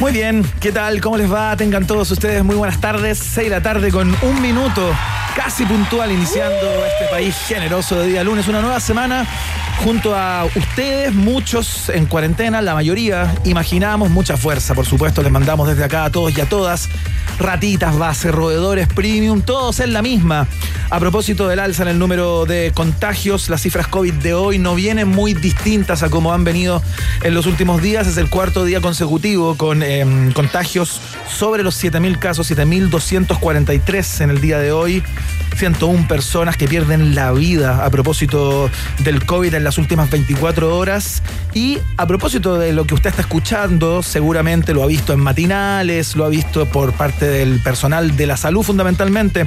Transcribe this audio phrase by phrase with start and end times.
[0.00, 0.98] Muy bien, ¿qué tal?
[1.02, 1.54] ¿Cómo les va?
[1.58, 3.18] Tengan todos ustedes muy buenas tardes.
[3.18, 4.90] 6 de la tarde con un minuto,
[5.34, 8.48] casi puntual, iniciando este país generoso de día lunes.
[8.48, 9.26] Una nueva semana
[9.84, 13.34] junto a ustedes, muchos en cuarentena, la mayoría.
[13.44, 15.22] Imaginamos mucha fuerza, por supuesto.
[15.22, 16.88] Les mandamos desde acá a todos y a todas.
[17.38, 20.46] Ratitas, base, roedores, premium, todos en la misma.
[20.90, 24.74] A propósito del alza en el número de contagios, las cifras COVID de hoy no
[24.74, 26.82] vienen muy distintas a como han venido
[27.22, 28.06] en los últimos días.
[28.06, 34.40] Es el cuarto día consecutivo con eh, contagios sobre los 7.000 casos, 7.243 en el
[34.40, 35.02] día de hoy.
[35.56, 41.22] 101 personas que pierden la vida a propósito del COVID en las últimas 24 horas.
[41.54, 46.16] Y a propósito de lo que usted está escuchando, seguramente lo ha visto en matinales,
[46.16, 49.46] lo ha visto por parte del personal de la salud fundamentalmente.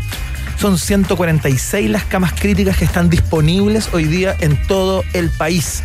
[0.64, 5.84] Son 146 las camas críticas que están disponibles hoy día en todo el país.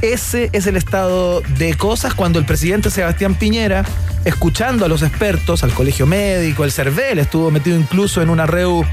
[0.00, 3.84] Ese es el estado de cosas cuando el presidente Sebastián Piñera,
[4.24, 8.84] escuchando a los expertos, al colegio médico, el CERVEL, estuvo metido incluso en una REU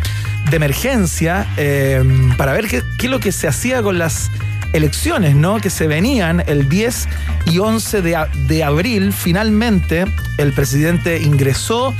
[0.49, 2.03] de emergencia eh,
[2.35, 4.31] para ver qué, qué es lo que se hacía con las
[4.73, 5.59] elecciones, ¿no?
[5.59, 7.07] Que se venían el 10
[7.47, 9.13] y 11 de, de, abril.
[9.13, 10.05] Finalmente,
[10.37, 11.93] el presidente ingresó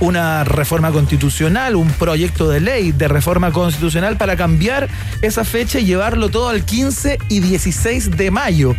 [0.00, 4.88] una reforma constitucional, un proyecto de ley de reforma constitucional para cambiar
[5.22, 8.76] esa fecha y llevarlo todo al 15 y 16 de mayo.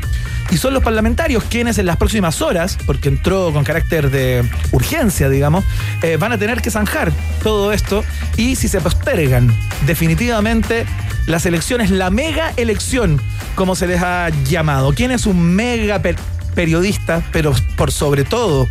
[0.50, 5.30] Y son los parlamentarios quienes en las próximas horas, porque entró con carácter de urgencia,
[5.30, 5.66] digamos,
[6.02, 7.12] eh, van a tener que zanjar
[7.44, 8.04] todo esto
[8.38, 9.54] y si se postergan
[9.86, 10.86] definitivamente
[11.26, 13.22] las elecciones, la mega elección,
[13.56, 14.94] como se les ha llamado.
[14.94, 16.16] ¿Quién es un mega per
[16.58, 18.68] periodista, pero por sobre todo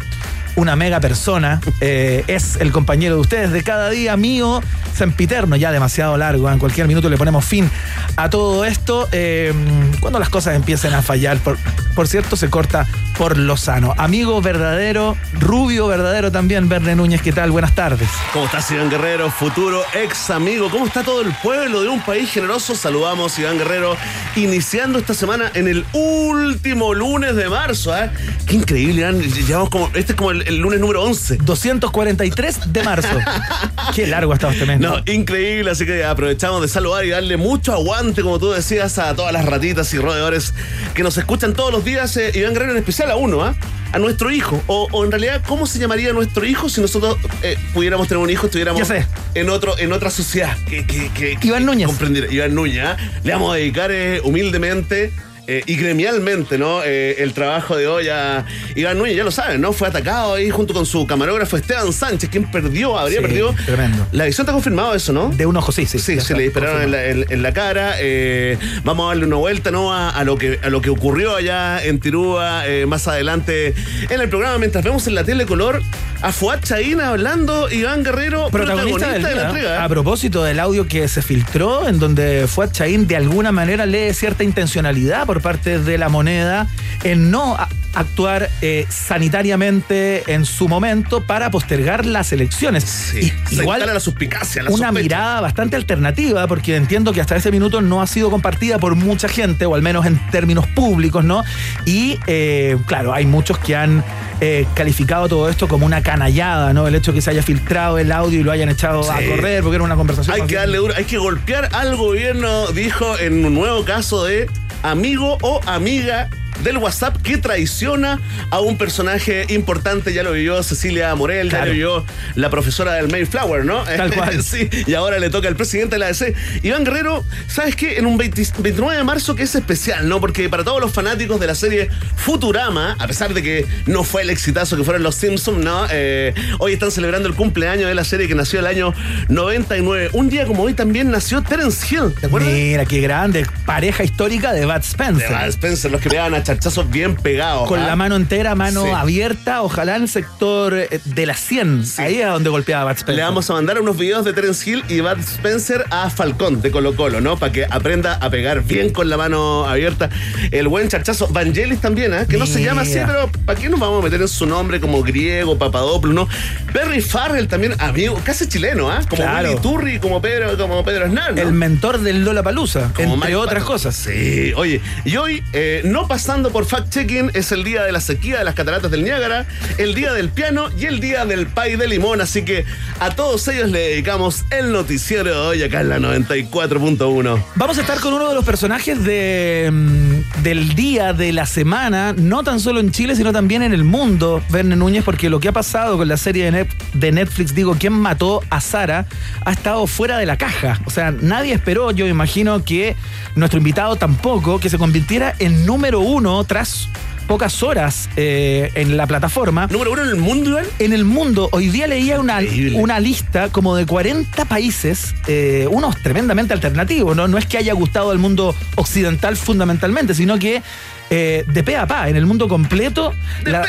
[0.57, 1.61] una mega persona?
[1.81, 4.63] Eh, es el compañero de ustedes de cada día, mío,
[4.95, 6.51] sempiterno, ya demasiado largo.
[6.51, 7.71] En cualquier minuto le ponemos fin
[8.17, 9.09] a todo esto.
[9.13, 9.53] Eh,
[10.01, 11.57] cuando las cosas empiecen a fallar, por,
[11.95, 13.95] por cierto, se corta por lo sano.
[13.97, 17.51] Amigo verdadero, rubio verdadero también, Verne Núñez, ¿qué tal?
[17.51, 18.09] Buenas tardes.
[18.33, 19.31] ¿Cómo estás, Iván Guerrero?
[19.31, 20.71] Futuro ex amigo.
[20.71, 22.75] ¿Cómo está todo el pueblo de un país generoso?
[22.75, 23.97] Saludamos, Iván Guerrero,
[24.37, 27.97] iniciando esta semana en el último lunes de marzo.
[27.97, 28.11] ¿eh?
[28.47, 29.21] Qué increíble, Iván.
[29.21, 31.39] Llevamos como, este es como el, el lunes número 11.
[31.39, 33.09] 243 de marzo.
[33.95, 34.81] Qué largo ha estado este mes.
[34.81, 39.15] No, increíble, así que aprovechamos de saludar y darle mucho aguante, como tú decías, a
[39.15, 40.55] todas las ratitas y roedores
[40.95, 42.17] que nos escuchan todos los días.
[42.17, 43.55] Eh, Iván Guerrero en especial a uno, ¿ah?
[43.55, 43.67] ¿eh?
[43.93, 44.63] a nuestro hijo.
[44.67, 48.31] O, o, en realidad, ¿cómo se llamaría nuestro hijo si nosotros eh, pudiéramos tener un
[48.31, 48.89] hijo, estuviéramos
[49.35, 50.57] en otro, en otra sociedad?
[50.69, 51.87] Que, que, que, Iván Núñez.
[51.87, 52.33] Comprender.
[52.33, 52.97] Iván Núñez, ¿eh?
[53.25, 55.13] Le vamos a dedicar eh, humildemente.
[55.49, 56.83] Eh, y gremialmente, ¿no?
[56.85, 59.73] Eh, el trabajo de hoy a Iván Núñez, ya lo saben, ¿no?
[59.73, 63.55] Fue atacado ahí junto con su camarógrafo Esteban Sánchez, quien perdió, habría Sí, perdido.
[63.65, 64.07] tremendo.
[64.13, 65.29] La visión está confirmado eso, ¿no?
[65.29, 65.99] De un ojo, sí, sí.
[66.01, 67.95] Sí, se le dispararon en la, en- en la cara.
[68.01, 69.93] eh, vamos a darle una vuelta ¿no?
[69.93, 73.75] a, a lo que, a lo que ocurrió allá en Tirúa eh, más adelante
[74.11, 74.59] en el programa.
[74.59, 75.81] Mientras vemos en la tele color
[76.23, 79.85] a Fuad Chaín hablando, Iván Guerrero, protagonista, del de la entrega.
[79.85, 84.13] A propósito del audio que se filtró, en donde Fuad Chaín de alguna manera lee
[84.13, 86.67] cierta intencionalidad por parte de la moneda
[87.05, 92.85] en no a- actuar eh, sanitariamente en su momento para postergar las elecciones.
[92.85, 95.03] Sí, Y- igual instala la suspicacia, la una sospecha.
[95.03, 99.29] mirada bastante alternativa, porque entiendo que hasta ese minuto no ha sido compartida por mucha
[99.29, 101.43] gente, o al menos en términos públicos, ¿no?
[101.87, 104.05] Y eh, claro, hay muchos que han
[104.43, 106.87] eh, calificado todo esto como una canallada, ¿no?
[106.87, 109.63] El hecho de que se haya filtrado el audio y lo hayan echado a correr,
[109.63, 110.35] porque era una conversación.
[110.39, 114.51] Hay que darle duro, hay que golpear al gobierno, dijo en un nuevo caso de
[114.87, 116.31] amigo o amiga
[116.63, 118.21] del WhatsApp que traiciona
[118.51, 120.13] a un personaje importante.
[120.13, 122.05] Ya lo vivió Cecilia Morel, ya lo vivió
[122.35, 123.83] la profesora del Mayflower, ¿no?
[123.85, 124.43] Tal cual.
[124.43, 126.35] sí, y ahora le toca al presidente de la ADC.
[126.63, 127.99] Iván Guerrero, ¿sabes qué?
[127.99, 130.21] En un 29 de marzo que es especial, ¿no?
[130.21, 134.23] Porque para todos los fanáticos de la serie Futurama, a pesar de que no fue
[134.23, 135.87] el exitazo que fueron los Simpsons, ¿no?
[135.91, 138.93] Eh, hoy están celebrando el cumpleaños de la serie que nació el año
[139.29, 140.11] 99.
[140.13, 142.51] Un día como hoy también nació Terence Hill, ¿te acuerdas?
[142.53, 143.47] Mira, qué grande.
[143.65, 145.29] Pareja histórica de Bud Spencer.
[145.29, 147.69] De Bud Spencer, los que a charchazos bien pegados.
[147.69, 147.87] Con ¿ah?
[147.87, 148.91] la mano entera, mano Sí.
[148.91, 151.85] abierta, ojalá en el sector eh, de la 100.
[151.99, 153.15] Ahí es donde golpeaba Bud Spencer.
[153.17, 156.71] Le vamos a mandar unos videos de Terence Hill y Bud Spencer a Falcón de
[156.71, 157.37] Colo Colo, ¿no?
[157.37, 160.09] Para que aprenda a pegar bien con la mano abierta.
[160.51, 161.29] El buen charchazo.
[161.29, 162.27] Vangelis también, ¿eh?
[162.29, 164.81] Que no se llama así, pero ¿para qué nos vamos a meter en su nombre
[164.81, 166.29] como griego, Papadopoulos, no?
[166.73, 169.01] Perry Farrell también, amigo, casi chileno, ¿ah?
[169.09, 169.49] Como Claro.
[169.51, 171.41] Willy Turri, como Pedro, como Pedro Aznar, ¿no?
[171.43, 173.97] El mentor del Lola Palusa, entre Mike otras cosas.
[173.97, 176.07] Sí, oye, y hoy, eh, no
[176.45, 179.47] por fact-checking, es el día de la sequía de las cataratas del Niágara,
[179.79, 182.21] el día del piano y el día del pay de limón.
[182.21, 182.67] Así que
[183.01, 187.43] a todos ellos le dedicamos el noticiero de hoy acá en la 94.1.
[187.55, 192.15] Vamos a estar con uno de los personajes de, mm, del día, de la semana,
[192.17, 195.49] no tan solo en Chile, sino también en el mundo, Verne Núñez, porque lo que
[195.49, 199.07] ha pasado con la serie de Netflix, digo, ¿quién mató a Sara?
[199.45, 200.81] Ha estado fuera de la caja.
[200.85, 202.95] O sea, nadie esperó, yo imagino que
[203.37, 206.89] nuestro invitado tampoco, que se convirtiera en número uno tras
[207.29, 209.67] pocas horas eh, en la plataforma.
[209.69, 210.67] Número uno en el mundo, Iván.
[210.79, 212.79] En el mundo, hoy día leía una, Increíble.
[212.79, 217.29] una lista como de 40 países, eh, unos tremendamente alternativos, ¿no?
[217.29, 220.63] No es que haya gustado al mundo occidental fundamentalmente, sino que
[221.11, 223.13] eh, de pe a pa, en el mundo completo,
[223.45, 223.65] De la,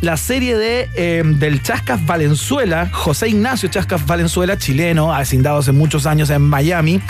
[0.00, 6.06] la serie de eh, del Chascas Valenzuela, José Ignacio Chascas Valenzuela, chileno, hacendado hace muchos
[6.06, 7.00] años en Miami,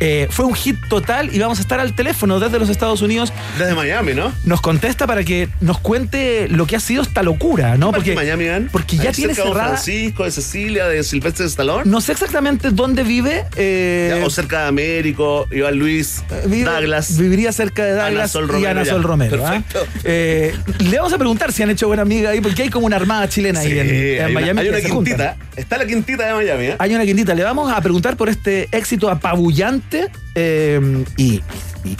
[0.00, 3.32] eh, fue un hit total y vamos a estar al teléfono desde los Estados Unidos.
[3.58, 4.32] Desde Miami, ¿no?
[4.44, 7.92] Nos contesta para que nos cuente lo que ha sido esta locura, ¿no?
[7.92, 9.68] Porque Miami, porque ya Ahí tiene cerca de cerrada.
[9.76, 11.82] Francisco, de Cecilia, de Silvestre Stallone.
[11.84, 13.44] No sé exactamente dónde vive.
[13.56, 17.16] Ya, o cerca de Américo, Iván Luis, vive- Douglas.
[17.16, 18.84] Viviría cerca de Ana Douglas y Ana.
[18.84, 19.21] Sol Romero.
[19.30, 19.86] Perfecto.
[20.04, 22.96] Eh, le vamos a preguntar si han hecho buena amiga ahí, porque hay como una
[22.96, 24.60] armada chilena ahí en, en hay una- Miami.
[24.60, 25.36] Hay una quintita.
[25.56, 26.76] Está la quintita de Miami, ¿eh?
[26.78, 27.34] Hay una quintita.
[27.34, 31.40] Le vamos a preguntar por este éxito apabullante eh, y, y-
[31.84, 31.98] y-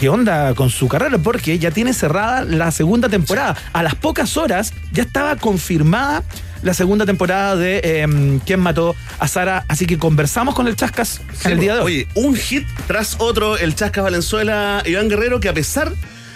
[0.00, 3.56] qué onda con su carrera, porque ya tiene cerrada la segunda temporada.
[3.72, 6.22] A las pocas horas ya estaba confirmada
[6.62, 9.64] la segunda temporada de eh, ¿Quién mató a Sara?
[9.68, 11.92] Así que conversamos con el Chascas en el día de hoy.
[11.92, 15.92] Oye, un hit tras otro, el Chascas Valenzuela, Iván Guerrero, que a pesar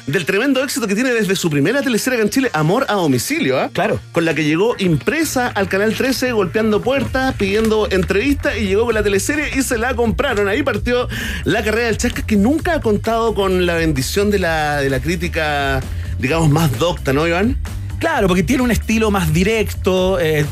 [0.09, 3.61] del tremendo éxito que tiene desde su primera teleserie acá en Chile, Amor a Domicilio,
[3.61, 3.71] ¿ah?
[3.73, 4.01] Claro.
[4.13, 8.95] Con la que llegó impresa al Canal 13, golpeando puertas, pidiendo entrevistas y llegó con
[8.95, 10.49] la teleserie y se la compraron.
[10.49, 11.09] Ahí partió
[11.45, 15.01] la carrera del Chascas, que nunca ha contado con la bendición de la, de la
[15.01, 15.81] crítica,
[16.19, 17.59] digamos, más docta, ¿no, Iván?
[17.99, 20.47] Claro, porque tiene un estilo más directo, eh,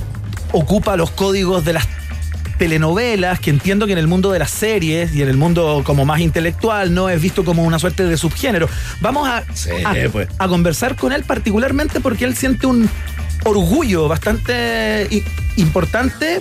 [0.52, 1.95] ocupa los códigos de las
[2.58, 6.04] telenovelas, que entiendo que en el mundo de las series y en el mundo como
[6.04, 7.08] más intelectual, ¿no?
[7.08, 8.68] Es visto como una suerte de subgénero.
[9.00, 10.28] Vamos a, Sí, a, pues.
[10.38, 12.88] a conversar con él particularmente porque él siente un
[13.44, 15.08] orgullo bastante
[15.56, 16.40] importante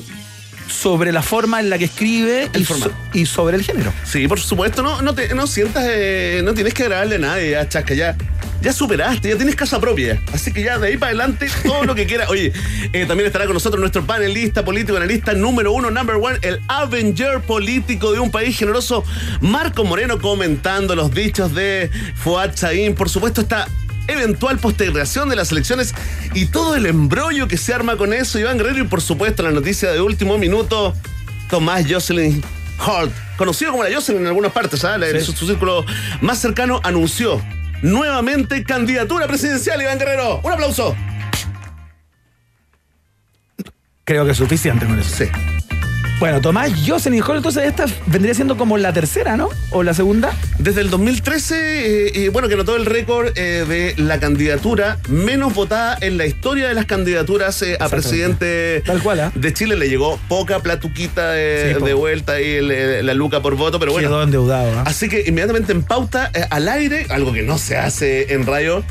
[0.68, 2.94] sobre la forma en la que escribe y, so- formato.
[3.14, 3.94] y sobre el género.
[4.04, 7.52] Sí, por supuesto, no, no, te, no sientas, eh, no tienes que agradarle a nadie,
[7.52, 8.16] ya, Chasca, ya,
[8.62, 10.22] ya superaste, ya tienes casa propia.
[10.34, 12.30] Así que ya de ahí para adelante, todo lo que quieras.
[12.30, 12.52] Oye,
[12.94, 17.42] eh, también estará con nosotros nuestro panelista, político, analista número uno, number one, el Avenger
[17.42, 19.04] político de un país generoso,
[19.42, 22.96] Marco Moreno, comentando los dichos de Fuad Chaín.
[22.96, 23.68] Por supuesto, está
[24.07, 25.94] eventual postergación de las elecciones
[26.34, 29.52] y todo el embrollo que se arma con eso, Iván Guerrero, y por supuesto la
[29.52, 30.94] noticia de último minuto,
[31.50, 32.44] Tomás Jocelyn
[32.85, 35.26] Holt, conocido como la Jocelyn en algunas partes, ¿sabes?
[35.26, 35.31] Sí.
[35.31, 35.85] Su, su círculo
[36.21, 37.42] más cercano anunció
[37.85, 40.42] nuevamente candidatura presidencial, Iván Guerrero.
[40.44, 40.95] Un aplauso.
[44.04, 45.15] Creo que es suficiente con eso.
[45.15, 45.55] Sí.
[46.18, 49.50] Bueno, Tomás Jocelyn Hall, entonces esta vendría siendo como la tercera, ¿no?
[49.72, 50.34] ¿O la segunda?
[50.60, 51.56] Desde el 2013,
[52.07, 56.26] eh, y bueno, que anotó el récord eh, de la candidatura menos votada en la
[56.26, 59.31] historia de las candidaturas eh, a presidente Tal cual, ¿ah?
[59.36, 59.76] de Chile.
[59.76, 61.86] Le llegó poca platuquita de, Sí, po.
[61.86, 64.07] de vuelta y la luca por voto, pero bueno.
[64.07, 64.84] Quedó endeudado, ¿ah?
[64.86, 68.86] Así que inmediatamente en pauta, eh, al aire, algo que no se hace en radio,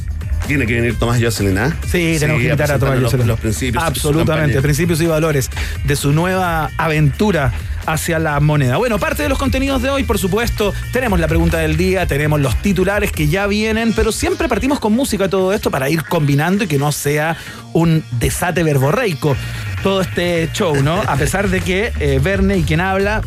[0.46, 1.76] tiene que venir Tomás Jocelyn, ¿ah?
[1.90, 3.26] Sí, tenemos que invitar a Tomás presentarnos los- Jocelyn.
[3.28, 3.84] Los, principios.
[3.84, 5.50] Absolutamente, principios y valores
[5.84, 7.52] de su nueva aventura
[7.86, 8.78] hacia la moneda.
[8.78, 12.40] Bueno, parte de los contenidos de hoy, por supuesto, tenemos la pregunta del día, tenemos
[12.40, 16.64] los titulares que ya vienen, pero siempre partimos con música todo esto para ir combinando
[16.64, 17.36] y que no sea
[17.74, 19.36] un desate verborreico
[19.82, 20.94] todo este show, ¿no?
[21.06, 23.20] A pesar de que eh, Verne y quien habla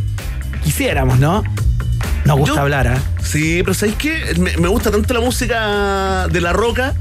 [0.64, 1.44] quisiéramos, ¿no?
[2.26, 2.98] Nos gusta hablar, ¿ah?
[3.24, 4.34] Sí, pero ¿sabéis qué?
[4.40, 6.94] Me, me gusta tanto la música de la roca.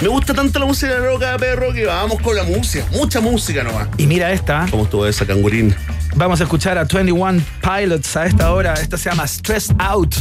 [0.00, 2.86] Me gusta tanto la música de la roca, perro, que vamos con la música.
[2.92, 3.86] Mucha música nomás.
[3.98, 4.66] Y mira esta.
[4.70, 5.74] ¿Cómo estuvo esa cangurín?
[6.16, 8.72] Vamos a escuchar a 21 Pilots a esta hora.
[8.74, 10.14] Esta se llama Stress Out.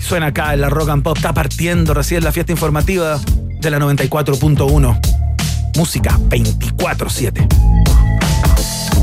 [0.00, 1.16] Suena acá en la Rock and Pop.
[1.16, 3.20] Está partiendo recién la fiesta informativa
[3.60, 5.00] de la 94.1.
[5.76, 8.11] Música 24-7.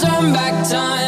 [0.00, 1.07] turn back time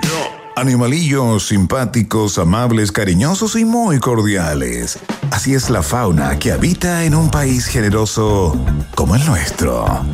[0.61, 4.99] Animalillos simpáticos, amables, cariñosos y muy cordiales.
[5.31, 8.63] Así es la fauna que habita en un país generoso
[8.93, 10.05] como el nuestro.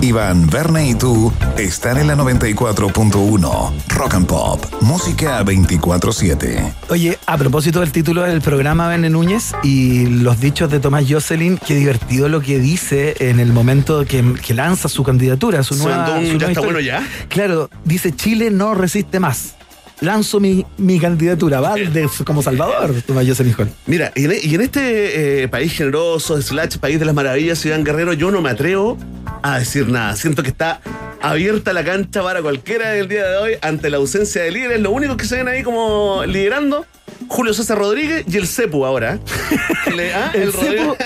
[0.00, 6.72] Iván, Verne y tú están en la 94.1 Rock and Pop, música 24-7.
[6.88, 11.58] Oye, a propósito del título del programa Bene Núñez y los dichos de Tomás Jocelyn,
[11.64, 16.06] qué divertido lo que dice en el momento que, que lanza su candidatura, su nueva.
[16.06, 16.64] su ya nueva está historia.
[16.64, 17.06] bueno ya.
[17.28, 19.54] Claro, dice Chile no resiste más.
[20.02, 23.68] Lanzo mi, mi candidatura, va de- como Salvador, Jocelyn Hall.
[23.86, 28.12] Mira, y en, en este eh, país generoso, slash país de las maravillas, Iván Guerrero,
[28.12, 28.98] yo no me atrevo
[29.42, 30.14] a decir nada.
[30.16, 30.80] Siento que está
[31.20, 34.80] abierta la cancha para cualquiera del día de hoy ante la ausencia de líderes.
[34.80, 36.84] Lo único que se ven ahí como liderando,
[37.28, 39.18] Julio César Rodríguez y el Cepu ahora.
[39.96, 40.96] Le- ah, El, cepo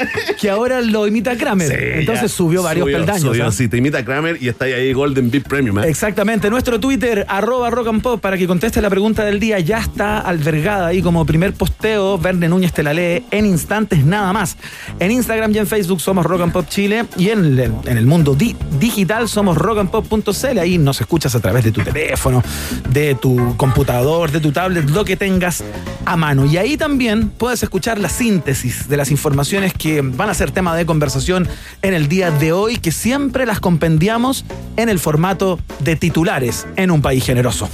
[0.40, 1.68] que ahora lo imita Kramer.
[1.68, 2.36] Sí, Entonces ya.
[2.36, 3.22] subió varios Subió, peldaños.
[3.22, 3.52] subió, ¿ah?
[3.52, 5.78] sí, te imita Kramer y está ahí Golden Beat Premium.
[5.80, 5.88] ¿eh?
[5.88, 9.78] Exactamente, nuestro Twitter, arroba rock and pop, para que conteste la pregunta del día, ya
[9.78, 12.18] está albergada ahí como primer posteo.
[12.18, 14.56] Verne Núñez te la lee en instantes nada más.
[15.00, 18.06] En Instagram y en Facebook somos Rock and Pop Chile y en el, en el
[18.06, 20.58] mundo di- digital somos rockandpop.cl.
[20.58, 22.42] Ahí nos escuchas a través de tu teléfono,
[22.90, 25.64] de tu computador, de tu tablet, lo que tengas
[26.06, 26.46] a mano.
[26.46, 30.74] Y ahí también puedes escuchar la síntesis de las informaciones que van a ser tema
[30.74, 31.46] de conversación
[31.82, 34.44] en el día de hoy, que siempre las compendiamos
[34.76, 37.68] en el formato de titulares en un país generoso.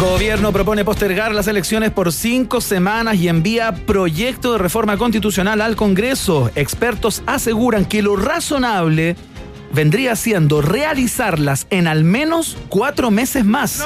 [0.00, 5.76] Gobierno propone postergar las elecciones por cinco semanas y envía proyecto de reforma constitucional al
[5.76, 6.50] Congreso.
[6.54, 9.16] Expertos aseguran que lo razonable
[9.72, 13.84] vendría siendo realizarlas en al menos cuatro meses más.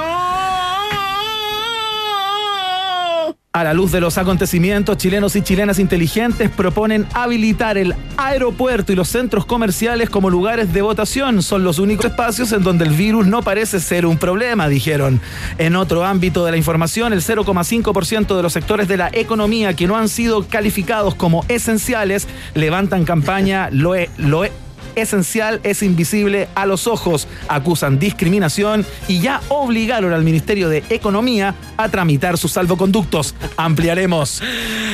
[3.56, 8.96] A la luz de los acontecimientos, chilenos y chilenas inteligentes proponen habilitar el aeropuerto y
[8.96, 11.40] los centros comerciales como lugares de votación.
[11.40, 15.20] Son los únicos espacios en donde el virus no parece ser un problema, dijeron.
[15.58, 19.86] En otro ámbito de la información, el 0,5% de los sectores de la economía que
[19.86, 24.50] no han sido calificados como esenciales levantan campaña lo, e- lo e-
[24.96, 27.28] esencial es invisible a los ojos.
[27.48, 33.34] Acusan discriminación y ya obligaron al Ministerio de Economía a tramitar sus salvoconductos.
[33.56, 34.42] Ampliaremos.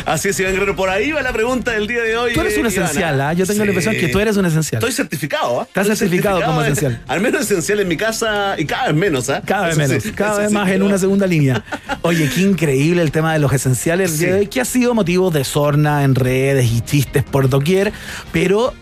[0.06, 0.76] Así es, Iván Guerrero.
[0.76, 2.32] Por ahí va la pregunta del día de hoy.
[2.32, 3.32] Tú eres un eh, esencial, ¿ah?
[3.32, 4.78] Yo tengo la impresión que tú eres un esencial.
[4.80, 5.64] Estoy certificado, ¿ah?
[5.64, 7.02] Estás certificado como eh, esencial.
[7.08, 9.42] Al menos esencial en mi casa y cada vez menos, ¿ah?
[9.44, 11.64] Cada vez menos, sí, cada vez sí, más en una segunda línea.
[12.02, 16.14] Oye, qué increíble el tema de los esenciales, que ha sido motivo de sorna en
[16.14, 17.92] redes y chistes por doquier,
[18.32, 18.74] pero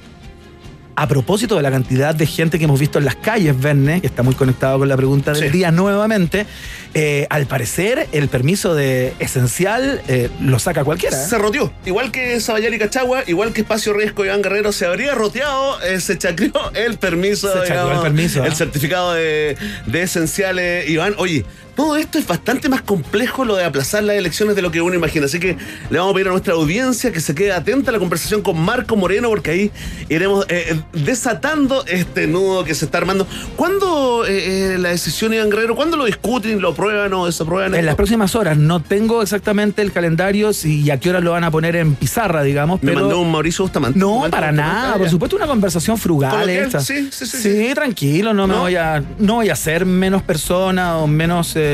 [1.00, 4.09] a propósito de la cantidad de gente que hemos visto en las calles, Verne, que
[4.09, 5.49] está muy conectado con la pregunta del Sí.
[5.50, 6.45] día nuevamente,
[6.93, 11.17] eh, al parecer el permiso de esencial eh, lo saca cualquiera.
[11.17, 11.26] ¿eh?
[11.28, 11.73] Se roteó.
[11.87, 16.19] Igual que Sabayar y Cachagua, igual que Espacio Riesgo Iván Guerrero, se habría roteado, se
[16.19, 17.47] chacreó el permiso.
[17.52, 20.88] Se chacreó digamos, el permiso, El certificado de, de esenciales.
[20.90, 21.45] Iván, oye,
[21.78, 24.97] todo esto es bastante más complejo lo de aplazar las elecciones de lo que uno
[24.97, 25.26] imagina.
[25.26, 25.56] Así que
[25.90, 28.61] le vamos a pedir a nuestra audiencia que se quede atenta a la conversación con
[28.61, 29.70] Marco Moreno, porque ahí
[30.08, 33.28] iremos eh, desatando este nudo que se está armando.
[33.54, 35.76] ¿Cuándo eh, eh, la decisión, Iván Guerrero?
[35.76, 37.76] ¿Cuándo lo discuten, lo aprueban o desaprueban?
[37.76, 41.30] En las próximas horas no tengo exactamente el calendario si y a qué hora lo
[41.30, 43.97] van a poner en pizarra, digamos, Me pero mandó un Mauricio Bustamante.
[44.00, 44.94] No, para nada.
[44.94, 46.50] ah, Por supuesto, una conversación frugal.
[46.50, 46.80] Esta.
[46.80, 47.70] sí, sí, sí, sí.
[47.73, 49.00] tranquilo, no, me voy a.
[49.20, 51.54] No voy a ser menos persona o menos.
[51.54, 51.68] eh,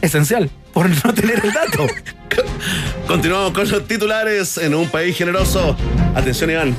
[0.00, 0.50] esencial.
[0.72, 1.86] Por no tener el dato.
[3.06, 5.76] Continuamos con los titulares en un país generoso.
[6.14, 6.74] Atención, Iván.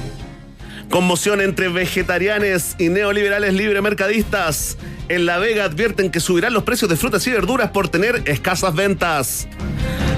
[0.89, 4.77] Conmoción entre vegetarianes y neoliberales libremercadistas.
[5.09, 8.73] En La Vega advierten que subirán los precios de frutas y verduras por tener escasas
[8.73, 9.47] ventas.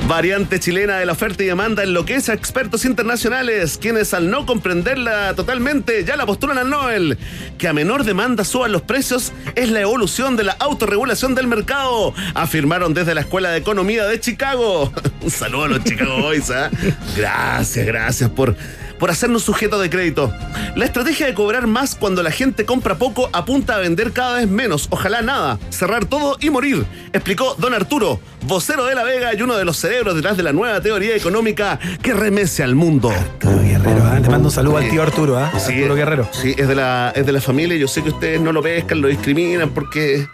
[0.08, 5.34] Variante chilena de la oferta y demanda enloquece a expertos internacionales, quienes al no comprenderla
[5.34, 7.18] totalmente ya la postulan al Nobel.
[7.58, 12.14] Que a menor demanda suban los precios es la evolución de la autorregulación del mercado,
[12.36, 14.94] afirmaron desde la Escuela de Economía de Chicago.
[15.22, 16.70] Un saludo a los Chicago Boys, ¿ah?
[17.18, 18.56] Gracias, gracias por,
[19.00, 20.34] por hacernos sujeto de crédito.
[20.76, 24.50] La estrategia de cobrar más cuando la gente compra poco apunta a vender cada vez
[24.50, 29.42] menos, ojalá nada, cerrar todo y morir, explicó don Arturo, vocero de La Vega y
[29.42, 33.10] uno de los cerebros detrás de la nueva teoría económica que remece al mundo.
[33.10, 34.20] Arturo Guerrero, ¿ah?
[34.20, 35.52] Le mando un saludo al tío Arturo, ¿ah?
[35.58, 36.30] Sí, Arturo Guerrero.
[36.32, 37.78] Sí, es de, la, es de la familia.
[37.78, 40.28] Yo sé que ustedes no lo pescan, lo discriminan porque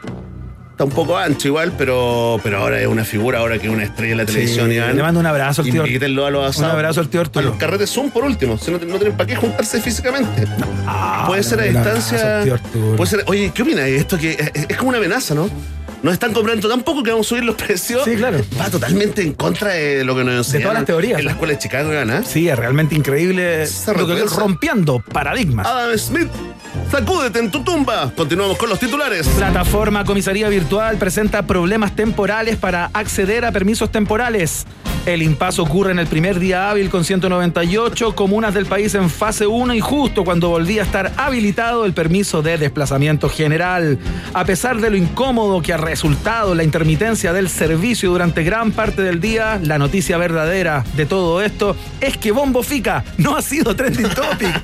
[0.82, 3.84] está un poco ancho igual, pero, pero ahora es una figura, ahora que es una
[3.84, 4.70] estrella de la televisión.
[4.70, 4.96] Sí, Iván.
[4.96, 5.86] le mando un abrazo al tío.
[5.86, 6.72] Invítenlo a los asados.
[6.72, 7.46] Un abrazo al tío Arturo.
[7.48, 8.58] A los carretes son por último.
[8.58, 10.46] Si no, no tienen para qué juntarse físicamente.
[10.88, 12.60] Ah, Puede ser a distancia.
[12.98, 14.18] Puede ser, oye, ¿qué opinas de esto?
[14.18, 15.50] Que es, es como una amenaza, ¿no?
[16.04, 18.04] Nos están comprando tan poco que vamos a subir los precios.
[18.06, 18.40] Sí, claro.
[18.60, 21.36] Va totalmente en contra de lo que nos enseñan todas las teorías, En la ¿no?
[21.36, 22.22] escuela de Chicago, ¿ah?
[22.26, 23.68] Sí, es realmente increíble.
[23.68, 25.68] Se lo que- rompiendo paradigmas.
[25.68, 26.28] Adam Smith,
[26.90, 28.12] sacúdete en tu tumba.
[28.16, 29.28] Continuamos con los titulares.
[29.28, 34.66] Plataforma Comisaría Virtual presenta problemas temporales para acceder a permisos temporales.
[35.06, 39.48] El impaso ocurre en el primer día hábil con 198 comunas del país en fase
[39.48, 43.98] 1 y justo cuando volvía a estar habilitado el permiso de desplazamiento general.
[44.34, 49.02] A pesar de lo incómodo que ha resultado la intermitencia del servicio durante gran parte
[49.02, 53.76] del día, la noticia verdadera de todo esto es que Bombo Fica no ha sido
[53.76, 54.62] trending topic.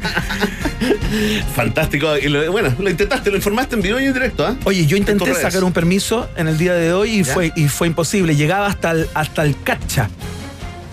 [1.55, 2.15] Fantástico.
[2.15, 4.55] Y lo- bueno, lo intentaste, lo informaste en video y en directo, ¿ah?
[4.65, 7.33] Oye, yo En intenté sacar un permiso en el día de hoy y ¿Ya?
[7.33, 8.35] fue, y fue imposible.
[8.35, 10.09] Llegaba hasta el, hasta el cacha.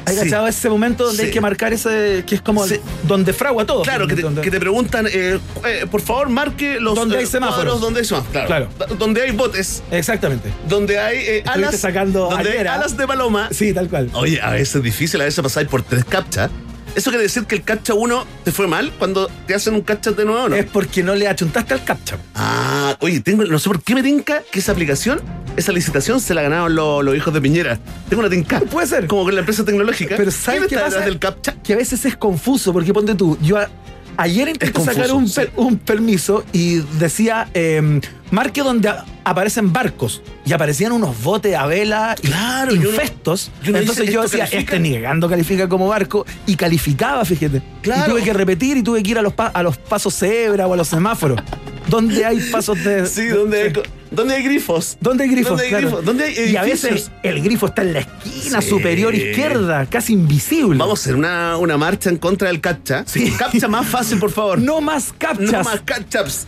[0.06, 0.20] ¿Hay Sí.
[0.24, 1.26] cachado ese momento donde Sí.
[1.28, 2.76] hay que marcar ese, que es como Sí.
[3.04, 3.82] donde fragua todo?
[3.82, 7.24] Claro, que te, Donde- que te preguntan, eh, eh, por favor, marque los Donde hay
[7.24, 7.56] eh, semáforos.
[7.64, 8.46] cuadros donde hay semáforos.
[8.46, 8.68] Claro.
[8.98, 10.50] Donde hay botes, Exactamente.
[10.68, 11.76] donde hay alas.
[11.78, 12.74] sacando donde hay ¿ah?
[12.74, 13.48] alas de paloma.
[13.50, 14.10] Sí, tal cual.
[14.14, 16.50] Oye, a veces es difícil, a veces pasáis por tres captchas.
[16.94, 20.12] ¿Eso quiere decir que el captcha 1 te fue mal cuando te hacen un captcha
[20.12, 20.54] de nuevo no?
[20.54, 22.18] Es porque no le achuntaste al captcha.
[22.36, 25.20] Ah, oye, tengo, no sé por qué me tinca que esa aplicación,
[25.56, 27.78] esa licitación se la ganaron los, los hijos de Piñera.
[28.08, 28.60] Tengo una tinca.
[28.70, 29.06] Puede ser.
[29.06, 30.16] Como con la empresa tecnológica.
[30.16, 31.00] Pero ¿sabes ¿Quién qué pasa?
[31.00, 31.54] del captcha?
[31.62, 33.68] Que a veces es confuso, porque ponte tú, yo a-
[34.16, 35.34] Ayer intenté sacar un, sí.
[35.40, 41.56] per- un permiso y decía eh, marque donde a- aparecen barcos y aparecían unos botes
[41.56, 43.50] a vela y Claro, infestos.
[43.64, 44.60] Entonces yo ¿esto decía, califica?
[44.76, 47.60] este negando califica como barco y calificaba, fíjate.
[47.82, 48.04] Claro.
[48.06, 50.68] Y tuve que repetir y tuve que ir a los, pa- a los pasos cebra
[50.68, 51.40] o a los semáforos.
[51.88, 53.06] Donde hay pasos de.
[53.06, 53.72] Sí, donde hay,
[54.10, 54.96] donde hay grifos.
[55.00, 55.50] ¿Dónde hay grifos?
[55.50, 55.86] ¿Dónde hay Claro.
[55.88, 56.04] grifos?
[56.04, 58.68] ¿Dónde hay y a veces el grifo está en la esquina Sí.
[58.68, 60.78] superior izquierda, casi invisible.
[60.78, 63.04] Vamos a hacer una, una marcha en contra del captcha.
[63.06, 63.32] Sí.
[63.38, 64.58] Captcha más fácil, por favor.
[64.58, 65.50] No más captchas.
[65.52, 66.46] No más captchaps.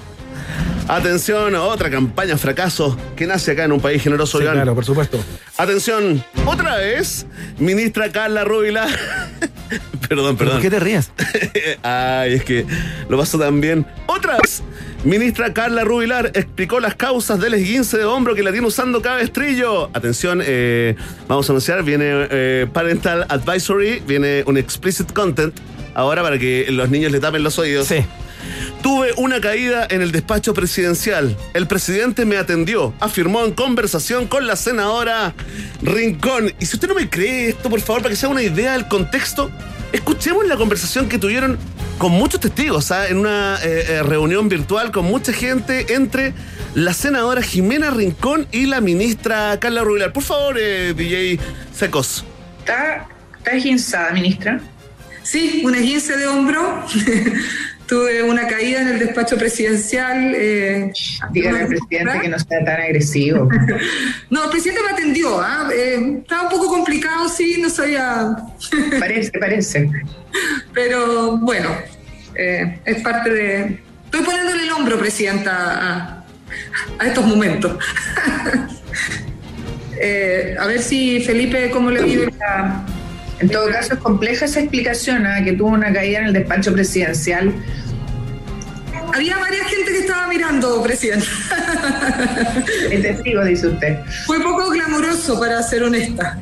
[0.88, 4.55] Atención, otra campaña fracaso que nace acá en un país generoso, Sí, Iván.
[4.57, 5.18] claro, por supuesto.
[5.59, 7.27] Atención, otra vez,
[7.59, 8.87] ministra Carla Rubila.
[10.09, 10.55] perdón, perdón.
[10.55, 11.11] ¿Por qué te ríes?
[11.83, 12.64] Ay, es que
[13.09, 13.85] lo pasó tan bien.
[14.07, 14.62] Otra vez,
[15.03, 19.90] ministra Carla Rubilar explicó las causas del esguince de hombro que la tiene usando cabestrillo.
[19.92, 20.94] Atención, eh,
[21.27, 25.53] vamos a anunciar, viene eh, Parental Advisory, viene un explicit content
[25.94, 27.88] ahora para que los niños le tapen los oídos.
[27.88, 27.96] Sí.
[28.83, 31.37] Tuve una caída en el despacho presidencial.
[31.55, 35.35] El presidente me atendió, afirmó en conversación con la senadora
[35.83, 36.53] Rincón.
[36.61, 38.73] Y si usted no me cree esto, por favor, para que se haga una idea
[38.73, 39.51] del contexto,
[39.93, 41.59] escuchemos la conversación que tuvieron
[41.99, 43.09] con muchos testigos, ¿ah?
[43.09, 46.35] en una eh, eh, reunión virtual con mucha gente entre
[46.75, 50.13] la senadora Jimena Rincón y la ministra Carla Rubilar.
[50.13, 51.41] Por favor, eh, DJ
[51.75, 52.25] Secos.
[52.59, 54.61] ¿Está, está esguinzada, ministra?
[55.23, 56.85] Sí, un esguince de hombro.
[57.87, 60.33] Tuve una caída en el despacho presidencial.
[60.35, 60.92] eh,
[61.31, 63.49] Dígale al presidente que no sea tan agresivo.
[64.31, 65.40] No, el presidente me atendió.
[65.40, 65.68] ¿ah?
[65.72, 68.37] Eh, estaba un poco complicado, sí, no sabía.
[69.01, 69.90] Parece, parece.
[70.75, 71.68] Pero bueno,
[72.35, 73.81] eh, es parte de.
[74.07, 76.25] Estoy poniéndole el hombro, presidenta, a,
[76.99, 77.77] a estos momentos.
[79.99, 82.85] Eh, a ver si Felipe, ¿cómo le vive la,
[83.38, 85.44] En todo caso, es compleja esa explicación, ¿ah?
[85.44, 87.53] que tuvo una caída en el despacho presidencial.
[89.14, 91.27] Había varias gente que estaba mirando, presidente.
[92.90, 93.99] Es testigo, dice usted.
[94.27, 96.38] Fue poco glamuroso, para ser honesta.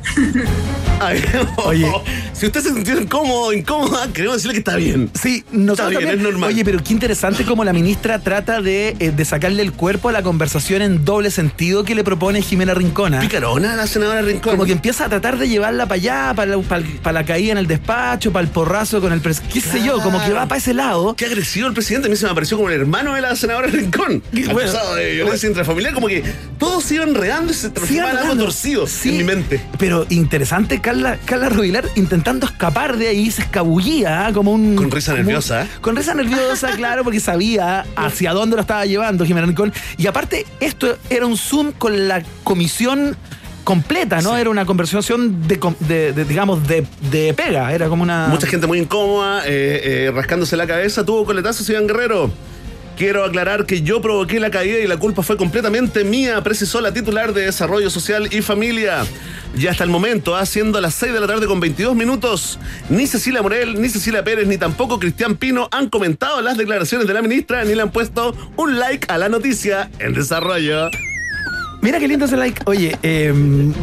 [0.99, 1.23] Ay,
[1.57, 1.91] Oye.
[2.33, 5.09] si usted se sintió incómodo, incómoda, queremos decirle que está bien.
[5.13, 6.17] Sí, nosotros Está bien, también.
[6.19, 6.49] es normal.
[6.49, 10.11] Oye, pero qué interesante cómo la ministra trata de, eh, de sacarle el cuerpo a
[10.11, 13.19] la conversación en doble sentido que le propone Jimena Rincona.
[13.19, 14.53] Picarona la senadora Rincón.
[14.53, 17.25] Como que empieza a tratar de llevarla para allá, para la, para el- para la
[17.25, 19.39] caída en el despacho, para el porrazo con el pres...
[19.41, 21.15] qué sé yo, como que va para ese lado.
[21.15, 22.07] Qué agresivo el presidente.
[22.07, 24.23] A mí se me apareció como el hermano de la senadora Rincón.
[24.31, 25.93] bueno, Acusado de violencia intrafamiliar.
[25.93, 26.23] Como que
[26.57, 29.61] todos se iban enredando y se transformaban en algo torcido Sí, en mi mente.
[29.77, 34.33] Pero interesante, Carla, Carla Rubilar intentando escapar de ahí, se escabullía ¿ah?
[34.33, 34.75] como un.
[34.75, 35.67] Con risa como- nerviosa, ¿eh?
[35.81, 39.73] Con risa nerviosa, claro, porque sabía hacia dónde lo estaba llevando Jimena Rincón.
[39.97, 43.15] Y aparte, esto era un Zoom con la comisión
[43.63, 44.35] completa, ¿no?
[44.35, 44.41] Sí.
[44.41, 47.73] Era una conversación de, com- de- de, digamos, de, de pega.
[47.73, 48.27] Era como una.
[48.27, 51.03] Mucha gente muy incómoda, eh, eh, rascándose la cabeza.
[51.03, 52.31] Tuvo coletazos Iván Guerrero.
[52.97, 56.93] Quiero aclarar que yo provoqué la caída y la culpa fue completamente mía, precisó la
[56.93, 59.03] titular de Desarrollo Social y Familia.
[59.57, 62.57] Ya hasta el momento, haciendo las 6 de la tarde con 22 minutos,
[62.89, 67.13] ni Cecilia Morel, ni Cecilia Pérez, ni tampoco Cristian Pino han comentado las declaraciones de
[67.13, 70.89] la ministra, ni le han puesto un like a la noticia en desarrollo.
[71.81, 72.61] Mira qué lindo ese like.
[72.65, 73.31] Oye, eh,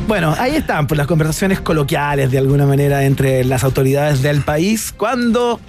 [0.09, 4.93] bueno, ahí están pues, las conversaciones coloquiales de alguna manera entre las autoridades del país
[4.97, 5.61] cuando.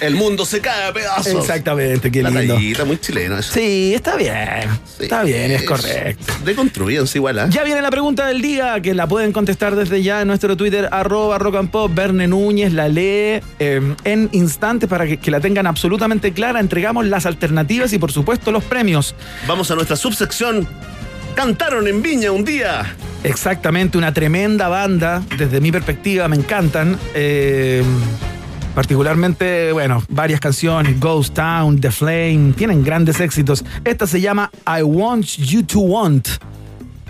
[0.00, 1.26] El mundo se cae a pedazos.
[1.28, 2.54] Exactamente, qué La lindo.
[2.54, 3.52] tallita, muy chileno eso.
[3.52, 4.68] Sí, está bien.
[4.98, 6.32] Sí, Está bien, es correcto.
[6.44, 7.46] Deconstruíanse igual, ¿ah?
[7.50, 10.88] Ya viene la pregunta del día, que la pueden contestar desde ya en nuestro Twitter,
[10.90, 11.90] arroba rock and pop.
[11.94, 16.60] Verne Núñez la lee eh, en instantes para que, que la tengan absolutamente clara.
[16.60, 19.14] Entregamos las alternativas y, por supuesto, los premios.
[19.46, 20.66] Vamos a nuestra subsección.
[21.34, 22.94] Cantaron en Viña un día.
[23.24, 26.98] Exactamente, una tremenda banda, desde mi perspectiva, me encantan.
[27.14, 27.82] Eh,
[28.74, 33.64] particularmente, bueno, varias canciones, Ghost Town, The Flame, tienen grandes éxitos.
[33.84, 36.28] Esta se llama I Want You to Want.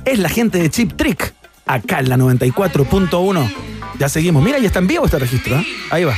[0.04, 1.34] Es la gente de Chip Trick,
[1.66, 3.52] acá en la 94.1.
[3.98, 4.42] Ya seguimos.
[4.42, 5.56] Mira, ya está en vivo este registro.
[5.56, 5.66] ¿eh?
[5.90, 6.14] Ahí va.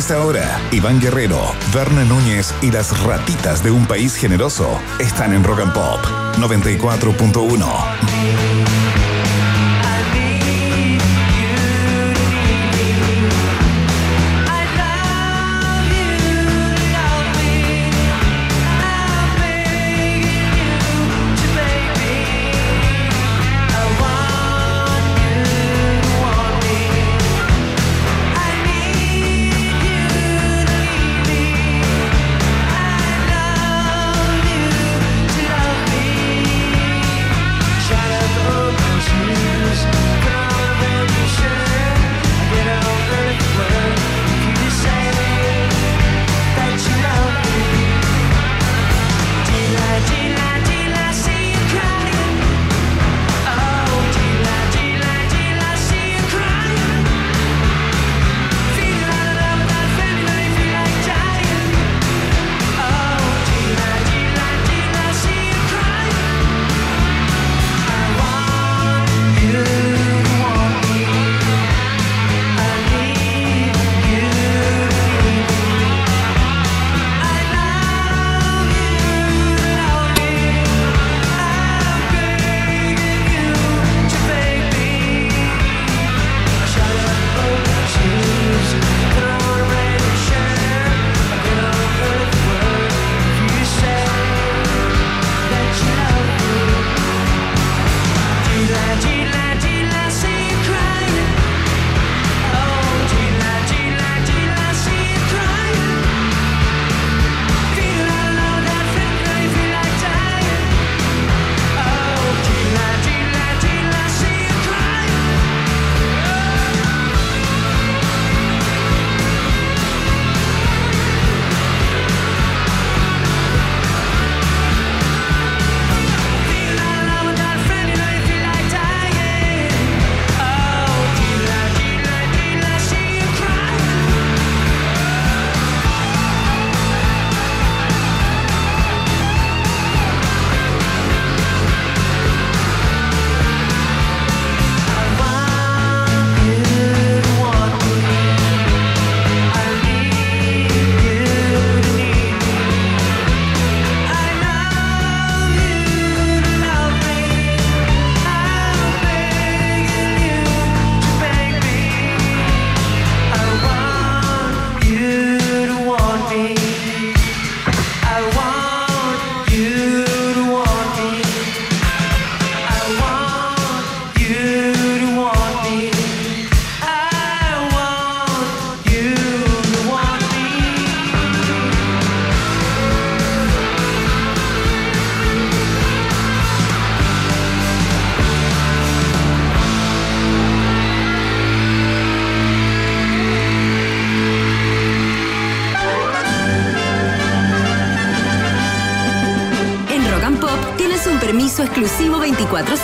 [0.00, 5.44] Esta hora, Iván Guerrero, Berna Núñez y las ratitas de un país generoso están en
[5.44, 6.00] Rock and Pop
[6.38, 8.49] 94.1.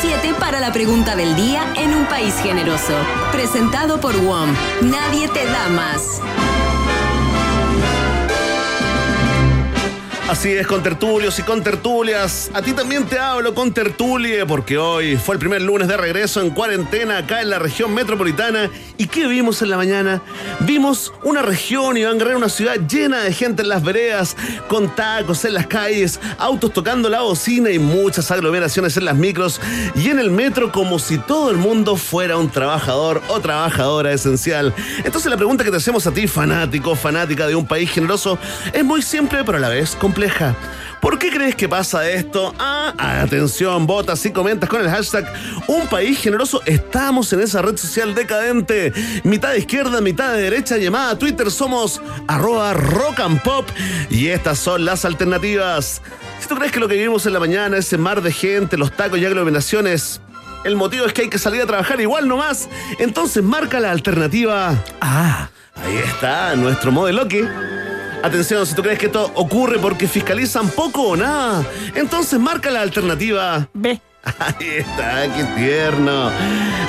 [0.06, 2.94] 24-7 para la pregunta del día en un país generoso.
[3.32, 4.50] Presentado por WOM.
[4.82, 6.20] Nadie te da más.
[10.28, 12.50] Así es, con tertulios y con tertulias.
[12.52, 16.40] A ti también te hablo con tertulie, porque hoy fue el primer lunes de regreso
[16.40, 18.68] en cuarentena acá en la región metropolitana.
[18.98, 20.22] ¿Y qué vimos en la mañana?
[20.60, 24.36] Vimos una región, Iván Guerrero, una ciudad llena de gente en las veredas,
[24.68, 29.60] con tacos en las calles, autos tocando la bocina y muchas aglomeraciones en las micros
[29.94, 34.72] y en el metro como si todo el mundo fuera un trabajador o trabajadora esencial.
[35.04, 38.38] Entonces la pregunta que te hacemos a ti, fanático, fanática de un país generoso,
[38.72, 40.56] es muy simple pero a la vez compleja.
[41.06, 42.52] ¿Por qué crees que pasa esto?
[42.58, 42.92] Ah,
[43.22, 45.32] atención, votas y comentas con el hashtag
[45.68, 46.60] Un País Generoso.
[46.66, 48.92] Estamos en esa red social decadente.
[49.22, 51.48] Mitad de izquierda, mitad de derecha, llamada a Twitter.
[51.52, 53.68] Somos arroba rock and pop.
[54.10, 56.02] Y estas son las alternativas.
[56.40, 58.90] Si tú crees que lo que vivimos en la mañana, ese mar de gente, los
[58.90, 60.20] tacos y aglomeraciones,
[60.64, 64.74] el motivo es que hay que salir a trabajar igual nomás, entonces marca la alternativa.
[65.00, 65.50] Ah,
[65.84, 67.46] Ahí está, nuestro modelo que.
[68.22, 72.80] Atención, si tú crees que esto ocurre porque fiscalizan poco o nada, entonces marca la
[72.82, 73.68] alternativa.
[73.72, 74.00] B.
[74.38, 76.30] Ahí está, qué tierno.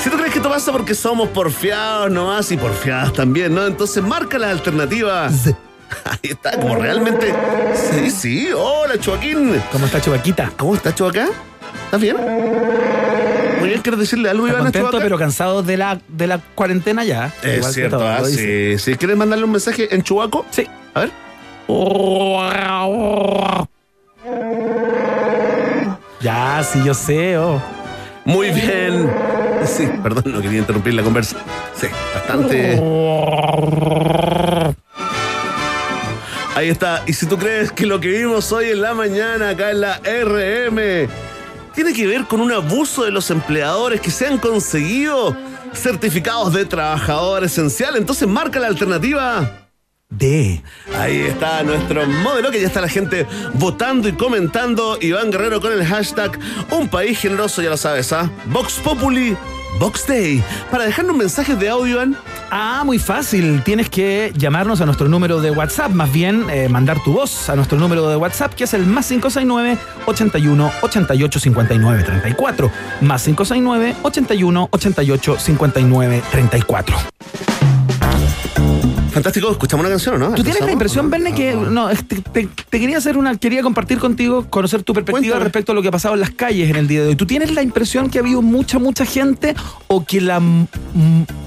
[0.01, 3.65] Si tú crees que esto pasa porque somos porfiados nomás y porfiadas también, ¿no?
[3.65, 5.27] Entonces marca la alternativa.
[6.03, 7.33] Ahí está, como realmente.
[7.75, 8.49] Sí, sí.
[8.55, 9.61] Hola, Joaquín.
[9.71, 10.51] ¿Cómo está Chubaquita?
[10.57, 11.27] ¿Cómo estás, Chubaca?
[11.85, 12.17] ¿Estás bien?
[13.59, 16.39] Muy bien, ¿quieres decirle algo, Está Iván, a contento, pero cansado de la, de la
[16.39, 17.33] cuarentena ya.
[17.43, 18.95] Es Igual que cierto, todo, ah, sí, sí.
[18.95, 20.45] ¿Quieres mandarle un mensaje en Chubaco?
[20.51, 20.67] Sí.
[20.97, 21.11] A ver.
[26.21, 27.37] Ya, sí, yo sé.
[27.37, 27.61] oh.
[28.25, 29.07] Muy bien.
[29.65, 31.37] Sí, perdón, no quería interrumpir la conversa.
[31.75, 32.81] Sí, bastante.
[36.55, 37.03] Ahí está.
[37.05, 39.99] Y si tú crees que lo que vimos hoy en la mañana acá en la
[39.99, 41.07] RM
[41.75, 45.37] tiene que ver con un abuso de los empleadores que se han conseguido
[45.73, 49.66] certificados de trabajador esencial, entonces marca la alternativa.
[50.09, 50.63] D.
[50.97, 54.97] Ahí está nuestro modelo, que ya está la gente votando y comentando.
[55.01, 56.39] Iván Guerrero con el hashtag
[56.71, 58.29] Un País Generoso, ya lo sabes, ¿ah?
[58.45, 59.35] Vox Populi,
[59.79, 60.41] Vox Day.
[60.71, 62.17] Para dejarnos mensajes de audio, Iván.
[62.49, 63.61] Ah, muy fácil.
[63.63, 67.57] Tienes que llamarnos a nuestro número de WhatsApp, más bien eh, mandar tu voz a
[67.57, 72.71] nuestro número de WhatsApp, que es el más 569 81 88 59 34.
[73.01, 76.97] Más 569 81 88 59 34.
[79.17, 80.35] Fantástico, escuchamos una canción, ¿o ¿no?
[80.35, 83.97] ¿Tú tienes la impresión, Verne, que no, te, te- te quería hacer una, quería compartir
[83.97, 85.43] contigo, conocer tu perspectiva Cuéntame.
[85.45, 87.15] respecto a lo que ha pasado en las calles en el día de hoy.
[87.15, 89.55] ¿Tú tienes la impresión que ha habido mucha, mucha gente
[89.87, 90.67] o que la mm,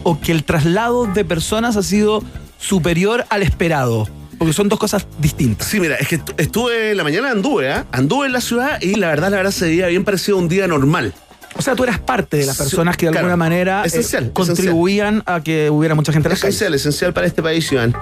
[0.02, 2.24] o que el traslado de personas ha sido
[2.58, 4.08] superior al esperado?
[4.36, 5.68] Porque son dos cosas distintas.
[5.68, 7.86] Sí, mira, es que estu- estuve en la mañana, anduve, ¿ah?
[7.92, 10.48] Anduve en la ciudad y la verdad, la verdad, se veía bien parecido a un
[10.48, 11.14] día normal.
[11.60, 13.26] O sea, tú eras parte de las personas que de claro.
[13.26, 16.42] alguna manera eh, Esencial, contribuían a que hubiera mucha gente en calles.
[16.42, 17.94] Esencial, esencial para este país, Iván.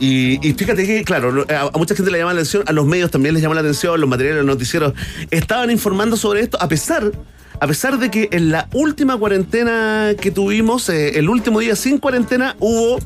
[0.00, 2.86] Y, y fíjate que, claro, a, a mucha gente le llama la atención, a los
[2.86, 4.94] medios también les llama la atención, los materiales, los noticieros
[5.30, 7.12] estaban informando sobre esto, a pesar,
[7.60, 11.98] a pesar de que en la última cuarentena que tuvimos, eh, el último día sin
[11.98, 12.98] cuarentena, hubo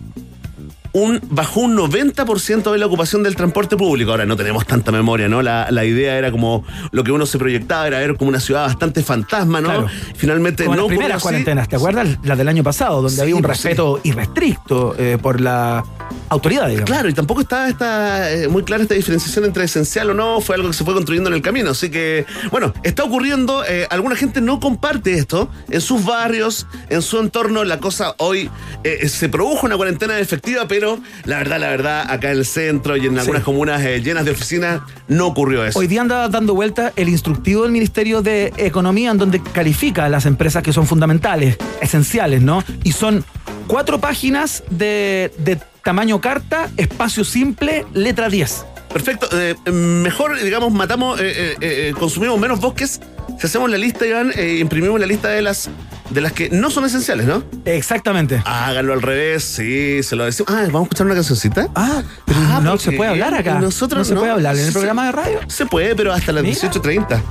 [0.93, 4.11] un, bajó un 90% de la ocupación del transporte público.
[4.11, 5.43] Ahora no tenemos tanta memoria, ¿no?
[5.43, 8.67] La, la idea era como lo que uno se proyectaba, era ver como una ciudad
[8.67, 9.69] bastante fantasma, ¿no?
[9.69, 9.87] Claro.
[10.17, 12.09] Finalmente Como no las primeras cuarentenas, ¿te acuerdas?
[12.25, 13.69] Las del año pasado, donde Sí, había un pues sí.
[13.69, 15.85] respeto irrestricto eh, por la
[16.33, 16.91] autoridad, digamos.
[16.91, 20.57] Claro, y tampoco estaba esta, eh, muy clara esta diferenciación entre esencial o no, fue
[20.57, 21.71] algo que se fue construyendo en el camino.
[21.71, 27.03] Así que, bueno, está ocurriendo, eh, alguna gente no comparte esto en sus barrios, en
[27.03, 27.65] su entorno.
[27.65, 28.51] La cosa hoy
[28.85, 32.97] eh, se produjo una cuarentena efectiva, pero la verdad, la verdad, acá en el centro
[32.97, 35.79] y en algunas comunas llenas de oficinas, no ocurrió eso.
[35.79, 40.09] Hoy día anda dando vuelta el instructivo del Ministerio de Economía en donde califica a
[40.09, 42.65] las empresas que son fundamentales, esenciales, ¿no?
[42.85, 43.25] Y son
[43.67, 48.67] cuatro páginas de, de tamaño carta, espacio simple, letra 10.
[48.93, 49.29] Perfecto.
[49.33, 53.01] eh, mejor, digamos, matamos, eh, eh, eh, consumimos menos bosques
[53.39, 55.69] si hacemos la lista, Iván, imprimimos la lista de las,
[56.11, 57.43] de las que no son esenciales, ¿no?
[57.65, 58.41] Exactamente.
[58.45, 60.53] Háganlo al revés, sí, se lo decimos.
[60.53, 61.69] Ah, vamos a escuchar una cancioncita.
[61.75, 63.59] Ah, pero Ah, no se puede hablar acá.
[63.59, 64.21] nosotros no se no.
[64.21, 65.41] puede hablar en el programa de radio.
[65.49, 66.55] Se puede, pero hasta las Mira.
[66.57, 67.23] 18.30.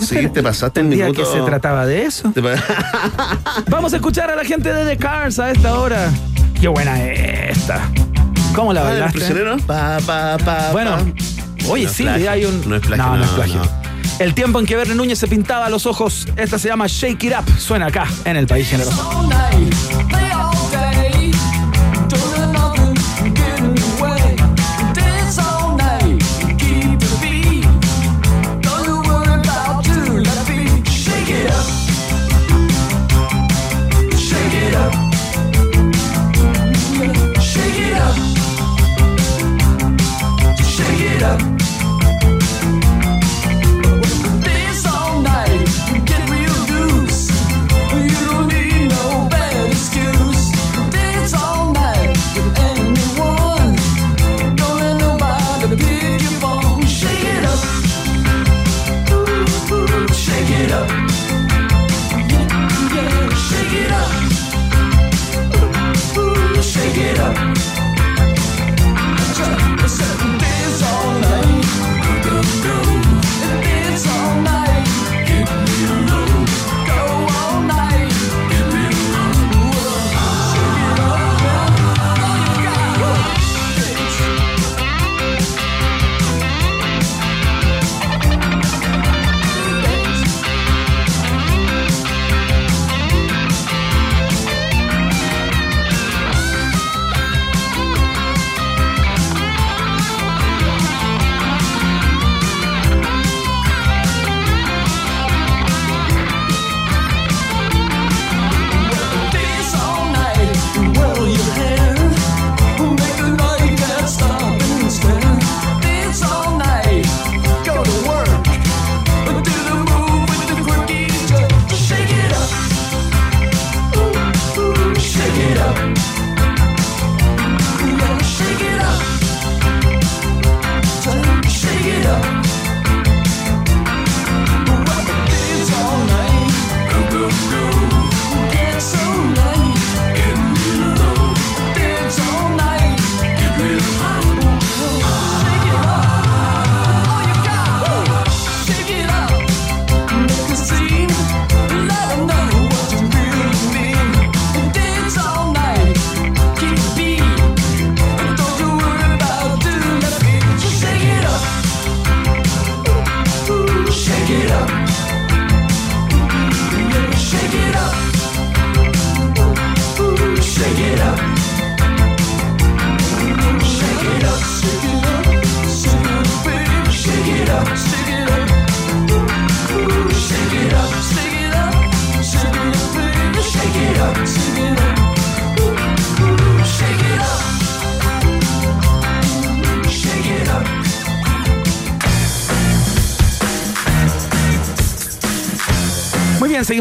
[0.00, 1.12] Sí, te pasaste un minuto.
[1.12, 2.32] que se trataba de eso.
[3.70, 6.10] Vamos a escuchar a la gente de The Cars a esta hora.
[6.64, 7.90] Qué buena es esta.
[8.54, 9.18] ¿Cómo la Ah, ¿el bailaste?
[9.18, 9.58] prisionero?
[9.66, 11.68] Pa, pa, pa, Bueno, pa.
[11.68, 12.66] oye, No es sí, plagio, hay un.
[12.66, 13.56] no es plagio, no, no es no, plagio.
[13.56, 13.70] no.
[14.18, 17.34] El tiempo en que Verne Núñez se pintaba los ojos, esta se llama Shake It
[17.38, 17.44] Up.
[17.60, 18.96] Suena acá, en el país generoso.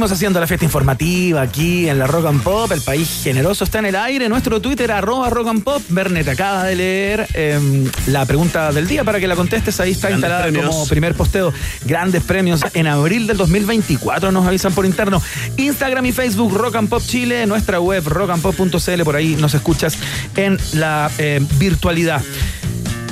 [0.04, 2.70] Seguimos haciendo la fiesta informativa aquí en la Rock and Pop.
[2.72, 4.28] El país generoso está en el aire.
[4.28, 5.82] Nuestro Twitter, arroba Rock and Pop.
[5.88, 9.80] Bernet acaba de leer em, la pregunta del día para que la contestes.
[9.80, 10.70] Ahí está Grandes instalada premios.
[10.70, 11.54] como primer posteo.
[11.86, 14.34] Grandes premios en abril del 2024.
[14.34, 15.22] Nos avisan por interno.
[15.56, 17.46] Instagram y Facebook, Rock and Pop Chile.
[17.46, 19.04] Nuestra web, rockandpop.cl.
[19.06, 19.98] Por ahí nos escuchas
[20.36, 22.22] en la eh, virtualidad.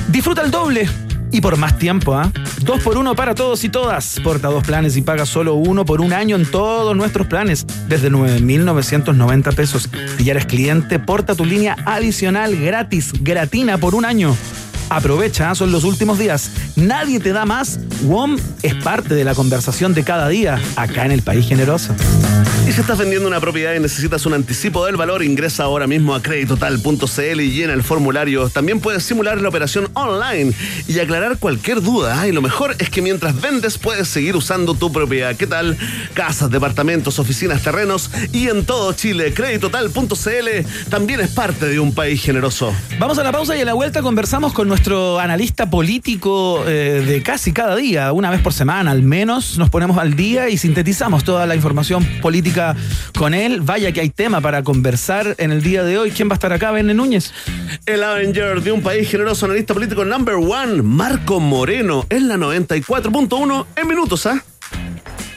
[0.09, 0.89] Disfruta el doble
[1.31, 2.31] y por más tiempo, ¿ah?
[2.61, 4.19] Dos por uno para todos y todas.
[4.23, 7.65] Porta dos planes y paga solo uno por un año en todos nuestros planes.
[7.87, 9.89] Desde 9,990 pesos.
[10.17, 14.35] Si ya eres cliente, porta tu línea adicional gratis, gratina por un año.
[14.91, 15.55] Aprovecha, ¿ah?
[15.55, 16.51] son los últimos días.
[16.75, 17.79] Nadie te da más.
[18.03, 21.95] WOM es parte de la conversación de cada día, acá en el País Generoso.
[22.67, 26.13] Y si estás vendiendo una propiedad y necesitas un anticipo del valor, ingresa ahora mismo
[26.13, 28.49] a creditotal.cl y llena el formulario.
[28.49, 30.53] También puedes simular la operación online
[30.87, 32.27] y aclarar cualquier duda.
[32.27, 35.35] Y lo mejor es que mientras vendes puedes seguir usando tu propiedad.
[35.35, 35.77] ¿Qué tal?
[36.13, 39.33] Casas, departamentos, oficinas, terrenos y en todo Chile.
[39.33, 42.73] Creditotal.cl también es parte de un país generoso.
[42.99, 47.21] Vamos a la pausa y a la vuelta conversamos con nuestro analista político eh, de
[47.21, 49.57] casi cada día, una vez por semana al menos.
[49.57, 52.75] Nos ponemos al día y sintetizamos toda la información política
[53.17, 53.61] con él.
[53.61, 56.11] Vaya que hay tema para conversar en el día de hoy.
[56.11, 56.71] ¿Quién va a estar acá?
[56.71, 57.31] Benne Núñez.
[57.85, 63.65] El Avenger de un país generoso, analista político number one, Marco Moreno, en la 94.1
[63.75, 64.43] en minutos, ¿ah?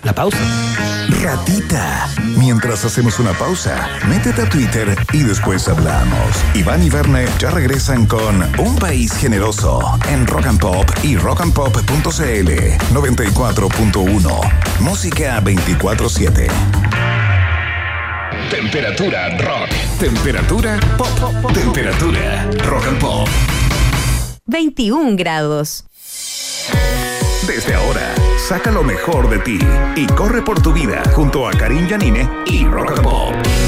[0.03, 0.94] La pausa.
[1.25, 2.07] Ratita.
[2.37, 6.29] Mientras hacemos una pausa, métete a Twitter y después hablamos.
[6.53, 12.51] Iván y Verne ya regresan con Un País Generoso en Rock and Pop y rockandpop.cl
[12.93, 14.53] 94.1.
[14.81, 16.51] Música 24-7.
[18.51, 19.71] Temperatura rock.
[19.99, 21.53] Temperatura pop.
[21.55, 23.29] Temperatura rock and pop.
[24.45, 25.85] 21 grados.
[27.47, 29.59] Desde ahora, saca lo mejor de ti
[29.97, 33.64] y corre por tu vida junto a Karim Yanine y Rock and Pop.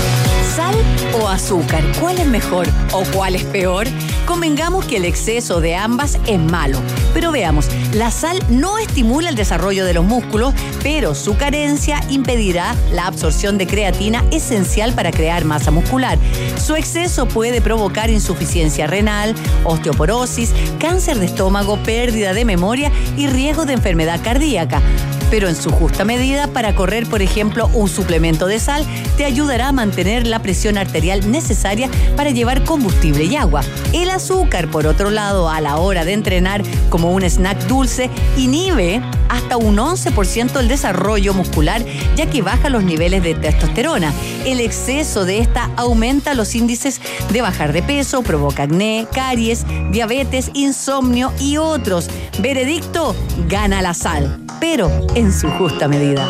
[1.16, 1.82] ¿Sal o azúcar?
[2.00, 3.86] ¿Cuál es mejor o cuál es peor?
[4.26, 6.78] Convengamos que el exceso de ambas es malo.
[7.14, 10.52] Pero veamos, la sal no estimula el desarrollo de los músculos,
[10.82, 16.18] pero su carencia impedirá la absorción de creatina esencial para crear masa muscular.
[16.62, 23.64] Su exceso puede provocar insuficiencia renal, osteoporosis, cáncer de estómago, pérdida de memoria y riesgo
[23.64, 24.82] de enfermedad cardíaca
[25.30, 28.86] pero en su justa medida para correr, por ejemplo, un suplemento de sal
[29.16, 33.62] te ayudará a mantener la presión arterial necesaria para llevar combustible y agua.
[33.92, 39.00] El azúcar, por otro lado, a la hora de entrenar como un snack dulce, inhibe
[39.28, 41.84] hasta un 11% el desarrollo muscular,
[42.16, 44.12] ya que baja los niveles de testosterona.
[44.44, 47.00] El exceso de esta aumenta los índices
[47.30, 52.08] de bajar de peso, provoca acné, caries, diabetes, insomnio y otros.
[52.40, 53.14] Veredicto,
[53.48, 56.26] gana la sal, pero en su justa medida.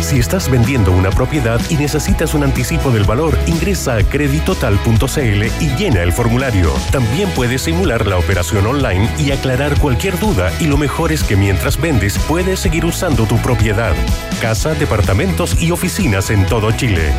[0.00, 5.68] Si estás vendiendo una propiedad y necesitas un anticipo del valor, ingresa a creditotal.cl y
[5.76, 6.72] llena el formulario.
[6.90, 11.36] También puedes simular la operación online y aclarar cualquier duda y lo mejor es que
[11.36, 13.94] mientras vendes puedes seguir usando tu propiedad.
[14.40, 17.12] Casa, departamentos y oficinas en todo Chile.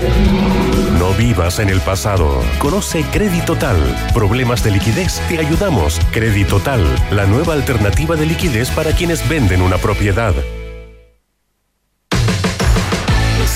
[0.97, 2.41] No vivas en el pasado.
[2.57, 3.77] Conoce Creditotal.
[4.13, 5.99] Problemas de liquidez, te ayudamos.
[6.11, 10.33] Creditotal, la nueva alternativa de liquidez para quienes venden una propiedad.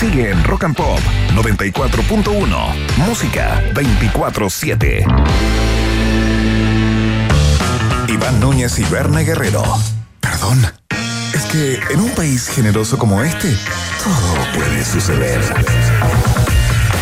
[0.04, 1.00] Sigue en Rock and Pop
[1.34, 2.98] 94.1.
[2.98, 5.06] Música 24-7.
[8.10, 9.62] Iván Núñez y Verne Guerrero.
[10.20, 10.60] Perdón.
[11.32, 13.56] Es que en un país generoso como este,
[14.04, 15.40] todo puede suceder.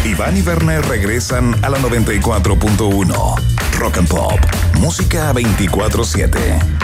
[0.04, 3.34] Iván y Verne regresan a la 94.1.
[3.80, 4.38] Rock and Pop.
[4.78, 6.82] Música 24-7.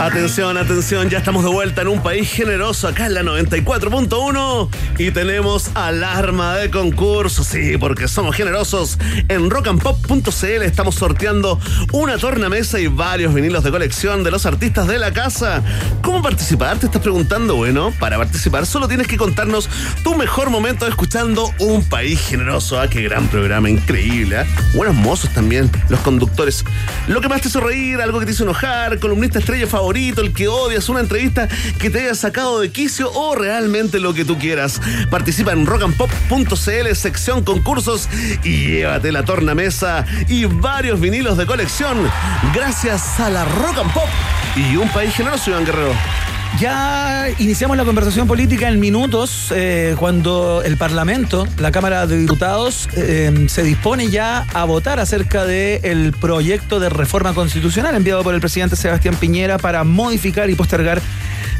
[0.00, 5.10] Atención, atención, ya estamos de vuelta en un país generoso acá en la 94.1 y
[5.10, 8.98] tenemos alarma de concurso, sí, porque somos generosos.
[9.28, 11.60] En rockandpop.cl estamos sorteando
[11.92, 15.62] una tornamesa y varios vinilos de colección de los artistas de la casa.
[16.00, 16.78] ¿Cómo participar?
[16.78, 17.56] Te estás preguntando.
[17.56, 19.68] Bueno, para participar solo tienes que contarnos
[20.02, 22.80] tu mejor momento escuchando Un País Generoso.
[22.80, 24.38] Ah, qué gran programa, increíble.
[24.38, 24.46] ¿ah?
[24.74, 26.64] Buenos mozos también, los conductores.
[27.06, 30.32] Lo que más te hizo reír, algo que te hizo enojar, columnista estrella favorito el
[30.32, 34.38] que odias, una entrevista que te haya sacado de quicio o realmente lo que tú
[34.38, 34.80] quieras.
[35.10, 38.08] Participa en rockandpop.cl, sección concursos
[38.44, 42.08] y llévate la tornamesa y varios vinilos de colección
[42.54, 44.08] gracias a la Rock and Pop
[44.54, 46.39] y un país generoso, Iván Guerrero.
[46.60, 52.86] Ya iniciamos la conversación política en minutos eh, cuando el Parlamento, la Cámara de Diputados,
[52.96, 58.40] eh, se dispone ya a votar acerca del proyecto de reforma constitucional enviado por el
[58.40, 61.00] presidente Sebastián Piñera para modificar y postergar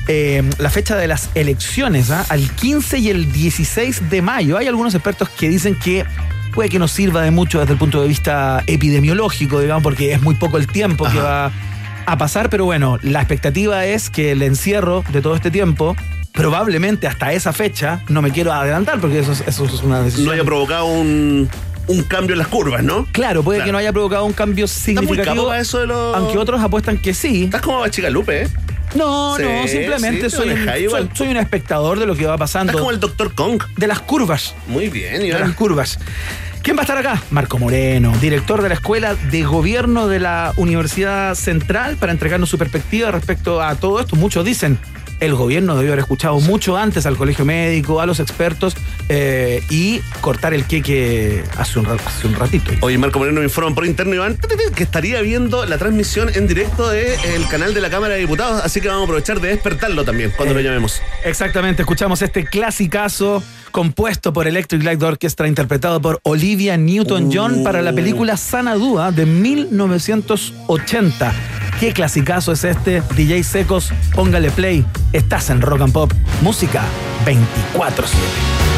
[0.07, 2.27] eh, la fecha de las elecciones ¿ah?
[2.29, 4.59] al 15 y el 16 de mayo.
[4.59, 6.05] Hay algunos expertos que dicen que
[6.53, 10.21] puede que no sirva de mucho desde el punto de vista epidemiológico, digamos, porque es
[10.21, 11.51] muy poco el tiempo que va
[12.13, 15.97] a pasar, pero bueno, la expectativa es que el encierro de todo este tiempo,
[16.33, 20.27] probablemente hasta esa fecha, no me quiero adelantar porque eso es, eso es una decisión.
[20.27, 21.49] No haya provocado un,
[21.89, 23.07] un cambio en las curvas, ¿no?
[23.13, 23.69] Claro, puede Claro.
[23.69, 25.45] que no haya provocado un cambio muy significativo.
[25.47, 26.17] capo eso de los.
[26.17, 27.45] Aunque otros apuestan que sí.
[27.45, 28.49] Estás como Chicalupe, ¿eh?
[28.95, 32.35] No, Sí, no, simplemente sí, soy, un, soy, soy un espectador de lo que va
[32.35, 32.73] Estás pasando.
[32.73, 33.35] como el Dr.
[33.35, 33.63] Kong.
[33.77, 34.55] De las curvas.
[34.67, 35.53] Muy bien, de las Iván.
[35.53, 35.99] curvas.
[36.63, 37.23] ¿Quién va a estar acá?
[37.31, 42.59] Marco Moreno, director de la Escuela de Gobierno de la Universidad Central, para entregarnos su
[42.59, 44.15] perspectiva respecto a todo esto.
[44.17, 44.79] Muchos dicen,
[45.21, 48.77] el gobierno debió haber escuchado mucho antes al colegio médico, a los expertos,
[49.09, 52.73] eh, y cortar el queque hace un, hace un ratito.
[52.83, 54.39] Oye, Marco Moreno me informa por interno, Iván,
[54.75, 58.83] que estaría viendo la transmisión en directo del canal de la Cámara de Diputados, así
[58.83, 61.01] que vamos a aprovechar de despertarlo también cuando lo Eh, llamemos.
[61.25, 67.65] Exactamente, escuchamos este clasicazo compuesto por Electric Light Orchestra, interpretado por Olivia Newton-John Uh.
[67.65, 71.33] para la película Sanadúa de 1980.
[71.79, 73.03] ¿Qué clasicazo es este?
[73.17, 74.85] DJ Secos, póngale play.
[75.13, 76.13] Estás en Rock and Pop,
[76.43, 76.83] música
[77.25, 78.70] 24-7.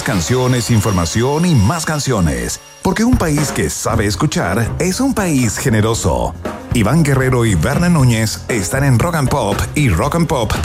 [0.00, 2.58] Canciones, información y más canciones.
[2.80, 6.34] Porque un país que sabe escuchar es un país generoso.
[6.72, 10.64] Iván Guerrero y Berna Núñez están en Rock and Pop y rockandpop.cl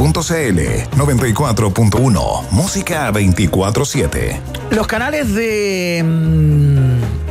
[0.95, 4.39] 94.1 Música 24-7.
[4.71, 6.01] Los canales de.
[6.05, 7.27] mm,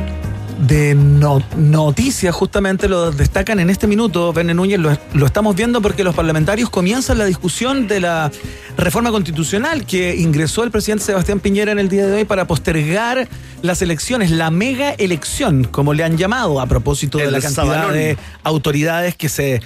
[0.67, 6.03] de no- noticias justamente lo destacan en este minuto, Verne Núñez, lo estamos viendo porque
[6.03, 8.31] los parlamentarios comienzan la discusión de la
[8.77, 13.27] reforma constitucional que ingresó el presidente Sebastián Piñera en el día de hoy para postergar
[13.61, 18.17] las elecciones, la mega elección, como le han llamado, a propósito de la cantidad de
[18.43, 19.61] autoridades que se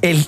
[0.00, 0.26] el-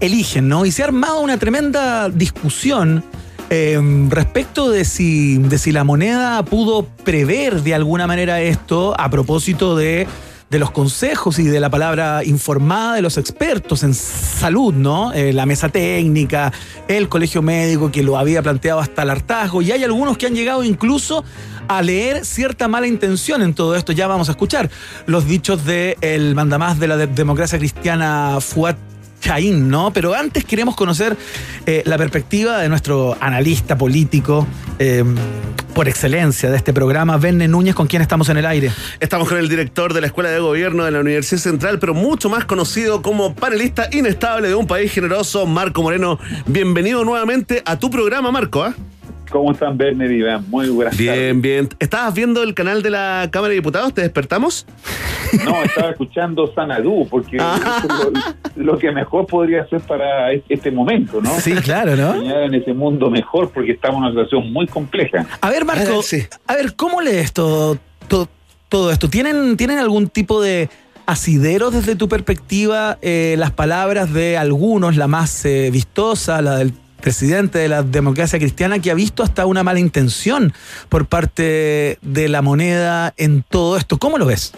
[0.00, 0.64] eligen, ¿no?
[0.64, 3.04] Y se ha armado una tremenda discusión
[3.50, 3.78] eh,
[4.08, 9.76] respecto de si, de si la moneda pudo prever de alguna manera esto a propósito
[9.76, 10.06] de,
[10.52, 15.12] de los consejos y de la palabra informada de los expertos en salud, ¿no?
[15.14, 16.52] Eh, la mesa técnica,
[16.88, 20.34] el colegio médico que lo había planteado hasta el hartazgo, y hay algunos que han
[20.34, 21.24] llegado incluso
[21.68, 23.92] a leer cierta mala intención en todo esto.
[23.92, 24.68] Ya vamos a escuchar
[25.06, 28.76] los dichos del mandamás de la de- democracia cristiana Fuat
[29.22, 29.92] Chaín, ¿no?
[29.92, 31.16] Pero antes queremos conocer
[31.64, 34.46] eh, la perspectiva de nuestro analista político
[34.78, 35.04] eh,
[35.74, 38.72] por excelencia de este programa, Verne Núñez, con quien estamos en el aire.
[39.00, 42.28] Estamos con el director de la Escuela de Gobierno de la Universidad Central, pero mucho
[42.28, 46.18] más conocido como panelista inestable de un país generoso, Marco Moreno.
[46.46, 48.64] Bienvenido nuevamente a tu programa, Marco.
[48.64, 48.74] ¿ah?
[49.32, 50.44] ¿Cómo están, Werner y Iván?
[50.50, 51.12] Muy buenas tardes.
[51.18, 51.68] Bien, bien.
[51.78, 53.94] ¿Estabas viendo el canal de la Cámara de Diputados?
[53.94, 54.66] ¿Te despertamos?
[55.46, 57.82] No, estaba escuchando Sanadú, porque Ah.
[58.52, 61.30] es lo, lo que mejor podría ser para es- este momento, ¿no?
[61.40, 62.12] Sí, claro, ¿no?
[62.12, 65.24] Soñar en ese mundo mejor, porque estamos en una situación muy compleja.
[65.40, 66.22] A ver, Marco, Sí.
[66.46, 67.78] a ver, ¿cómo lees todo,
[68.08, 68.28] todo,
[68.68, 69.08] todo esto?
[69.08, 70.68] ¿Tienen, ¿Tienen algún tipo de
[71.06, 76.74] asidero desde tu perspectiva eh, las palabras de algunos, la más eh, vistosa, la del
[77.02, 80.54] presidente de la democracia cristiana, que ha visto hasta una mala intención
[80.88, 83.98] por parte de la moneda en todo esto?
[83.98, 84.54] ¿Cómo lo ves?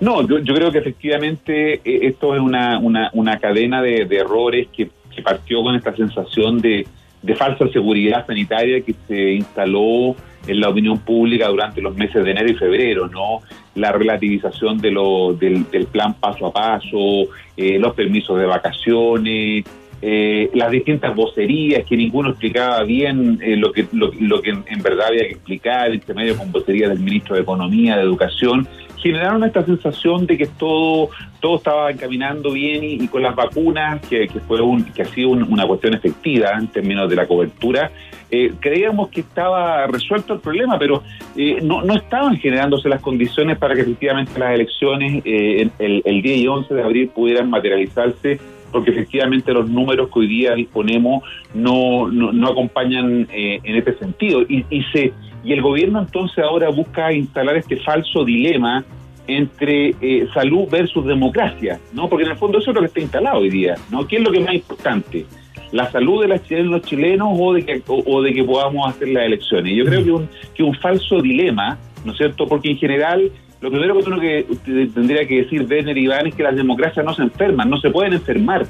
[0.00, 4.90] No, yo, yo creo que efectivamente eh, esto es una, una, cadena de, errores que,
[5.22, 6.86] partió con esta sensación de,
[7.22, 12.30] de falsa seguridad sanitaria que se instaló en la opinión pública durante los meses de
[12.32, 13.40] enero y febrero, ¿no?
[13.76, 19.64] La relativización de lo, del, del plan paso a paso, eh, los permisos de vacaciones,
[20.06, 25.06] eh, las distintas vocerías que ninguno explicaba bien eh, lo que lo, que en, verdad
[25.08, 29.64] había que explicar, entre medio con vocería del ministro de Economía, de Educación, generaron esta
[29.64, 31.08] sensación de que todo
[31.40, 35.50] todo estaba encaminando bien y, con las vacunas, que, fue un, que ha sido un-
[35.50, 37.90] una cuestión efectiva en términos de la cobertura,
[38.30, 41.02] eh, creíamos que estaba resuelto el problema, pero
[41.36, 46.22] eh, no, no estaban generándose las condiciones para que efectivamente las elecciones eh, el, el
[46.22, 48.38] 10 y 11 de abril pudieran materializarse
[48.74, 51.22] porque efectivamente los números que hoy día disponemos
[51.54, 54.42] no, no, acompañan eh, en este sentido.
[54.42, 55.12] Y, y, se,
[55.44, 58.84] y el gobierno entonces ahora busca instalar este falso dilema
[59.28, 62.08] entre eh, salud versus democracia, ¿no?
[62.08, 64.08] Porque en el fondo eso es lo que está instalado hoy día, ¿no?
[64.08, 65.24] ¿Qué es lo que es más importante?
[65.70, 69.06] ¿La salud de las y los chilenos o de que, o de que podamos hacer
[69.06, 69.76] las elecciones?
[69.76, 72.48] Yo creo que un, que un falso dilema, ¿no es cierto?
[72.48, 73.30] Porque en general
[73.64, 76.54] lo primero que uno que te- tendría que decir Werner y Iván es que las
[76.54, 78.66] democracias no se enferman, no se pueden enfermar,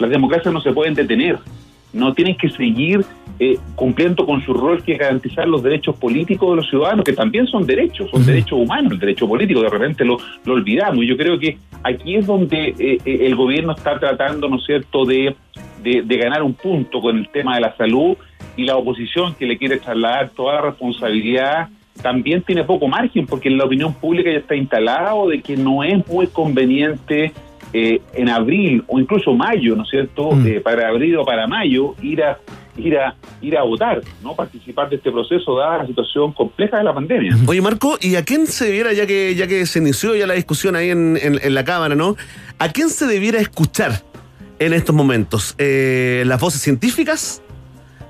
[0.00, 1.38] las democracias no se pueden detener,
[1.92, 3.04] no tienen que seguir
[3.38, 7.12] eh, cumpliendo con su rol que es garantizar los derechos políticos de los ciudadanos, que
[7.12, 11.04] también son derechos, son derechos humanos, el derecho político, de repente lo, lo olvidamos.
[11.04, 14.64] Y yo creo que aquí es donde eh, eh, el gobierno está tratando, ¿no es
[14.64, 15.36] cierto?, de,
[15.84, 18.16] de, de ganar un punto con el tema de la salud
[18.56, 21.68] y la oposición que le quiere trasladar toda la responsabilidad
[22.00, 25.84] también tiene poco margen porque la opinión pública ya está instalada o de que no
[25.84, 27.32] es muy conveniente
[27.72, 30.30] eh, en abril o incluso mayo, ¿no es cierto?
[30.46, 32.38] Eh, para abril o para mayo ir a
[32.76, 36.84] ir a ir a votar, no participar de este proceso dada la situación compleja de
[36.84, 37.36] la pandemia.
[37.46, 40.32] Oye, Marco, ¿y a quién se debiera, ya que, ya que se inició ya la
[40.34, 42.16] discusión ahí en, en- en la Cámara, ¿no?
[42.58, 44.02] ¿A quién se debiera escuchar
[44.58, 45.54] en estos momentos?
[45.58, 47.41] Eh, ¿Las voces científicas?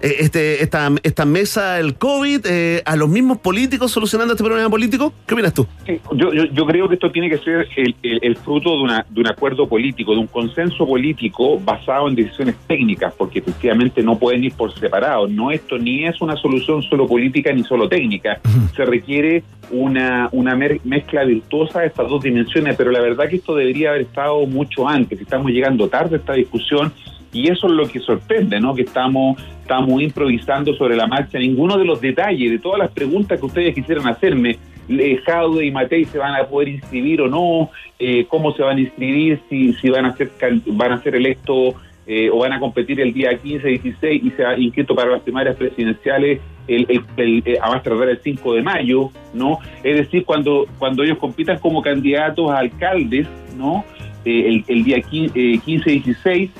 [0.02, 4.68] Eh, este, esta, esta mesa del COVID, eh, a los mismos políticos solucionando este problema
[4.68, 5.12] político.
[5.26, 5.64] ¿Qué opinas tú?
[5.86, 8.82] Sí, yo, yo, yo creo que esto tiene que ser el, el- el fruto de,
[8.82, 14.02] una, de un acuerdo político, de un consenso político basado en decisiones técnicas, porque efectivamente
[14.02, 15.28] no pueden ir por separado.
[15.28, 18.40] No esto ni es una solución solo política ni solo técnica.
[18.74, 23.54] Se requiere una, una mezcla virtuosa de estas dos dimensiones, pero la verdad que esto
[23.54, 25.20] debería haber estado mucho antes.
[25.20, 26.92] Estamos llegando tarde a esta discusión
[27.32, 28.74] y eso es lo que sorprende, ¿no?
[28.74, 31.38] Que estamos, estamos improvisando sobre la marcha.
[31.38, 34.58] Ninguno de los detalles, de todas las preguntas que ustedes quisieran hacerme,
[34.88, 38.76] eh, Jaude y Matei se van a poder inscribir o no, eh, cómo se van
[38.76, 40.30] a inscribir, si, si van a ser
[40.66, 41.74] van a ser electos
[42.06, 45.20] eh, o van a competir el día 15, 16 y se ha inscrito para las
[45.22, 49.58] primarias presidenciales el, el, el- eh, a más tardar el 5 de mayo, ¿no?
[49.84, 53.26] Es decir, cuando, cuando ellos compitan como candidatos a alcaldes,
[53.56, 53.84] ¿no?
[54.24, 56.50] Eh, el, el día 15-16,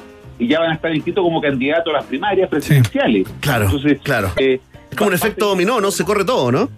[0.43, 3.28] y ya van a estar inscritos como candidatos a las primarias presidenciales.
[3.40, 4.30] Claro, Entonces, claro.
[4.36, 5.90] eh, Es como un efecto dominó, ¿no?
[5.90, 6.68] Se corre todo, ¿no?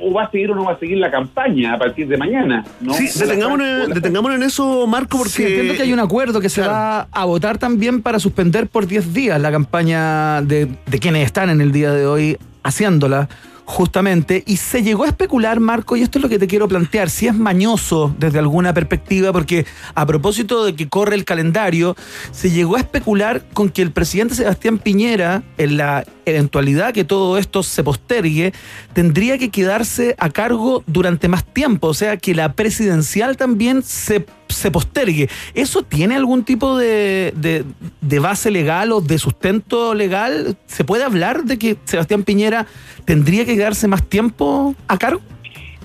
[0.00, 2.64] o, va a seguir o no va a seguir la campaña a partir de mañana,
[2.80, 2.92] ¿no?
[2.94, 5.32] Sí, detengámonos, en eso, Marco, porque...
[5.32, 8.86] Sí, entiendo que hay un acuerdo que se va a votar también para suspender por
[8.86, 13.28] 10 días la campaña de, de quienes están en el día de hoy haciéndola.
[13.68, 17.10] Justamente, y se llegó a especular, Marco, y esto es lo que te quiero plantear,
[17.10, 21.96] si es mañoso desde alguna perspectiva, porque a propósito de que corre el calendario,
[22.30, 27.38] se llegó a especular con que el presidente Sebastián Piñera, en la eventualidad que todo
[27.38, 28.52] esto se postergue,
[28.92, 34.24] tendría que quedarse a cargo durante más tiempo, o sea, que la presidencial también se,
[34.48, 35.28] se postergue.
[35.54, 40.56] ¿Eso tiene algún tipo de, de- base legal o de sustento legal?
[40.66, 42.66] ¿Se puede hablar de que Sebastián Piñera
[43.04, 45.20] tendría que quedarse más tiempo a cargo?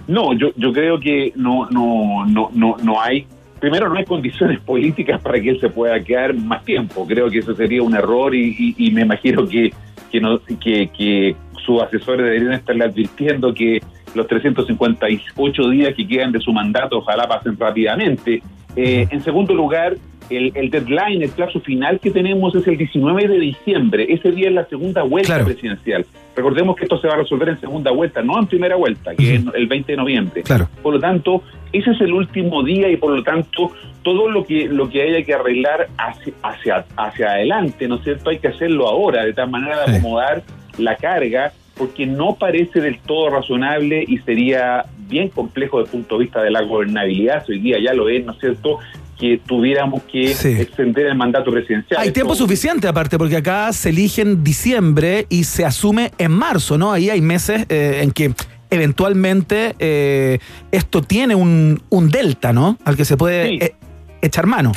[0.07, 3.27] No, yo, yo creo que no, no, no, no, no hay.
[3.59, 7.05] Primero, no hay condiciones políticas para que él se pueda quedar más tiempo.
[7.07, 9.71] Creo que eso sería un error y, y- y me imagino que,
[10.11, 11.35] que, no, que, que
[11.65, 13.81] sus asesores deberían estarle advirtiendo que
[14.15, 18.41] los 358 días que quedan de su mandato ojalá pasen rápidamente.
[18.75, 19.95] Eh, en segundo lugar,
[20.29, 24.05] el, el deadline, el plazo final que tenemos es el 19 de diciembre.
[24.09, 26.05] Ese día es la segunda vuelta presidencial.
[26.35, 29.35] Recordemos que esto se va a resolver en segunda vuelta, no en primera vuelta, que
[29.35, 30.43] es el 20 de noviembre.
[30.43, 30.69] Claro.
[30.81, 31.43] Por lo tanto,
[31.73, 33.71] ese es el último día y por lo tanto
[34.03, 38.29] todo lo que lo que haya que arreglar hacia hacia, hacia adelante, ¿no es cierto?
[38.29, 40.43] Hay que hacerlo ahora, de tal manera de acomodar
[40.77, 41.51] la carga,
[41.81, 46.43] porque no parece del todo razonable y sería bien complejo desde el punto de vista
[46.43, 48.77] de la gobernabilidad, hoy día ya lo es, ¿no es cierto?,
[49.19, 51.99] que tuviéramos que extender el mandato presidencial.
[51.99, 56.77] Hay tiempo suficiente aparte, porque acá se elige en diciembre y se asume en marzo,
[56.77, 56.91] ¿no?
[56.91, 58.31] Ahí hay meses eh, en que
[58.69, 60.37] eventualmente eh,
[60.71, 62.77] esto tiene un, un delta, ¿no?
[62.85, 63.57] Al que se puede Sí.
[63.59, 63.75] eh,
[64.21, 64.71] echar mano.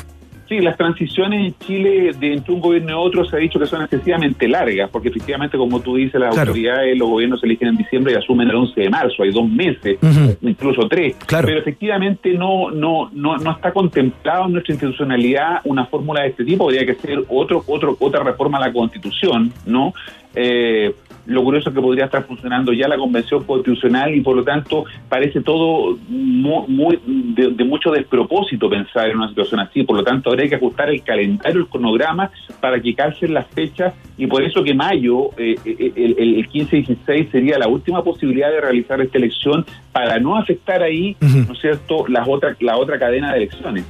[0.55, 3.67] Sí, las transiciones en Chile de entre un gobierno y otro se ha dicho que
[3.67, 6.51] son excesivamente largas, porque efectivamente, como tú dices, las Claro.
[6.51, 9.49] autoridades, los gobiernos se eligen en diciembre y asumen el 11 de marzo, hay dos
[9.49, 9.99] meses,
[10.43, 11.17] incluso tres.
[11.27, 11.49] Claro.
[11.49, 16.45] Pero efectivamente no, no, no, no está contemplado en nuestra institucionalidad una fórmula de este
[16.45, 19.93] tipo, habría que ser otro, otro, otra reforma a la Constitución, ¿no?
[20.37, 20.93] Eh,
[21.27, 24.85] lo curioso es que podría estar funcionando ya la Convención Constitucional y por lo tanto
[25.09, 29.83] parece todo mu- muy, de, de mucho despropósito pensar en una situación así.
[29.85, 33.95] Por lo tanto, habría que ajustar el calendario, el cronograma para que calcen las fechas
[34.17, 37.69] y por eso que mayo, eh, eh, el, el, el 15 y 16 sería la
[37.69, 42.57] última posibilidad de realizar esta elección para no afectar ahí, ¿no es cierto?, las otras
[42.61, 43.85] la otra cadena de elecciones.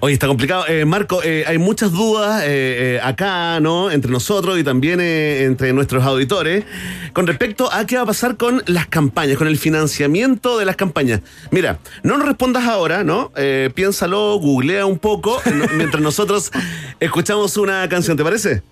[0.00, 0.64] Oye, está complicado.
[0.68, 3.90] Eh, Marco, eh, hay muchas dudas eh, eh, acá, ¿no?
[3.90, 6.64] Entre nosotros y también eh, entre nuestros auditores
[7.12, 10.76] con respecto a qué va a pasar con las campañas, con el financiamiento de las
[10.76, 11.20] campañas.
[11.50, 13.32] Mira, no nos respondas ahora, ¿no?
[13.36, 16.50] Eh, piénsalo, googlea un poco no- mientras nosotros
[17.00, 18.62] escuchamos una canción, ¿te parece?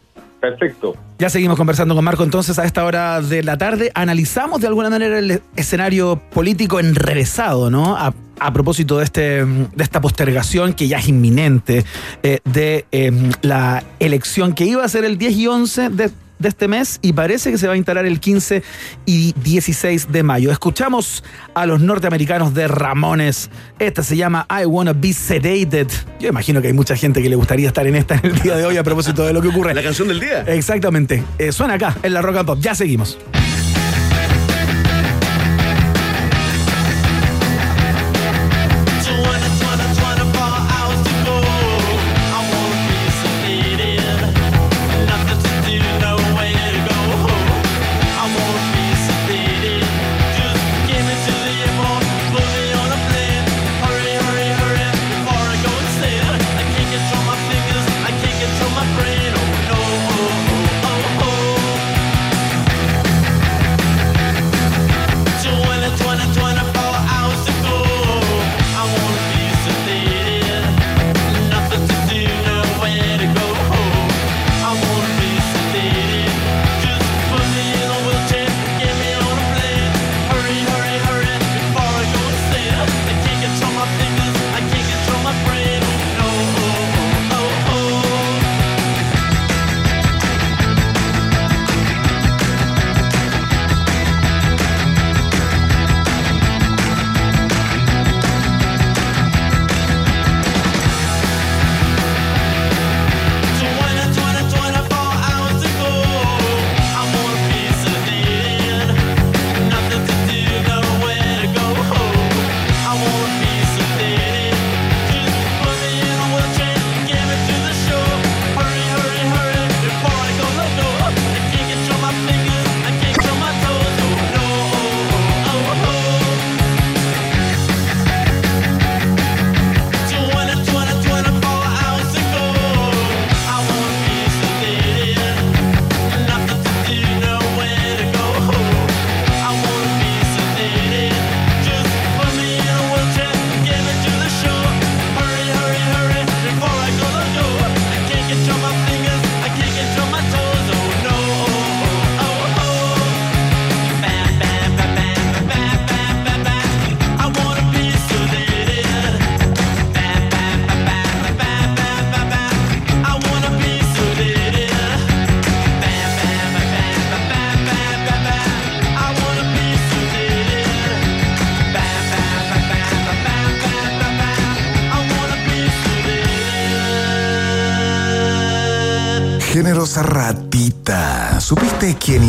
[0.40, 0.94] Perfecto.
[1.18, 3.90] Ya seguimos conversando con Marco entonces a esta hora de la tarde.
[3.94, 7.96] Analizamos de alguna manera el escenario político enrevesado, ¿no?
[7.96, 11.86] A, a propósito de, este, de esta postergación que ya es inminente
[12.22, 16.48] eh, de eh, la elección que iba a ser el 10 y 11 de, de
[16.48, 18.62] este mes y parece que se va a instalar el 15
[19.06, 20.50] y 16 de mayo.
[20.50, 21.24] Escuchamos
[21.54, 23.50] a los norteamericanos de Ramones.
[23.78, 25.88] Esta se llama I Wanna Be Sedated.
[26.20, 28.56] Yo imagino que hay mucha gente que le gustaría estar en esta en el día
[28.56, 29.74] de hoy a propósito de lo que ocurre.
[29.74, 30.42] La canción del día.
[30.42, 31.22] Exactamente.
[31.38, 32.58] Eh, suena acá, en la Rock and Pop.
[32.60, 33.18] Ya seguimos.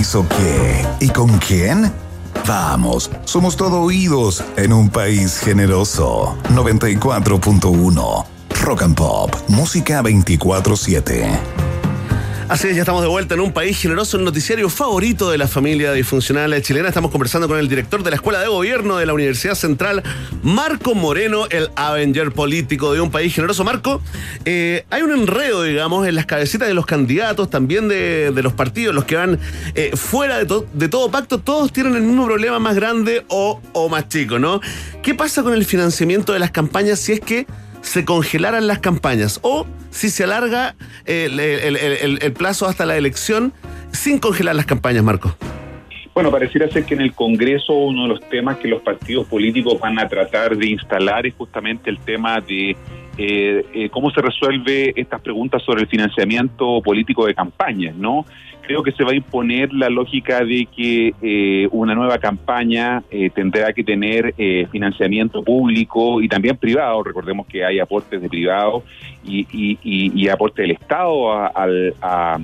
[0.06, 0.86] Hizo qué?
[1.00, 1.92] ¿Y con quién?
[2.48, 6.38] Vamos, somos todo oídos en un país generoso.
[6.54, 8.26] 94.1
[8.62, 11.55] Rock and Pop, música 24-7.
[12.48, 15.48] Así es, ya estamos de vuelta en un país generoso, el noticiario favorito de la
[15.48, 16.90] familia disfuncional chilena.
[16.90, 20.04] Estamos conversando con el director de la Escuela de Gobierno de la Universidad Central,
[20.44, 23.64] Marco Moreno, el Avenger político de un país generoso.
[23.64, 24.00] Marco,
[24.46, 28.94] eh, hay un enredo, digamos, en las cabecitas de los candidatos, también de, los partidos,
[28.94, 29.40] los que van
[29.74, 34.08] eh, fuera de todo pacto, todos tienen el mismo problema más grande o, o más
[34.08, 34.62] chico, ¿no?
[35.02, 37.48] ¿Qué pasa con el financiamiento de las campañas si es que
[37.86, 40.76] se congelaran las campañas o si se alarga
[41.06, 43.54] el, plazo hasta la elección
[43.92, 45.38] sin congelar las campañas, Marco?
[46.16, 49.78] Bueno, pareciera ser que en el Congreso uno de los temas que los partidos políticos
[49.82, 52.70] van a tratar de instalar es justamente el tema de
[53.18, 58.26] eh, eh, cómo se resuelve estas preguntas sobre el financiamiento político de campañas, ¿no?
[58.62, 63.30] Creo que se va a imponer la lógica de que eh, una nueva campaña eh,
[63.30, 67.04] tendrá que tener eh, financiamiento público y también privado.
[67.04, 68.84] Recordemos que hay aportes de privado
[69.26, 69.78] y, y,
[70.64, 72.40] del Estado a, al- a,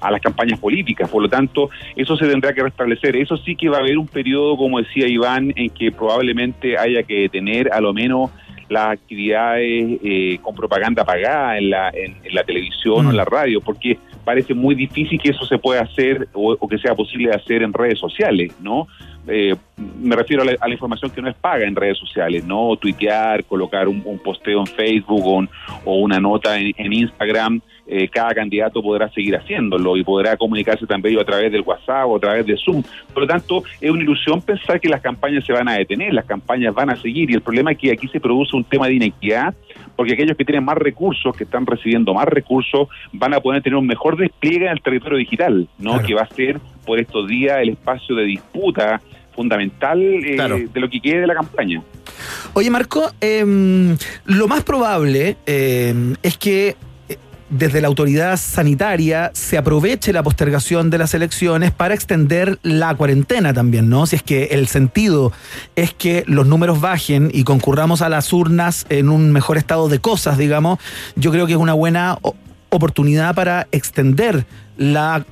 [0.00, 1.08] a las campañas políticas.
[1.08, 3.16] Por lo tanto, eso se tendrá que restablecer.
[3.16, 7.02] Eso sí que va a haber un periodo, como decía Iván, en que probablemente haya
[7.02, 8.30] que detener a lo menos
[8.68, 13.24] las actividades eh, con propaganda pagada en la, en, en la televisión o en la
[13.24, 17.30] radio, porque parece muy difícil que eso se pueda hacer o, o que sea posible
[17.30, 18.88] hacer en redes sociales, ¿no?
[19.28, 19.54] Eh,
[20.00, 22.76] me refiero a la, a la información que no es paga en redes sociales, no
[22.76, 25.48] tuitear, colocar un, un posteo en Facebook o, un-
[25.84, 27.60] o una nota en, en Instagram.
[27.86, 32.16] Eh, cada candidato podrá seguir haciéndolo y podrá comunicarse también a través del WhatsApp o
[32.16, 32.82] a través de Zoom.
[33.12, 36.24] Por lo tanto, es una ilusión pensar que las campañas se van a detener, las
[36.24, 38.94] campañas van a seguir y el problema es que aquí se produce un tema de
[38.94, 39.54] inequidad
[39.94, 43.78] porque aquellos que tienen más recursos, que están recibiendo más recursos, van a poder tener
[43.78, 46.02] un mejor despliegue en el territorio digital, ¿no?
[46.02, 49.00] Que va a ser por estos días el espacio de disputa
[49.34, 50.58] fundamental eh, Claro.
[50.58, 51.82] de lo que quede de la campaña.
[52.54, 56.74] Oye, Marco, em, lo más probable em, es que
[57.48, 63.54] desde la autoridad sanitaria se aproveche la postergación de las elecciones para extender la cuarentena
[63.54, 64.06] también, ¿no?
[64.06, 65.32] Si es que el sentido
[65.76, 69.98] es que los números bajen y concurramos a las urnas en un mejor estado de
[69.98, 70.78] cosas, digamos,
[71.14, 72.18] yo creo que es una buena
[72.70, 75.24] oportunidad para extender la,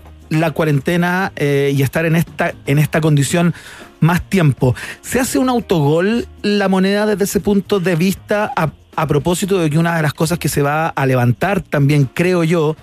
[0.52, 3.54] cuarentena eh, y estar en esta, en esta condición
[4.00, 4.74] más tiempo.
[5.00, 9.70] ¿Se hace un autogol la moneda desde ese punto de vista a, a propósito de
[9.70, 12.76] que una de las cosas que se va a levantar también, creo yo,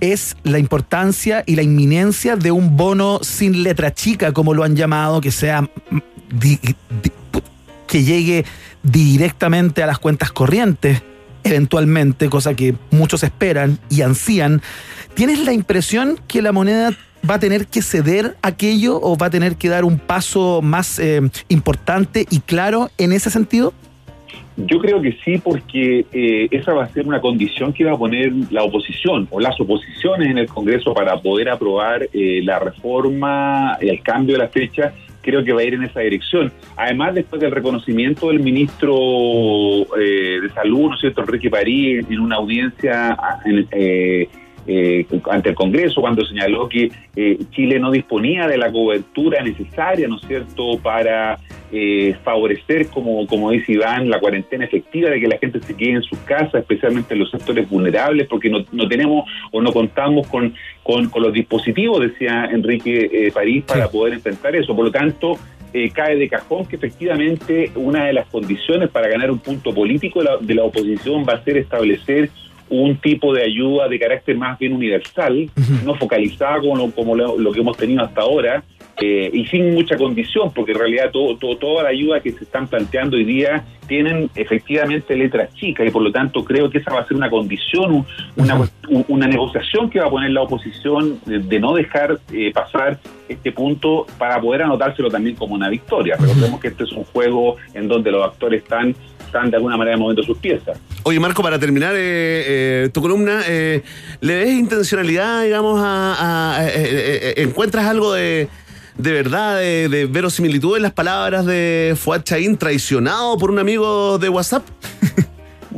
[0.00, 4.74] es la importancia y la inminencia de un bono sin letra chica, como lo han
[4.76, 5.68] llamado, que sea
[6.34, 6.58] di-
[7.86, 8.44] que llegue
[8.82, 11.02] directamente a las cuentas corrientes,
[11.44, 14.62] eventualmente, cosa que muchos esperan y ansían.
[15.14, 16.90] ¿Tienes la impresión que la moneda
[17.28, 20.98] va a tener que ceder aquello o va a tener que dar un paso más
[20.98, 23.72] eh, importante y claro en ese sentido?
[24.56, 27.98] Yo creo que sí, porque eh, esa va a ser una condición que va a
[27.98, 33.78] poner la oposición o las oposiciones en el Congreso para poder aprobar eh, la reforma,
[33.80, 34.92] el cambio de la fecha.
[35.22, 36.52] Creo que va a ir en esa dirección.
[36.76, 38.94] Además, después del reconocimiento del ministro
[39.98, 43.66] eh, de Salud, ¿no es cierto?, Enrique París, en una audiencia en,
[44.66, 50.08] eh, ante el Congreso cuando señaló que eh, Chile no disponía de la cobertura necesaria,
[50.08, 51.38] ¿no es cierto?, para
[51.72, 55.92] eh, favorecer, como, como dice Iván, la cuarentena efectiva, de que la gente se quede
[55.92, 60.26] en sus casas, especialmente en los sectores vulnerables, porque no, no tenemos o no contamos
[60.28, 64.76] con, con, con los dispositivos, decía Enrique eh, París, para poder enfrentar eso.
[64.76, 65.38] Por lo tanto,
[65.72, 70.18] eh, cae de cajón que efectivamente una de las condiciones para ganar un punto político
[70.18, 72.28] de la, de la oposición va a ser establecer
[72.80, 75.50] un tipo de ayuda de carácter más bien universal,
[75.84, 78.64] no focalizada como, lo, como lo, lo que hemos tenido hasta ahora,
[79.00, 82.44] eh, y sin mucha condición, porque en realidad todo, todo- toda la ayuda que se
[82.44, 86.92] están planteando hoy día tienen efectivamente letras chicas y por lo tanto creo que esa
[86.94, 88.06] va a ser una condición, un-
[88.36, 88.54] una,
[88.88, 92.98] un- una negociación que va a poner la oposición de, de no dejar eh, pasar
[93.28, 96.16] este punto para poder anotárselo también como una victoria.
[96.18, 98.94] Recordemos que este es un juego en donde los actores están,
[99.32, 100.78] están de alguna manera moviendo sus piezas.
[101.04, 103.82] Oye, Marco, para terminar eh, eh, tu columna, eh,
[104.20, 106.56] ¿le ves intencionalidad, digamos, a...
[106.58, 108.48] a- eh, eh, eh, ¿Encuentras algo de,
[108.98, 114.18] de verdad, de, de verosimilitud en las palabras de Fuad Chaín traicionado por un amigo
[114.18, 114.62] de WhatsApp?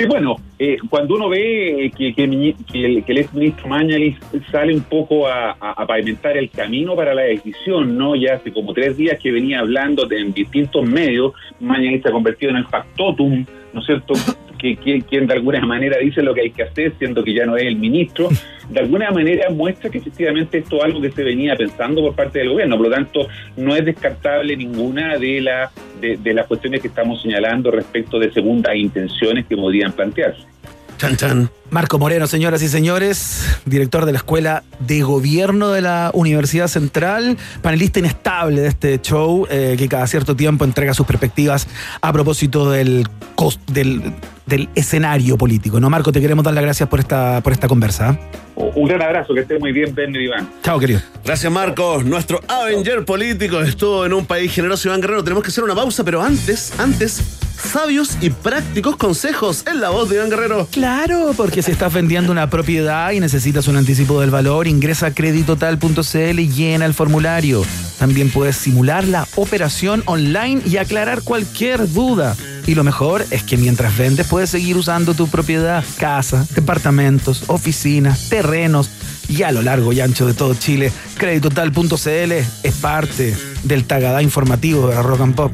[0.00, 4.16] Sí, bueno, eh, cuando uno ve eh, que, que, que el, que el exministro Mañalich
[4.50, 8.16] sale un poco a, a- pavimentar el camino para la decisión, ¿no?
[8.16, 12.12] Ya hace como tres días que venía hablando de- en distintos medios, Mañalich se ha
[12.12, 13.44] convertido en el factotum,
[13.74, 14.14] ¿no es cierto?,
[14.60, 17.46] que, que- quien de alguna manera dice lo que hay que hacer, siendo que ya
[17.46, 18.28] no es el ministro,
[18.68, 22.38] de alguna manera muestra que efectivamente esto es algo que se venía pensando por parte
[22.40, 22.76] del gobierno.
[22.76, 27.22] Por lo tanto, no es descartable ninguna de, la, de, de las cuestiones que estamos
[27.22, 30.42] señalando respecto de segundas intenciones que podrían plantearse.
[30.98, 31.50] Chan, chan.
[31.70, 37.36] Marco Moreno, señoras y señores, director de la Escuela de Gobierno de la Universidad Central,
[37.62, 41.68] panelista inestable de este show, eh, que cada cierto tiempo entrega sus perspectivas
[42.00, 43.06] a propósito del,
[43.36, 44.12] cos- del,
[44.46, 45.78] del escenario político.
[45.78, 46.10] ¿No, Marco?
[46.10, 48.10] Te queremos dar las gracias por esta, por esta conversa.
[48.10, 48.18] ¿eh?
[48.74, 50.50] Un gran abrazo, que esté muy bien, Ben y Iván.
[50.64, 51.00] Chao, querido.
[51.24, 52.04] Gracias, Marcos.
[52.04, 55.22] Nuestro Avenger político estuvo en un país generoso, Iván Guerrero.
[55.22, 57.22] Tenemos que hacer una pausa, pero antes, antes,
[57.56, 60.68] sabios y prácticos consejos en la voz de Iván Guerrero.
[60.70, 65.10] Claro, porque si estás vendiendo una propiedad y necesitas un anticipo del valor, ingresa a
[65.10, 67.64] creditotal.cl y llena el formulario.
[67.98, 72.36] También puedes simular la operación online y aclarar cualquier duda.
[72.66, 78.28] Y lo mejor es que mientras vendes puedes seguir usando tu propiedad, casa, departamentos, oficinas,
[78.28, 78.90] terrenos
[79.28, 80.92] y a lo largo y ancho de todo Chile.
[81.16, 82.32] Creditotal.cl
[82.62, 85.52] es parte del Tagadá informativo de la Rock and Pop.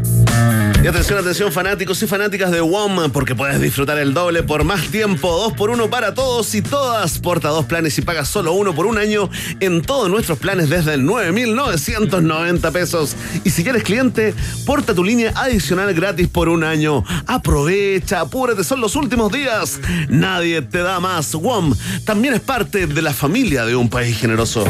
[0.83, 4.83] Y atención, atención, fanáticos y fanáticas de WOM, porque puedes disfrutar el doble por más
[4.83, 7.19] tiempo, dos por uno para todos y todas.
[7.19, 9.29] Porta dos planes y paga solo uno por un año
[9.59, 13.17] en todos nuestros planes desde el 9,990 pesos.
[13.43, 14.33] Y si ya eres cliente,
[14.65, 17.03] porta tu línea adicional gratis por un año.
[17.27, 19.81] Aprovecha, apúrate, son los últimos días.
[20.09, 21.35] Nadie te da más.
[21.35, 24.65] WOM también es parte de la familia de un país generoso.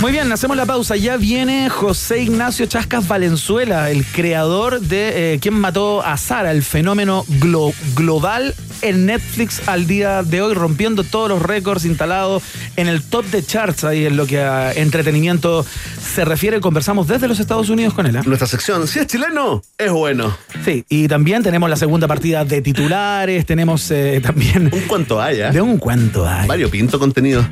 [0.00, 0.96] Muy bien, hacemos la pausa.
[0.96, 6.50] Ya viene José Ignacio Chascas Valenzuela, el creador de eh, ¿Quién mató a Sara?
[6.50, 8.52] El fenómeno glo- global
[8.82, 12.42] en Netflix al día de hoy, rompiendo todos los récords instalados
[12.74, 13.84] en el top de charts.
[13.84, 15.64] Ahí en lo que a entretenimiento
[16.02, 18.16] se refiere, conversamos desde los Estados Unidos con él.
[18.16, 18.22] ¿eh?
[18.26, 20.36] Nuestra sección, si es chileno, es bueno.
[20.64, 24.68] Sí, y también tenemos la segunda partida de titulares, tenemos eh, también...
[24.72, 25.52] Un cuento hay, ¿eh?
[25.52, 26.48] De un cuento hay.
[26.48, 27.46] Vario pinto contenido.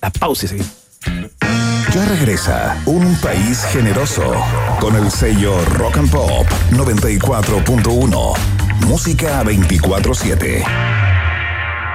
[0.00, 0.72] La pausa y seguimos.
[1.94, 4.34] Ya regresa Un País Generoso
[4.80, 8.34] con el sello Rock and Pop 94.1.
[8.88, 10.64] Música 24-7.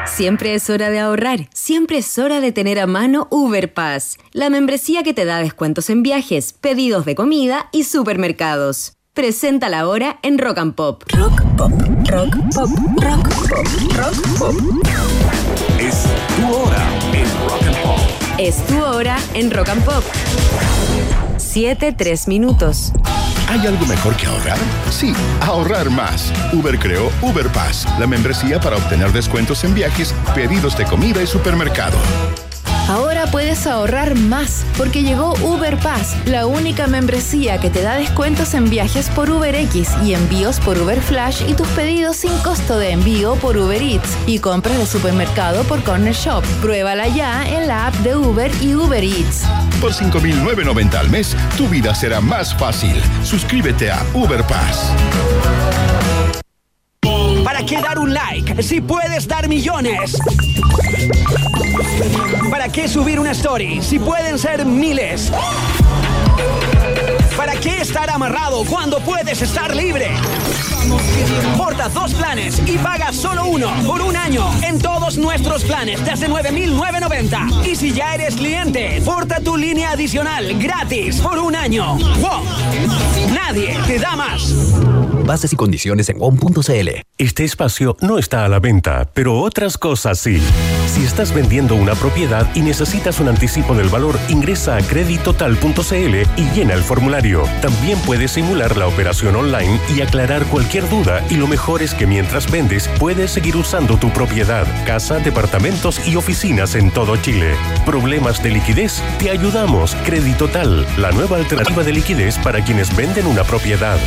[0.08, 4.50] Siempre es hora de ahorrar, siempre es hora de tener a mano Uber Pass, la
[4.50, 8.94] membresía que te da descuentos en viajes, pedidos de comida y supermercados.
[9.14, 11.04] Preséntala ahora en Rock and Pop.
[11.10, 11.74] Rock Pop,
[12.10, 12.70] Rock Pop,
[13.02, 14.56] Rock Pop, Rock Pop.
[15.78, 16.06] Es
[16.38, 18.19] tu hora en Rock and Pop.
[18.40, 20.02] Es tu hora en Rock and Pop.
[21.36, 22.94] 7, 3 minutos.
[23.50, 24.58] ¿Hay algo mejor que ahorrar?
[24.90, 26.32] Sí, ahorrar más.
[26.54, 31.28] Uber creó Uber Pass, la membresía para obtener descuentos en viajes, pedidos de comida y
[31.28, 31.98] supermercado.
[32.90, 38.56] Ahora puedes ahorrar más porque llegó Uber Pass, la única membresía que te da descuentos
[38.56, 42.90] en viajes por UberX y envíos por Uber Flash y tus pedidos sin costo de
[42.90, 46.44] envío por Uber Eats y compras de supermercado por Corner Shop.
[46.62, 49.44] Pruébala ya en la app de Uber y Uber Eats.
[49.80, 53.00] Por 5.990 al mes, tu vida será más fácil.
[53.24, 54.92] Suscríbete a Uber Pass.
[57.44, 60.18] ¿Para qué dar un like si puedes dar millones?
[62.50, 65.32] ¿Para qué subir una story si pueden ser miles?
[67.40, 70.10] ¿Para qué estar amarrado cuando puedes estar libre?
[71.58, 76.28] Porta dos planes y paga solo uno por un año en todos nuestros planes desde
[76.28, 77.48] 9,990.
[77.66, 81.96] Y si ya eres cliente, porta tu línea adicional gratis por un año.
[81.96, 82.44] ¡Wow!
[83.34, 84.54] Nadie te da más.
[85.24, 86.90] Bases y condiciones en WOM.cl.
[87.18, 90.42] Este espacio no está a la venta, pero otras cosas sí.
[90.88, 96.50] Si estás vendiendo una propiedad y necesitas un anticipo del valor, ingresa a creditotal.cl y
[96.56, 97.29] llena el formulario.
[97.62, 102.08] También puedes simular la operación online y aclarar cualquier duda y lo mejor es que
[102.08, 107.56] mientras vendes puedes seguir usando tu propiedad, casa, departamentos y oficinas en todo Chile.
[107.86, 109.04] ¿Problemas de liquidez?
[109.20, 109.96] Te ayudamos.
[110.06, 114.00] Creditotal, la nueva alternativa de liquidez para quienes venden una propiedad.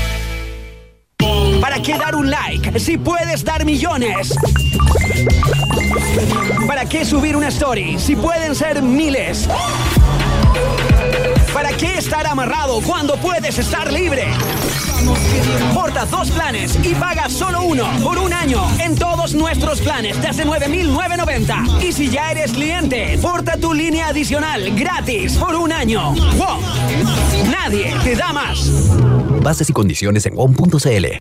[1.60, 4.34] ¿Para qué dar un like si puedes dar millones?
[6.66, 9.48] ¿Para qué subir una story si pueden ser miles?
[11.52, 14.26] ¿Para qué estar amarrado cuando puedes estar libre?
[15.74, 20.44] Porta dos planes y paga solo uno por un año en todos nuestros planes desde
[20.44, 21.64] 9,990.
[21.82, 26.14] Y si ya eres cliente, porta tu línea adicional gratis por un año.
[26.36, 26.60] ¡Wow!
[27.50, 28.70] Nadie te da más.
[29.42, 31.18] Bases y condiciones en WOM.cl.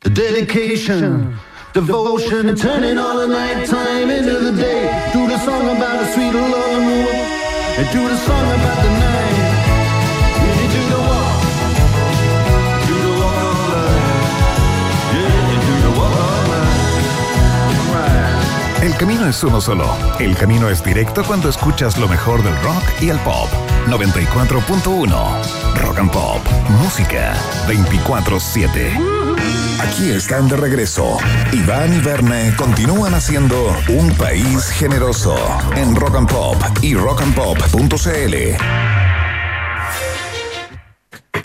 [0.00, 1.38] The dedication,
[1.72, 5.10] devotion, and turning all the night time into the day.
[5.12, 7.12] Do the song about the sweet love and war,
[7.78, 9.33] and do the song about the night.
[18.84, 19.96] El camino es uno solo.
[20.20, 23.48] El camino es directo cuando escuchas lo mejor del rock y el pop.
[23.86, 26.46] 94.1 Rock and Pop.
[26.82, 27.32] Música
[27.66, 28.90] 24-7.
[29.80, 31.16] Aquí están de regreso.
[31.52, 35.34] Iván y Verne continúan haciendo un país generoso
[35.76, 38.93] en Rock and Pop y rockandpop.cl.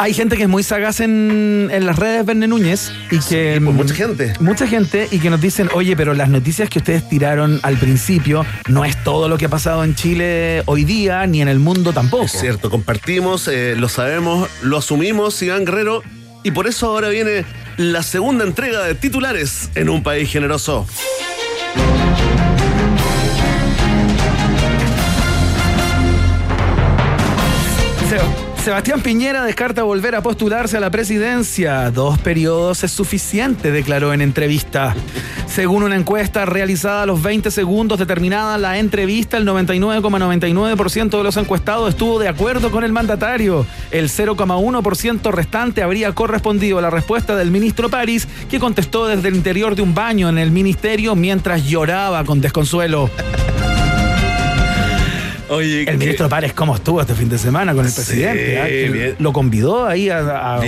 [0.02, 3.60] Hay gente que es muy sagaz en, en las redes, Verne Núñez, y que...
[3.60, 4.34] mucha gente.
[4.40, 8.46] Mucha gente, y que nos dicen, oye, pero las noticias que ustedes tiraron al principio
[8.70, 11.92] no es todo lo que ha pasado en Chile hoy día, ni en el mundo
[11.92, 12.24] tampoco.
[12.24, 16.02] Es cierto, compartimos, eh, lo sabemos, lo asumimos, Iván Guerrero,
[16.44, 17.44] y por eso ahora viene
[17.76, 20.88] la segunda entrega de titulares en un país generoso.
[28.64, 31.92] Sebastián Piñera descarta volver a postularse a la presidencia.
[31.92, 34.96] Dos periodos es suficiente, declaró en entrevista.
[35.48, 41.38] Según una encuesta realizada a los 20 segundos determinada la entrevista, el 99,99% de los
[41.38, 43.66] encuestados estuvo de acuerdo con el mandatario.
[43.92, 49.36] El 0,1% restante habría correspondido a la respuesta del ministro París, que contestó desde el
[49.36, 53.10] interior de un baño en el ministerio mientras lloraba con desconsuelo.
[55.50, 59.12] Oye, el ministro Párez, ¿cómo estuvo este fin de semana con el presidente?
[59.12, 59.16] ah?
[59.20, 60.60] Lo convidó ahí a,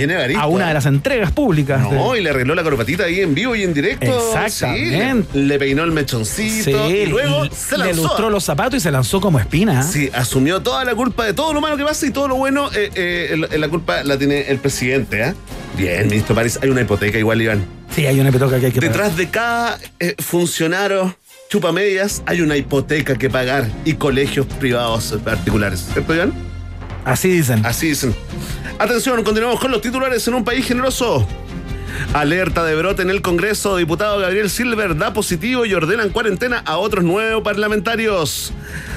[0.48, 1.80] una de las entregas públicas.
[1.90, 4.06] No, de- y le arregló la corbatita ahí en vivo y en directo.
[4.34, 5.24] Exactamente.
[5.32, 8.02] Sí, le, le peinó el mechoncito Sí, y luego y se le lanzó.
[8.02, 9.82] lustró los zapatos y se lanzó como espina.
[9.82, 12.68] Sí, asumió toda la culpa de todo lo malo que pasa y todo lo bueno,
[12.74, 15.34] eh, eh, la, culpa la tiene el presidente, ¿ah?
[15.76, 17.64] Bien, ministro París, hay una hipoteca igual, Iván.
[17.94, 18.92] Sí, hay una hipoteca que hay que pagar.
[18.94, 21.16] Detrás de cada eh, funcionario
[21.52, 25.86] chupamedias hay una hipoteca que pagar y colegios privados particulares.
[25.92, 26.32] ¿Cierto, Iván?
[27.04, 27.66] Así dicen.
[27.66, 28.14] Así dicen.
[28.78, 31.28] Atención, continuamos con los titulares en un país generoso.
[32.14, 33.76] Alerta de brote en el Congreso.
[33.76, 38.52] Diputado Gabriel Silver da positivo y ordenan cuarentena a otros nueve parlamentarios.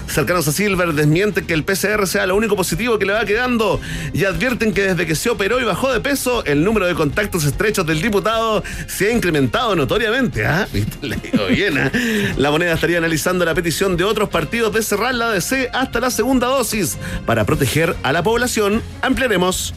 [0.07, 3.81] Cercanos a Silver desmienten que el PCR sea lo único positivo que le va quedando
[4.13, 7.43] y advierten que desde que se operó y bajó de peso, el número de contactos
[7.43, 10.45] estrechos del diputado se ha incrementado notoriamente.
[10.73, 11.05] ¿Viste?
[11.05, 11.91] Le digo bien, ¿ah?
[12.37, 16.11] La moneda estaría analizando la petición de otros partidos de cerrar la ADC hasta la
[16.11, 18.81] segunda dosis para proteger a la población.
[19.01, 19.73] Ampliaremos.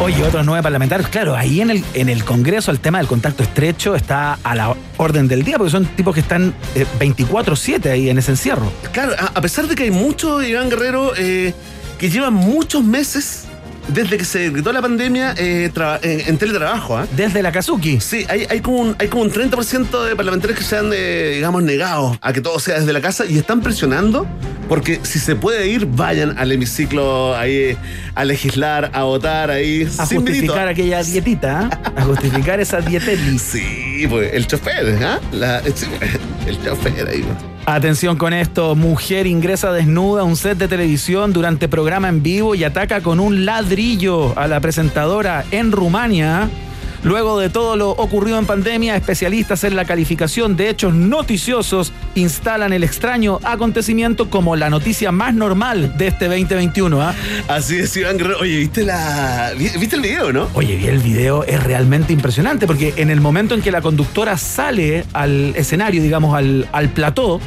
[0.00, 3.42] Oye, otros nueve parlamentarios, claro, ahí en el, en el Congreso el tema del contacto
[3.42, 8.10] estrecho está a la orden del día, porque son tipos que están eh, 24-7 ahí
[8.10, 8.70] en ese encierro.
[8.92, 11.54] Claro, a, pesar de que hay muchos, Iván Guerrero, eh,
[11.98, 13.46] que llevan muchos meses
[13.88, 16.96] desde que se decretó la pandemia eh, traba- en, en teletrabajo.
[16.98, 17.06] ¿ah?
[17.16, 18.00] Desde la Kazuki.
[18.00, 21.32] Sí, hay, hay, como un, hay como un 30% de parlamentarios que se han, eh,
[21.36, 24.26] digamos, negado a que todo sea desde la casa y están presionando
[24.68, 27.76] porque si se puede ir, vayan al hemiciclo ahí
[28.16, 29.88] a legislar, a votar ahí.
[29.98, 31.92] A sin justificar aquella dietita, ¿ah?
[31.96, 33.40] a justificar esa dietelis.
[33.42, 35.20] Sí, pues el chofer, ¿ah?
[35.32, 35.72] La- el
[36.64, 37.24] chofer ahí.
[37.68, 42.54] Atención con esto, mujer ingresa desnuda a un set de televisión durante programa en vivo
[42.54, 46.48] y ataca con un ladrillo a la presentadora en Rumania.
[47.06, 52.72] Luego de todo lo ocurrido en pandemia, especialistas en la calificación de hechos noticiosos instalan
[52.72, 57.00] el extraño acontecimiento como la noticia más normal de este 2021.
[57.00, 57.14] ¿ah?
[57.46, 58.40] Así es, Iván Guerrero.
[58.40, 60.48] Oye, ¿viste, la, vi- ¿viste el video, no?
[60.54, 64.36] Oye, vi el video, es realmente impresionante porque en el momento en que la conductora
[64.36, 67.40] sale al escenario, digamos, al, al plató,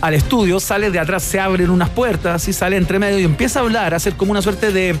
[0.00, 3.60] al estudio, sale de atrás, se abren unas puertas y sale entre medio y empieza
[3.60, 4.96] a hablar, a hacer como una suerte de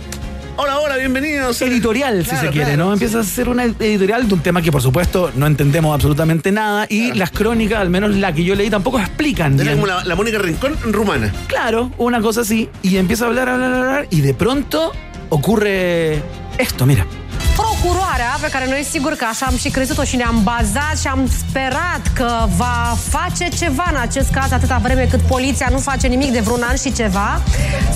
[0.58, 1.60] Hola, hola, bienvenidos.
[1.60, 2.86] editorial, si se quiere, claro, ¿no?
[2.86, 6.50] sí, Empieza a hacer una editorial de un tema que, por supuesto, no entendemos absolutamente
[6.50, 10.02] nada y las crónicas, al menos la que yo leí, tampoco explican Era como la,
[10.04, 11.30] la Mónica Rincón rumana.
[11.46, 12.70] Claro, una cosa así.
[12.82, 14.92] Y empieza a hablar, hablar, hablar, y de pronto
[15.28, 16.22] ocurre
[16.56, 17.06] esto, mira.
[17.86, 21.30] Procuroarea, pe care noi sigur că așa am și crezut-o și ne-am bazat și am
[21.38, 26.32] sperat că va face ceva în acest caz atâta vreme cât poliția nu face nimic
[26.32, 27.42] de vreun an și ceva,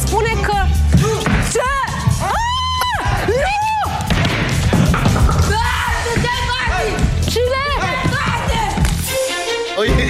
[0.04, 0.56] spune că...
[1.52, 1.60] Ce?
[2.22, 3.69] Ah!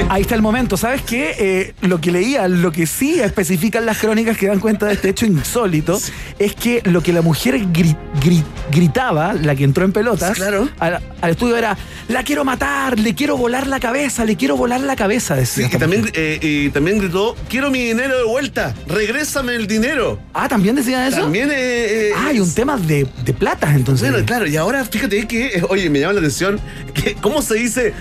[0.09, 0.77] Ahí está el momento.
[0.77, 1.35] ¿Sabes qué?
[1.39, 5.11] Eh, lo que leía, lo que sí especifican las crónicas que dan cuenta de este
[5.11, 6.01] hecho insólito,
[6.39, 10.37] es que lo que la mujer gri- gri- gritaba, la que entró en pelotas,
[10.79, 11.77] al, al estudio era,
[12.09, 15.63] la quiero matar, le quiero volar la cabeza, le quiero volar la cabeza, decía.
[15.63, 20.19] Y esta también, eh, y también gritó, quiero mi dinero de vuelta, regrésame el dinero.
[20.35, 21.23] Ah, ¿también decía eso?
[21.23, 21.51] También...
[21.51, 24.11] eh, eh, Ah, hay un tema de, de platas entonces.
[24.11, 26.61] Bueno, claro, y ahora fíjate que, oye, me llama la atención,
[26.95, 27.95] que, ¿cómo se dice?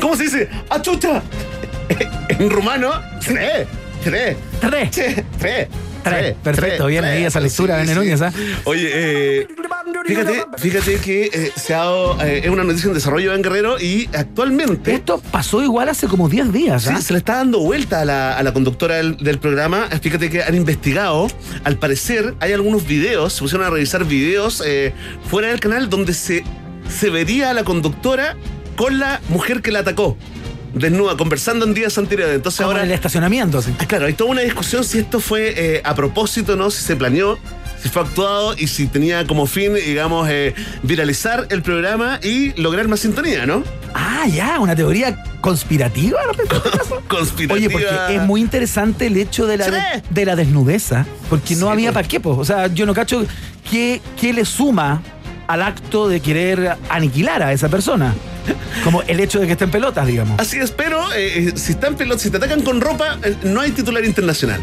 [0.00, 0.48] ¿Cómo se dice?
[0.70, 1.22] ¡Achucha!
[2.28, 2.90] En rumano,
[3.24, 3.66] tre,
[4.02, 4.36] tre.
[4.60, 4.90] Tre.
[4.90, 5.68] Tre, tre.
[6.02, 6.34] Tres.
[6.42, 8.32] Perfecto, bien ahí esa lectura, Bene Núñez, ¿ah?
[8.64, 9.48] Oye, eh,
[10.06, 13.80] Fíjate, fíjate que eh, se ha dado, eh, es una noticia en desarrollo en Guerrero
[13.80, 14.94] y actualmente.
[14.94, 16.84] Esto pasó igual hace como 10 días.
[16.84, 17.00] Sí, ¿ah?
[17.00, 19.88] se le está dando vuelta a la, a la conductora del, del programa.
[20.00, 21.26] Fíjate que han investigado.
[21.64, 24.92] Al parecer, hay algunos videos, se pusieron a revisar videos eh,
[25.28, 26.44] fuera del canal donde se,
[26.88, 28.36] se vería a la conductora
[28.76, 30.16] con la mujer que la atacó.
[30.74, 32.34] Desnuda, conversando en días anteriores.
[32.36, 32.82] Entonces Como ahora.
[32.84, 33.62] en el estacionamiento.
[33.62, 33.72] sí.
[33.78, 36.70] Ah, Claro, hay toda una discusión si esto fue eh, a propósito, ¿no?
[36.70, 37.38] Si se planeó,
[37.82, 42.88] si fue actuado y si tenía como fin, digamos, eh, viralizar el programa y lograr
[42.88, 43.62] más sintonía, ¿no?
[43.94, 46.20] Ah, ya, una teoría conspirativa.
[46.26, 47.00] ¿no?
[47.08, 47.54] Conspirativa.
[47.54, 49.80] Oye, porque es muy interesante el hecho de la, de,
[50.10, 52.36] de la desnudeza, porque no había para qué, pues.
[52.38, 53.24] O sea, yo no cacho
[53.70, 55.00] qué, qué le suma
[55.46, 58.14] al acto de querer aniquilar a esa persona.
[58.84, 60.38] Como el hecho de que esté en pelotas, digamos.
[60.40, 63.60] Así es, pero eh, eh, si están pelota, si te atacan con ropa, eh, no
[63.60, 64.60] hay titular internacional.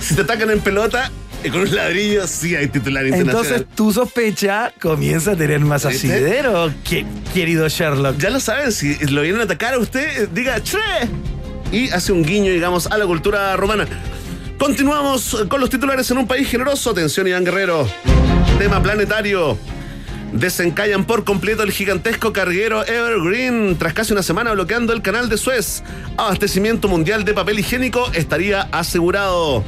[0.00, 1.10] Si te atacan en pelota
[1.42, 3.44] y con un ladrillo, sí hay titular internacional.
[3.46, 6.06] Entonces tu sospecha comienza a tener más ¿Viste?
[6.08, 8.18] asidero, que- querido Sherlock.
[8.18, 10.78] Ya lo saben, si lo vienen a atacar a usted, eh, diga ¡Che!
[11.72, 13.86] Y hace un guiño, digamos, a la cultura romana.
[14.58, 16.90] Continuamos con los titulares en un país generoso.
[16.90, 17.88] Atención, Iván Guerrero.
[18.58, 19.58] Tema planetario.
[20.34, 25.36] Desencallan por completo el gigantesco carguero Evergreen tras casi una semana bloqueando el canal de
[25.36, 25.84] Suez.
[26.16, 29.62] Abastecimiento mundial de papel higiénico estaría asegurado.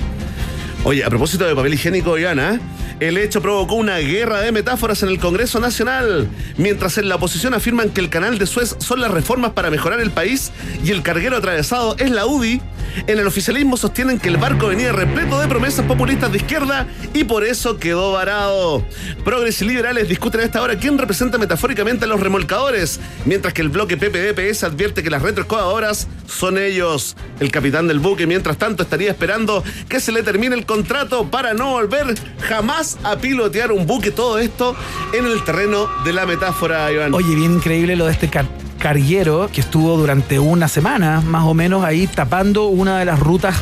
[0.82, 2.60] Oye, a propósito de papel higiénico, Ivana,
[2.98, 7.54] el hecho provocó una guerra de metáforas en el Congreso Nacional, mientras en la oposición
[7.54, 10.50] afirman que el canal de Suez son las reformas para mejorar el país
[10.82, 12.60] y el carguero atravesado es la UDI.
[13.06, 17.24] En el oficialismo sostienen que el barco venía repleto de promesas populistas de izquierda y
[17.24, 18.84] por eso quedó varado.
[19.24, 23.62] Progres y liberales discuten a esta hora quién representa metafóricamente a los remolcadores, mientras que
[23.62, 27.16] el bloque PPDPS advierte que las retroexcavadoras son ellos.
[27.40, 31.54] El capitán del buque, mientras tanto, estaría esperando que se le termine el contrato para
[31.54, 34.10] no volver jamás a pilotear un buque.
[34.10, 34.74] Todo esto
[35.12, 37.14] en el terreno de la metáfora, Iván.
[37.14, 38.46] Oye, bien increíble lo de este car-
[38.86, 43.56] carguero que estuvo durante una semana, más o menos, ahí tapando una de las rutas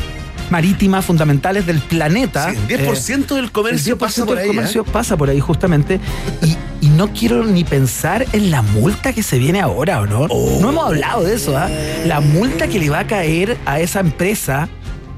[0.51, 2.51] marítimas fundamentales del planeta.
[2.51, 4.91] Sí, 10% del comercio el 10% pasa por del ahí, comercio ¿eh?
[4.93, 5.99] pasa por ahí, justamente.
[6.43, 10.27] Y, y no quiero ni pensar en la multa que se viene ahora, ¿o no?
[10.29, 10.59] Oh.
[10.61, 11.69] No hemos hablado de eso, ¿ah?
[12.05, 14.69] La multa que le va a caer a esa empresa,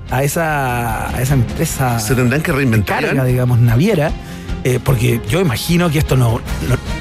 [0.10, 2.00] a esa, a esa empresa.
[2.00, 3.02] Se tendrán que reinventar.
[3.04, 3.28] carga, Iván.
[3.28, 4.14] digamos, naviera.
[4.64, 6.42] Eh, porque yo imagino que esto no,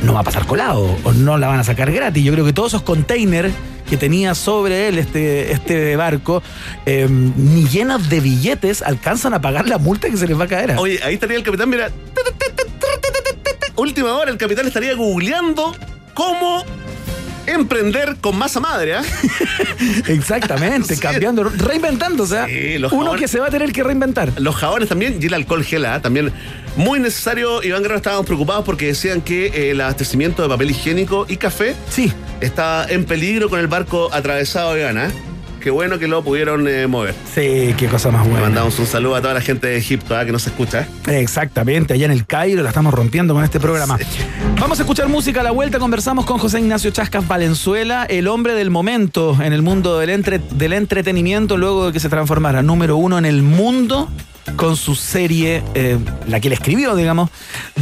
[0.02, 2.24] no, va a pasar colado o no la van a sacar gratis.
[2.24, 3.52] Yo creo que todos esos containers
[3.88, 6.42] que tenía sobre él este, este barco,
[6.86, 10.48] eh, ni llenos de billetes, alcanzan a pagar la multa que se les va a
[10.48, 10.74] caer.
[10.78, 11.90] Oye, ahí estaría el capitán, mira.
[13.76, 15.74] Última hora, el capitán estaría googleando
[16.14, 16.64] cómo
[17.47, 19.02] emprender con masa madre, ¿ah?
[20.09, 21.01] Exactamente, Sí.
[21.01, 22.39] cambiando, reinventándose.
[22.39, 22.47] ¿ah?
[22.48, 24.32] Sí, los Uno jabones- que se va a tener que reinventar.
[24.39, 26.01] Los jabones también y el alcohol gel, ¿ah?
[26.01, 26.32] también
[26.77, 27.62] muy necesario.
[27.62, 31.74] Iván Guerrero estábamos preocupados porque decían que eh, el abastecimiento de papel higiénico y café
[31.90, 32.12] Sí.
[32.40, 35.12] está en peligro con el barco atravesado, Iván.
[35.60, 37.14] Qué bueno que lo pudieron eh, mover.
[37.34, 38.46] Sí, qué cosa más Le buena.
[38.46, 40.24] mandamos un saludo a toda la gente de Egipto ¿ah?
[40.24, 40.86] que nos escucha.
[41.08, 43.98] Exactamente, allá en el Cairo la estamos rompiendo con este programa.
[44.60, 45.78] Vamos a escuchar música a la vuelta.
[45.80, 50.38] Conversamos con José Ignacio Chascas Valenzuela, el hombre del momento en el mundo del, entre-
[50.38, 54.08] del entretenimiento, luego de que se transformara número uno en el mundo
[54.55, 55.98] con su serie, eh,
[56.28, 57.31] la que él escribió, digamos.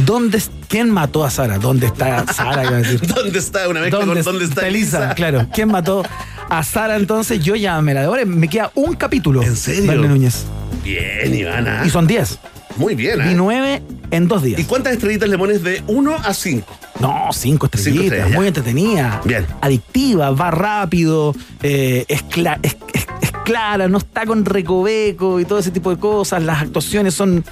[0.05, 1.57] ¿Dónde, ¿Quién mató a Sara?
[1.59, 2.63] ¿Dónde está Sara?
[2.63, 3.01] iba a decir.
[3.15, 5.13] ¿Dónde está una mezcla con dónde está Elisa?
[5.13, 5.47] Claro.
[5.53, 6.03] ¿Quién mató
[6.49, 7.43] a Sara entonces?
[7.43, 8.25] Yo ya me la devoré.
[8.25, 9.43] Me queda un capítulo.
[9.43, 9.85] ¿En serio?
[9.91, 10.45] Verne Núñez.
[10.83, 11.83] Bien, Ivana.
[11.85, 12.39] Y son 10.
[12.77, 13.31] Muy bien, ¿ah?
[13.31, 13.81] Y 9
[14.11, 14.59] en dos días.
[14.59, 16.79] ¿Y cuántas estrellitas le pones de 1 a 5?
[16.99, 19.21] No, cinco estrellitas, estrellas, muy entretenida.
[19.25, 19.45] Bien.
[19.61, 21.33] Adictiva, va rápido,
[21.63, 23.04] eh, es, cla- es- es- es
[23.45, 26.43] clara, no está con recoveco y todo ese tipo de cosas.
[26.43, 27.45] Las actuaciones son.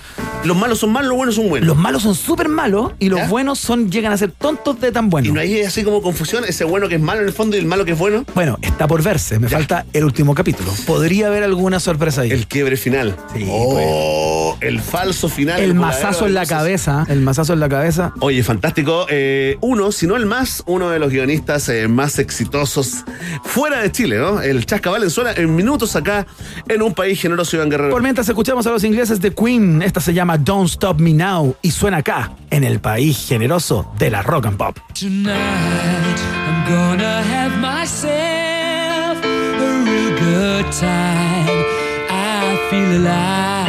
[0.44, 1.68] Los malos son malos, los buenos son buenos.
[1.68, 3.28] Los malos son súper malos y los ¿Ya?
[3.30, 5.30] buenos son llegan a ser tontos de tan buenos.
[5.30, 7.60] Y no hay así como confusión, ese bueno que es malo en el fondo y
[7.60, 8.26] el malo que es bueno.
[8.36, 9.40] Bueno, está por verse.
[9.40, 10.74] Me falta el último capítulo.
[10.86, 12.32] Podría haber alguna sorpresa ahí.
[12.32, 13.16] El quiebre final.
[13.34, 15.62] Sí, oh, el falso final.
[15.62, 17.06] El mazazo de en la cabeza.
[17.08, 18.14] El mazazo en la cabeza.
[18.20, 19.06] Oye, fantástico.
[19.10, 23.06] Eh, uno, si no el más, uno de los guionistas eh, más exitosos
[23.46, 24.42] fuera de Chile, ¿no?
[24.42, 26.26] El Chasca Valenzuela en minutos acá
[26.68, 27.92] en un país generoso, Iván Guerrero.
[27.92, 31.56] Por mientras escuchamos a los ingleses de Queen, esta se llama Don't Stop Me Now
[31.62, 34.78] y suena acá, en el país generoso de la rock and pop.
[34.98, 41.66] Tonight I'm gonna have myself a real good time.
[42.10, 43.63] I feel alive.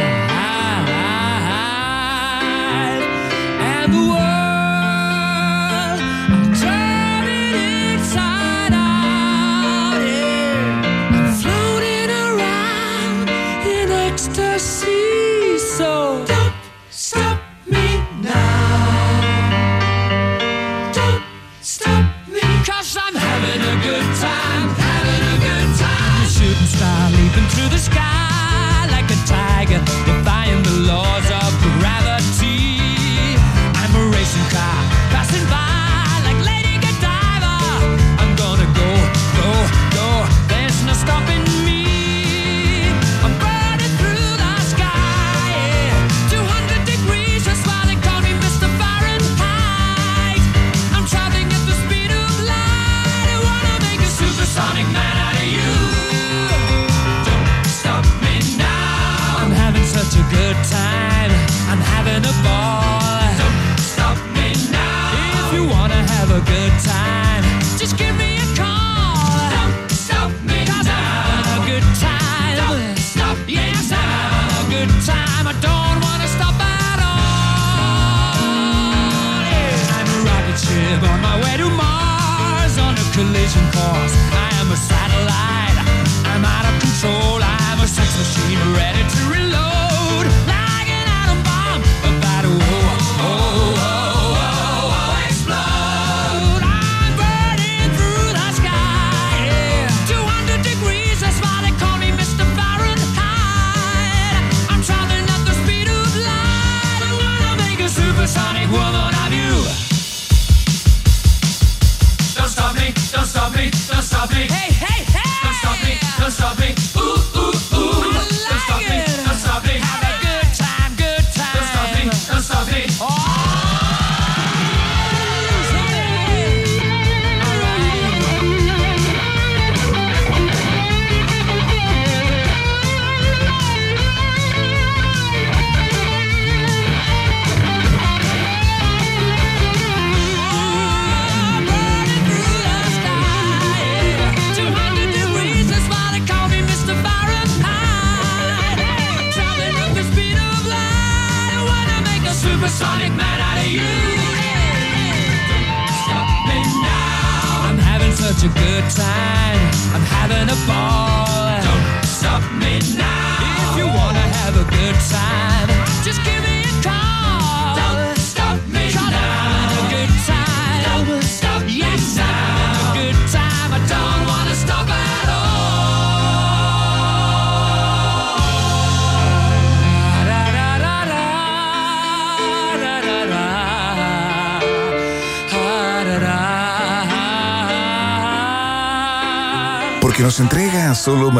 [27.69, 28.04] The sky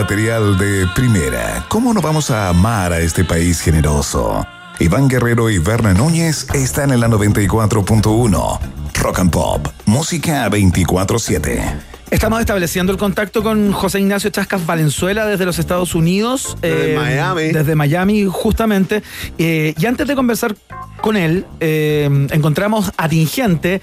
[0.06, 1.66] material de primera.
[1.68, 4.46] ¿Cómo no vamos a amar a este país generoso?
[4.80, 8.60] Iván Guerrero y Berna Núñez están en la 94.1.
[9.02, 11.96] Rock and Pop, música 24-7.
[12.12, 16.56] Estamos estableciendo el contacto con José Ignacio Chascas Valenzuela desde los Estados Unidos.
[16.62, 17.48] Desde Miami.
[17.48, 19.02] Desde Miami, justamente.
[19.40, 20.56] Eh, y antes de conversar
[21.02, 23.82] con él, eh, encontramos atingente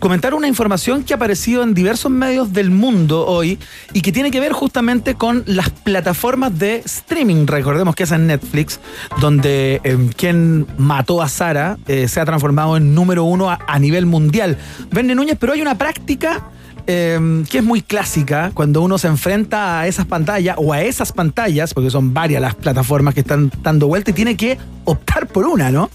[0.00, 3.58] comentar una información que ha aparecido en diversos medios del mundo hoy
[3.92, 7.46] y que tiene que ver justamente con las plataformas de streaming.
[7.46, 8.80] Recordemos que es en Netflix,
[9.20, 14.06] donde eh, quien mató a Sara eh, se ha transformado en número uno a, nivel
[14.06, 14.58] mundial.
[14.90, 16.48] Verne Núñez, pero hay una práctica
[16.86, 21.12] eh, que es muy clásica cuando uno se enfrenta a esas pantallas o a esas
[21.12, 25.46] pantallas, porque son varias las plataformas que están dando vuelta y tiene que optar por
[25.46, 25.90] una, ¿no?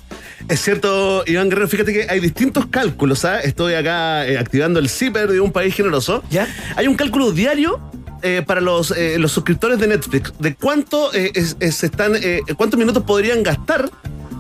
[0.48, 3.46] Es cierto, Iván Guerrero, fíjate que hay distintos cálculos, ¿sabes?
[3.46, 6.24] Estoy acá eh, activando el zipper de un país generoso.
[6.30, 6.48] ¿Ya?
[6.76, 7.80] Hay un cálculo diario
[8.22, 12.42] eh, para los, eh, los suscriptores de Netflix de cuánto eh, es- es- están, eh,
[12.58, 13.90] cuántos minutos podrían gastar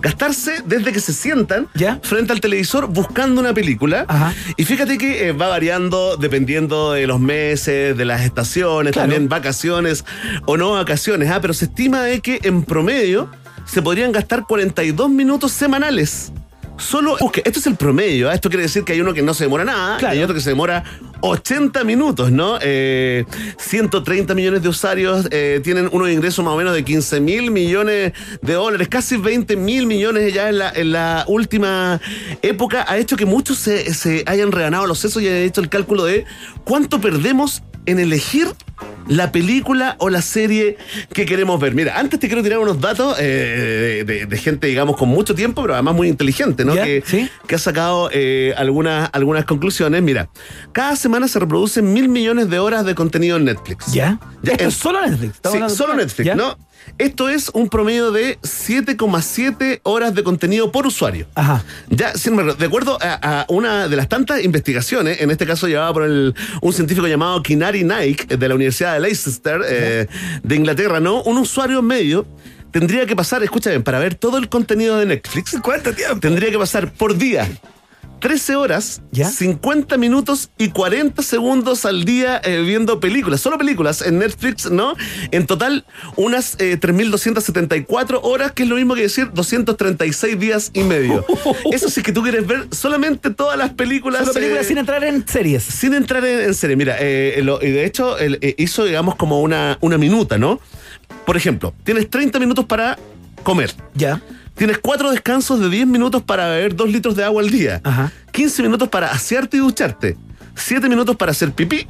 [0.02, 1.68] gastarse desde que se sientan
[2.04, 4.06] frente al televisor buscando una película.
[4.56, 9.08] Y fíjate que eh, va variando dependiendo de los meses, de las estaciones, Claro.
[9.10, 10.06] también vacaciones
[10.46, 11.32] o no vacaciones.
[11.32, 13.32] Ah, pero se estima de que en promedio
[13.66, 16.32] se podrían gastar 42 minutos semanales.
[16.78, 18.34] Solo, busque, esto es el promedio, ¿ah?
[18.34, 20.42] esto quiere decir que hay uno que no se demora nada, y hay otro que
[20.42, 20.84] se demora
[21.22, 22.60] 80 minutos, ¿no?
[22.62, 23.24] Eh,
[23.58, 28.12] 130 millones de usuarios eh, tienen unos ingresos más o menos de 15 mil millones
[28.42, 32.02] de dólares, casi 20 mil millones ya en la, en la última
[32.42, 35.70] época, ha hecho que muchos se, se hayan reganado los sesos y hayan hecho el
[35.70, 36.26] cálculo de
[36.66, 38.48] cuánto perdemos en elegir
[39.08, 40.78] la película o la serie
[41.14, 41.76] que queremos ver.
[41.76, 45.36] Mira, antes te quiero tirar unos datos eh, de, de- de gente, digamos, con mucho
[45.36, 46.74] tiempo, pero además muy inteligente, ¿no?
[46.74, 47.04] Que,
[47.48, 50.02] que ha sacado eh, algunas, algunas conclusiones.
[50.02, 50.28] Mira,
[50.72, 53.94] cada semana se reproducen mil millones de horas de contenido en Netflix.
[53.94, 54.20] ¿Ya?
[54.44, 55.40] Esto es solo Netflix.
[55.52, 56.36] Sí, solo Netflix, ¿Ya?
[56.36, 56.58] ¿no?
[56.98, 61.28] Esto es un promedio de 7,7 horas de contenido por usuario.
[61.36, 61.64] Ajá.
[61.90, 65.68] Ya, sin embargo, de acuerdo a, a una de las tantas investigaciones, en este caso
[65.68, 70.08] llevada por el- un científico llamado Kinari Naik de la Universidad de Leicester eh,
[70.44, 71.22] de Inglaterra, ¿no?
[71.24, 72.26] Un usuario medio
[72.72, 75.56] tendría que pasar, escucha bien, para ver todo el contenido de Netflix.
[75.62, 76.20] ¿Cuánto tiempo?
[76.20, 77.48] Tendría que pasar por día
[78.26, 84.18] 13 horas, 50 minutos y 40 segundos al día eh, viendo películas, solo películas en
[84.18, 84.96] Netflix, ¿no?
[85.30, 85.86] En total,
[86.16, 91.24] unas eh, 3.274 horas, que es lo mismo que decir 236 días y medio.
[91.72, 94.22] Eso sí que tú quieres ver solamente todas las películas.
[94.22, 95.62] Solo películas eh, sin entrar en series.
[95.64, 96.76] sin entrar en, en serie.
[96.76, 98.16] Mira, eh, lo- y de hecho
[98.58, 100.60] hizo, digamos, como una, una minuta, ¿no?
[101.28, 102.98] Por ejemplo, tienes 30 minutos para
[103.44, 103.72] comer.
[103.94, 104.20] Ya.
[104.56, 107.82] Tienes cuatro descansos de 10 minutos para beber 2 litros de agua al día.
[108.32, 110.18] 15 minutos para asearte y ducharte.
[110.56, 111.88] 7 minutos para hacer pipí.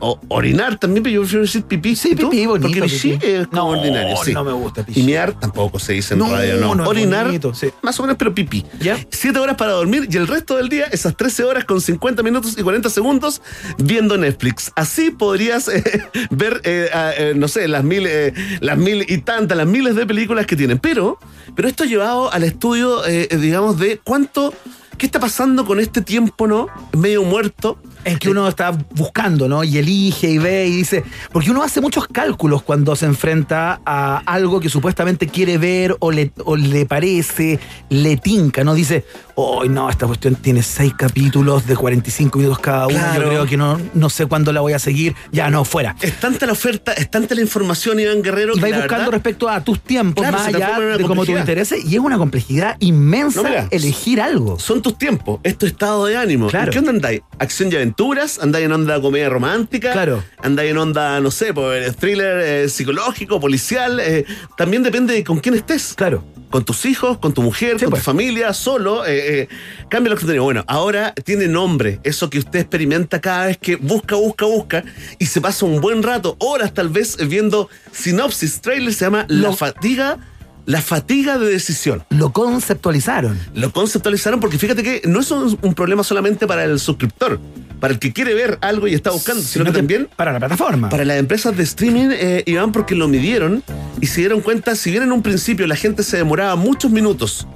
[0.00, 1.96] O orinar también, pero yo prefiero decir pipí.
[1.96, 3.26] Sí, pipí, bonito, Porque pipí pipí.
[3.26, 4.16] es como No, ordinario.
[4.24, 4.32] sí.
[4.32, 6.84] no me gusta Y mear tampoco se dice en No, radio, ¿no?
[6.88, 7.68] Orinar, bonito, sí.
[7.82, 8.64] más o menos, pero pipí.
[9.10, 12.54] 7 horas para dormir y el resto del día, esas 13 horas con 50 minutos
[12.58, 13.42] y 40 segundos
[13.78, 14.72] viendo Netflix.
[14.76, 15.82] Así podrías eh,
[16.30, 16.88] ver, eh,
[17.18, 20.56] eh, no sé, las mil, eh, las mil y tantas, las miles de películas que
[20.56, 20.78] tienen.
[20.78, 21.18] Pero,
[21.56, 24.54] pero esto llevado al estudio, digamos, de cuánto,
[24.96, 26.68] qué está pasando con este tiempo, ¿no?
[26.96, 27.78] Medio muerto.
[28.08, 29.62] En que uno está buscando, ¿no?
[29.64, 31.04] Y elige y ve y dice.
[31.30, 36.10] Porque uno hace muchos cálculos cuando se enfrenta a algo que supuestamente quiere ver o
[36.10, 37.60] le, o le parece,
[37.90, 38.74] le tinca, ¿no?
[38.74, 39.04] Dice,
[39.40, 42.98] oh, no, esta cuestión tiene seis capítulos de 45 minutos cada uno.
[42.98, 43.22] Claro.
[43.22, 45.14] Yo creo que no, no sé cuándo la voy a seguir.
[45.30, 45.94] Ya, no, fuera.
[46.02, 48.54] Es tanta la oferta, es tanta la información, Iván Guerrero.
[48.56, 51.40] Y vais buscando verdad- respecto a tus tiempos, Claro, más allá de cómo te complejidad.
[51.40, 51.78] interese.
[51.84, 54.58] Y es una complejidad inmensa No, mira, elegir algo.
[54.58, 56.48] Son tus tiempos, es tu estado de ánimo.
[56.48, 56.66] Claro.
[56.66, 57.20] ¿En qué onda andáis?
[57.38, 58.38] ¿Acción y aventuras?
[58.40, 59.92] ¿Andáis en onda comedia romántica?
[59.92, 60.22] Claro.
[60.42, 64.00] ¿Andáis en onda, no sé, pues, thriller eh, psicológico, policial?
[64.00, 64.24] Eh,
[64.56, 65.94] también depende de con quién estés.
[65.94, 66.24] Claro.
[66.50, 68.02] Con tus hijos, con tu mujer, con pues.
[68.02, 69.04] tu familia, solo.
[69.04, 69.48] eh, eh,
[69.88, 70.44] cambia los contenidos.
[70.44, 72.00] Bueno, ahora tiene nombre.
[72.02, 74.84] Eso que usted experimenta cada vez que busca, busca, busca
[75.18, 79.52] y se pasa un buen rato, horas tal vez, viendo sinopsis, trailer, se llama La
[79.52, 80.18] Fatiga.
[80.66, 82.04] La fatiga de decisión.
[82.10, 83.38] Lo conceptualizaron.
[83.54, 87.40] Lo conceptualizaron porque fíjate que no es un, un problema solamente para el suscriptor,
[87.80, 90.90] para el que quiere ver algo y está buscando, sino, que, también para la plataforma.
[90.90, 93.62] Para las empresas de streaming, eh, Iván, porque lo midieron
[94.02, 97.46] y se dieron cuenta, si bien en un principio la gente se demoraba muchos minutos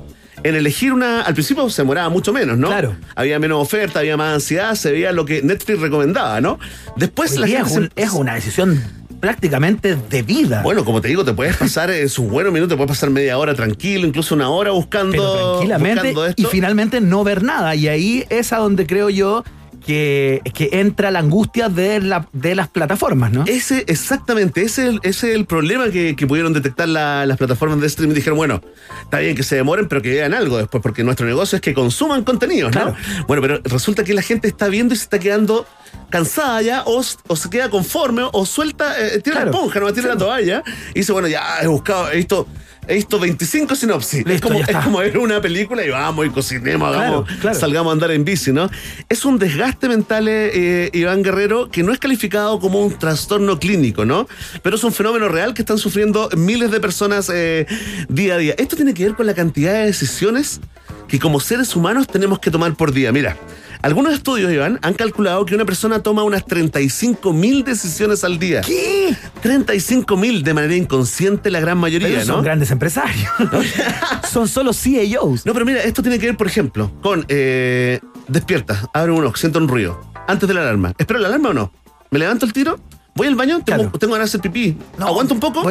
[0.45, 1.23] en elegir una.
[1.23, 2.69] Al principio se demoraba mucho menos, ¿no?
[2.69, 2.97] Claro.
[3.15, 6.59] Había menos oferta, había más ansiedad, se veía lo que Netflix recomendaba, ¿no?
[6.97, 8.83] Después Hoy la gente es, un- se- es una decisión
[9.21, 10.63] prácticamente de vida.
[10.63, 13.39] Bueno, como te digo, te puedes pasar eh, sus buenos minutos, te puedes pasar media
[13.39, 16.43] hora tranquilo, incluso una hora buscando, Pero tranquilamente buscando esto.
[16.43, 17.75] y finalmente no ver nada.
[17.77, 19.45] Y ahí es a donde creo yo
[19.87, 23.45] que, que entra la angustia de, la, de las plataformas, ¿no?
[23.47, 27.37] Ese, exactamente, ese es el, ese es el problema que, que pudieron detectar la- las
[27.37, 28.15] plataformas de streaming.
[28.15, 28.63] Dijeron, bueno,
[29.03, 31.75] está bien que se demoren, pero que vean algo después, porque nuestro negocio es que
[31.75, 32.95] consuman contenidos, ¿no?
[33.27, 35.67] Bueno, pero resulta que la gente está viendo y se está quedando
[36.11, 39.51] cansada ya, o, o se queda conforme, o suelta, eh, tira Claro.
[39.51, 40.63] la esponja, no tira la toalla,
[40.95, 42.47] y dice, bueno, ya he buscado, he visto.
[42.89, 44.25] He visto 25 sinopsis.
[44.27, 47.59] es, como, es como ver una película y vamos y cocinemos, hagamos, Claro, claro.
[47.59, 48.69] salgamos a andar en bici, ¿no?
[49.09, 54.05] Es un desgaste mental, eh, Iván Guerrero, que no es calificado como un trastorno clínico,
[54.05, 54.27] ¿no?
[54.63, 57.67] Pero es un fenómeno real que están sufriendo miles de personas eh,
[58.09, 58.55] día a día.
[58.59, 60.61] Esto tiene que ver con la cantidad de decisiones
[61.07, 63.13] que como seres humanos tenemos que tomar por día.
[63.13, 63.37] Mira,
[63.83, 68.61] algunos estudios, Iván, han calculado que una persona toma unas 35 mil decisiones al día.
[68.61, 69.17] ¿Qué?
[69.43, 72.35] 35 mil de manera inconsciente la gran mayoría, Pero ¿no?
[72.35, 73.31] son grandes empresarios.
[74.31, 75.45] son solo CEOs.
[75.45, 79.37] No, pero mira, esto tiene que ver, por ejemplo, con eh, despierta, abre un ojo,
[79.37, 80.01] siento un ruido.
[80.29, 80.93] Antes de la alarma.
[80.99, 81.73] ¿Espero la alarma o no?
[82.11, 82.79] ¿Me levanto el tiro?
[83.15, 83.61] ¿Voy al baño?
[83.65, 84.77] Tengo, tengo ganas de hacer pipí.
[84.99, 85.63] ¿Aguanto un poco?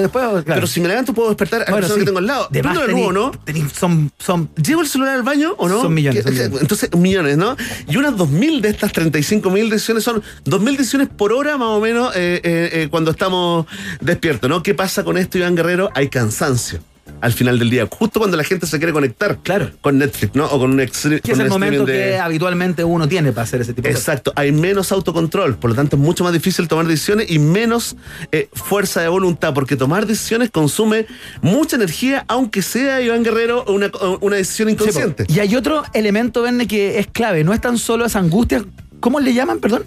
[0.46, 2.00] Pero si me levanto puedo despertar a la Bueno, persona sí.
[2.02, 2.48] que tengo al lado.
[2.52, 3.32] De ¿Prendo más la luz no?
[3.74, 5.82] son, son, ¿Llevo el celular al baño o no?
[5.82, 6.58] Son millones, son millones.
[6.62, 7.58] Entonces, millones, ¿no?
[7.88, 12.16] Y unas 2.000 de estas 35.000 decisiones son 2.000 decisiones por hora más o menos
[12.16, 13.66] eh, eh, eh, cuando estamos
[14.02, 14.62] despiertos, ¿no?
[14.62, 15.90] ¿Qué pasa con esto, Iván Guerrero?
[15.96, 16.82] Hay cansancio
[17.20, 19.72] al final del día, justo cuando la gente se quiere conectar Claro.
[19.82, 20.46] con Netflix, ¿no?
[20.46, 23.62] O con un extre- que es el momento de- que habitualmente uno tiene para hacer
[23.62, 24.08] ese tipo de cosas.
[24.08, 27.96] Exacto, hay menos autocontrol, por lo tanto es mucho más difícil tomar decisiones y menos
[28.32, 31.06] eh, fuerza de voluntad, porque tomar decisiones consume
[31.42, 35.26] mucha energía, aunque sea, Iván Guerrero, una, una decisión inconsciente.
[35.28, 37.44] Y hay otro elemento, Verne, que es clave.
[37.44, 38.64] No es tan solo esa angustia.
[39.00, 39.84] ¿Cómo le llaman, perdón?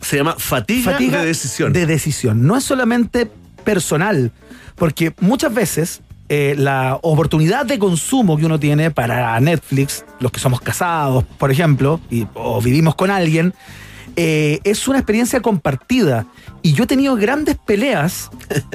[0.00, 1.72] Se llama fatiga, de decisión.
[1.72, 2.46] De decisión.
[2.46, 3.30] No es solamente
[3.64, 4.32] personal,
[4.76, 10.40] porque muchas veces eh, la oportunidad de consumo que uno tiene para Netflix, los que
[10.40, 13.52] somos casados, por ejemplo, y, o vivimos con alguien,
[14.16, 16.26] eh, es una experiencia compartida.
[16.62, 18.30] Y yo he tenido grandes peleas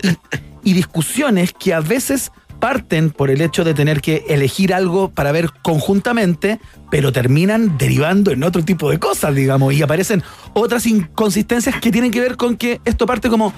[0.64, 5.32] y discusiones que a veces parten por el hecho de tener que elegir algo para
[5.32, 6.60] ver conjuntamente,
[6.92, 10.24] pero terminan derivando en otro tipo de cosas, digamos, y aparecen
[10.54, 13.54] otras inconsistencias que tienen que ver con que esto parte como,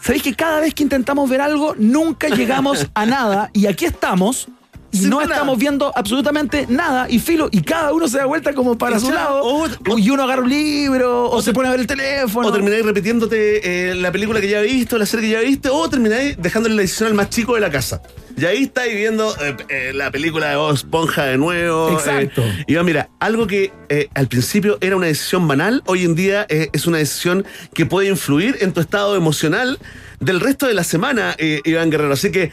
[0.00, 3.50] ¿sabéis que cada vez que intentamos ver algo, nunca llegamos a nada?
[3.52, 4.48] Y aquí estamos.
[4.90, 5.34] Y Sin no nada.
[5.34, 9.10] estamos viendo absolutamente nada y filo, y cada uno se da vuelta como para su
[9.12, 12.48] lado, o- y uno agarra un libro, o, se pone a ver el teléfono.
[12.48, 15.90] O termináis repitiéndote eh, la película que ya viste, la serie que ya viste, o
[15.90, 18.00] termináis dejándole la decisión al más chico de la casa.
[18.36, 21.90] Y ahí estáis viendo eh, eh, la película de Bob Esponja de nuevo.
[21.92, 22.42] Exacto.
[22.66, 23.72] y va, mira, algo que
[24.14, 27.44] al principio era una decisión banal, hoy en día es una decisión
[27.74, 29.78] que puede influir en tu estado emocional
[30.20, 32.12] del resto de la semana, Iván Guerrero.
[32.14, 32.50] Así que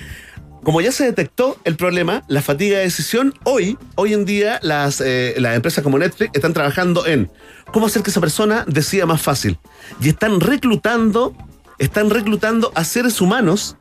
[0.65, 4.99] como ya se detectó el problema, la fatiga de decisión, hoy, hoy en día las,
[4.99, 7.31] eh, las empresas como Netflix están trabajando en
[7.71, 9.59] cómo hacer que esa persona decida más fácil.
[10.01, 11.35] Y están reclutando,
[11.77, 13.77] están reclutando a seres humanos,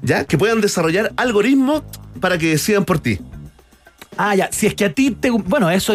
[0.00, 0.24] ¿ya?
[0.24, 1.82] Que puedan desarrollar algoritmos
[2.22, 3.20] para que decidan por ti.
[4.16, 4.48] Ah, ya.
[4.50, 5.28] Si es que a ti te.
[5.28, 5.92] Bueno, eso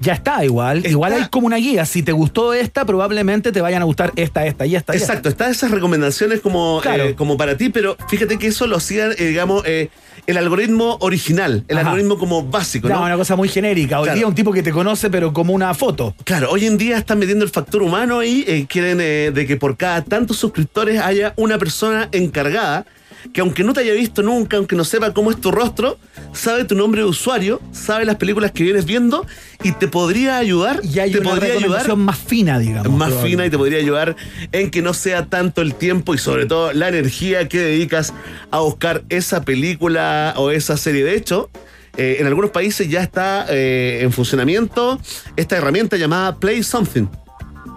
[0.00, 0.84] ya está igual.
[0.86, 1.84] Igual hay como una guía.
[1.86, 4.94] Si te gustó esta, probablemente te vayan a gustar esta, esta y esta.
[4.94, 4.98] y.
[4.98, 7.04] Exacto, están esas recomendaciones como, Claro.
[7.04, 9.88] eh, como para ti, pero fíjate que eso lo hacían, eh, digamos, eh,
[10.26, 11.88] el algoritmo original, el Ajá.
[11.90, 13.02] algoritmo como básico, Ya, ¿no?
[13.04, 13.98] una cosa muy genérica.
[14.00, 14.18] Hoy Claro.
[14.18, 16.14] día un tipo que te conoce, pero como una foto.
[16.24, 20.02] Claro, hoy en día están metiendo el factor humano y quieren de que por cada
[20.02, 22.86] tantos suscriptores haya una persona encargada
[23.32, 25.98] que aunque no te haya visto nunca, aunque no sepa cómo es tu rostro,
[26.32, 29.26] sabe tu nombre de usuario, sabe las películas que vienes viendo
[29.62, 32.92] y te podría ayudar, Y hay te una podría ayudar más fina, digamos.
[32.92, 33.30] más probable.
[33.30, 34.16] fina y te podría ayudar
[34.52, 38.12] en que no sea tanto el tiempo y sobre todo la energía que dedicas
[38.50, 41.04] a buscar esa película o esa serie.
[41.04, 41.50] De hecho,
[41.96, 45.00] eh, en algunos países ya está eh, en funcionamiento
[45.36, 47.06] esta herramienta llamada Play Something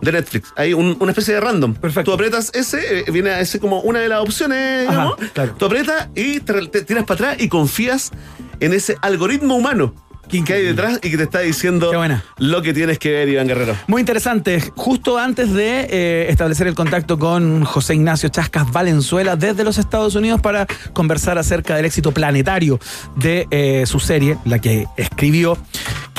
[0.02, 0.54] de Netflix.
[0.56, 1.76] Hay un- una especie de random.
[2.04, 5.58] Tú aprietas ese, eh, viene a ese como una de las opciones, Ajá, digamos.
[5.58, 8.12] Tú aprietas y te, te tiras para atrás y confías
[8.60, 9.94] en ese algoritmo humano
[10.30, 11.92] que hay detrás y que te está diciendo
[12.38, 13.76] lo que tienes que ver, Iván Guerrero.
[13.88, 14.62] Muy interesante.
[14.76, 20.16] Justo antes de eh, establecer el contacto con José Ignacio Chascas Valenzuela desde los Estados
[20.16, 22.80] Unidos para conversar acerca del éxito planetario
[23.16, 25.58] de eh, su serie, la que escribió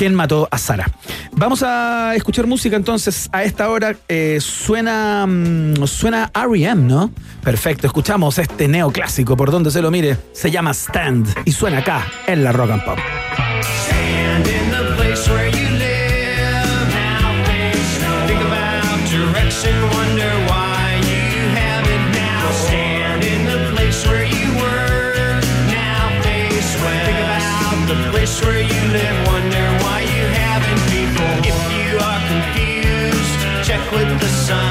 [0.01, 0.91] ¿Quién mató a Sara?
[1.33, 3.29] Vamos a escuchar música entonces.
[3.33, 7.13] A esta hora eh, suena, mm, suena R.E.M., ¿no?
[7.45, 10.17] Perfecto, escuchamos este neoclásico por donde se lo mire.
[10.33, 12.99] Se llama Stand y suena acá en la Rock and Pop.
[33.93, 34.70] With the sun.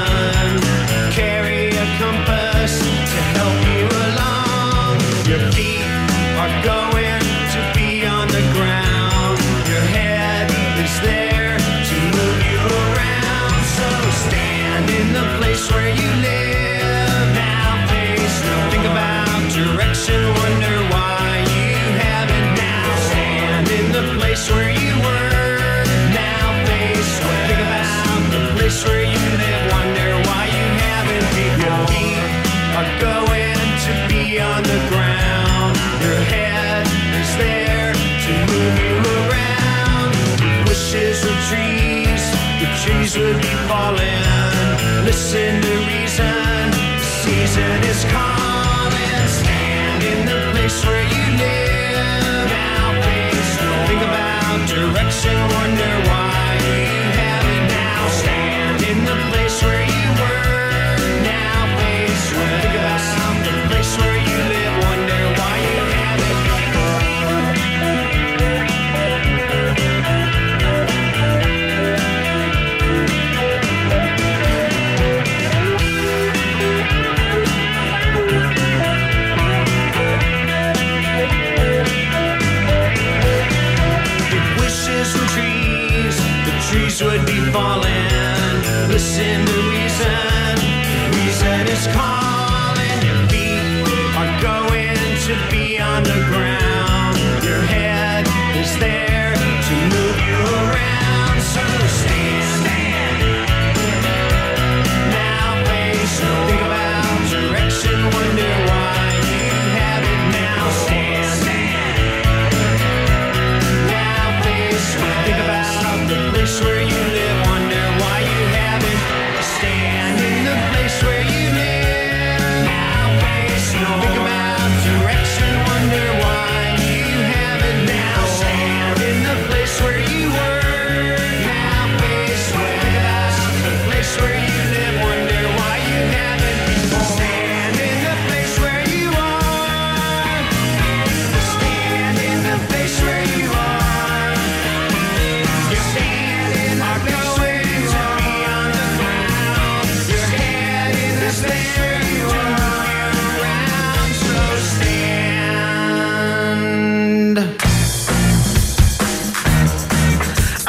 [45.20, 45.69] Listen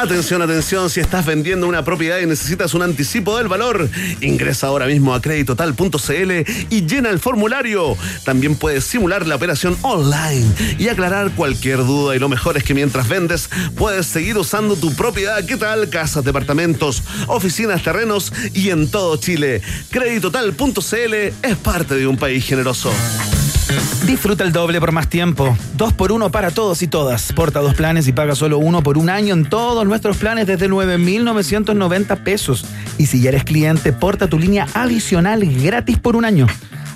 [0.01, 3.87] Atención, atención, si estás vendiendo una propiedad y necesitas un anticipo del valor,
[4.19, 6.31] ingresa ahora mismo a creditotal.cl
[6.71, 7.95] y llena el formulario.
[8.25, 10.47] También puedes simular la operación online
[10.79, 14.91] y aclarar cualquier duda y lo mejor es que mientras vendes puedes seguir usando tu
[14.95, 15.45] propiedad.
[15.45, 15.87] ¿Qué tal?
[15.89, 19.61] Casas, departamentos, oficinas, terrenos y en todo Chile.
[19.91, 21.13] Creditotal.cl
[21.43, 22.91] es parte de un país generoso.
[24.06, 25.56] Disfruta el doble por más tiempo.
[25.77, 27.31] Dos por uno para todos y todas.
[27.34, 30.68] Porta dos planes y paga solo uno por un año en todos nuestros planes desde
[30.68, 32.65] 9,990 pesos.
[32.98, 36.48] Y si ya eres cliente, porta tu línea adicional gratis por un año.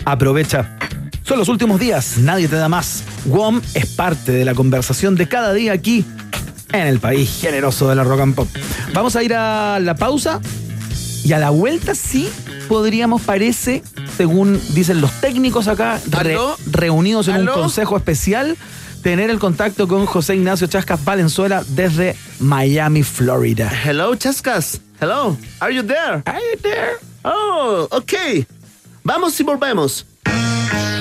[0.04, 0.78] Aprovecha.
[1.24, 3.04] Son los últimos días, nadie te da más.
[3.26, 6.06] WOM es parte de la conversación de cada día aquí
[6.72, 8.48] en el país generoso de la rock and pop.
[8.94, 10.40] Vamos a ir a la pausa
[11.26, 12.30] y a la vuelta sí
[12.70, 13.84] podríamos, parece,
[14.16, 16.00] según dicen los técnicos acá,
[16.72, 17.56] reunidos en ¿Aló?
[17.56, 18.56] un consejo especial,
[19.02, 23.72] tener el contacto con José Ignacio Chascas Valenzuela desde Miami, Florida.
[23.84, 24.80] Hello, Chascas.
[25.02, 25.36] Hello.
[25.60, 26.22] Are you there?
[26.26, 26.92] Are you there?
[27.24, 28.14] Oh, ok.
[29.04, 30.06] Vamos y volvemos.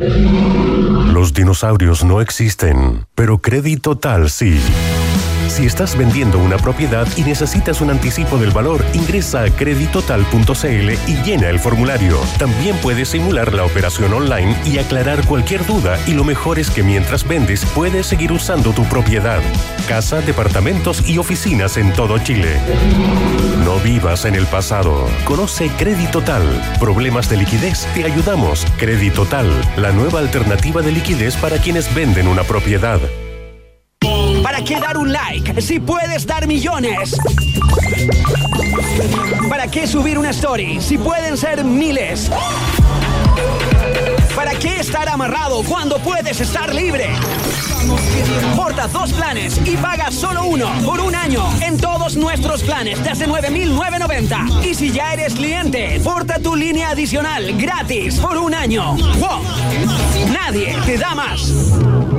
[0.00, 4.58] Los dinosaurios no existen, pero Crédito Tal sí.
[5.50, 11.22] Si estás vendiendo una propiedad y necesitas un anticipo del valor, ingresa a creditotal.cl y
[11.24, 12.20] llena el formulario.
[12.38, 16.84] También puedes simular la operación online y aclarar cualquier duda y lo mejor es que
[16.84, 19.42] mientras vendes puedes seguir usando tu propiedad.
[19.88, 22.60] Casa, departamentos y oficinas en todo Chile.
[23.64, 25.04] No vivas en el pasado.
[25.24, 26.44] Conoce Creditotal.
[26.78, 28.64] Problemas de liquidez, te ayudamos.
[28.78, 33.00] Creditotal, la nueva alternativa de liquidez para quienes venden una propiedad.
[34.42, 37.16] ¿Para qué dar un like si puedes dar millones?
[39.48, 42.30] ¿Para qué subir una story si pueden ser miles?
[44.34, 47.10] ¿Para qué estar amarrado cuando puedes estar libre?
[48.56, 53.26] Porta dos planes y paga solo uno por un año en todos nuestros planes desde
[53.26, 54.46] 9,990.
[54.64, 58.94] Y si ya eres cliente, porta tu línea adicional gratis por un año.
[59.18, 59.42] ¡Wow!
[60.32, 61.52] Nadie te da más.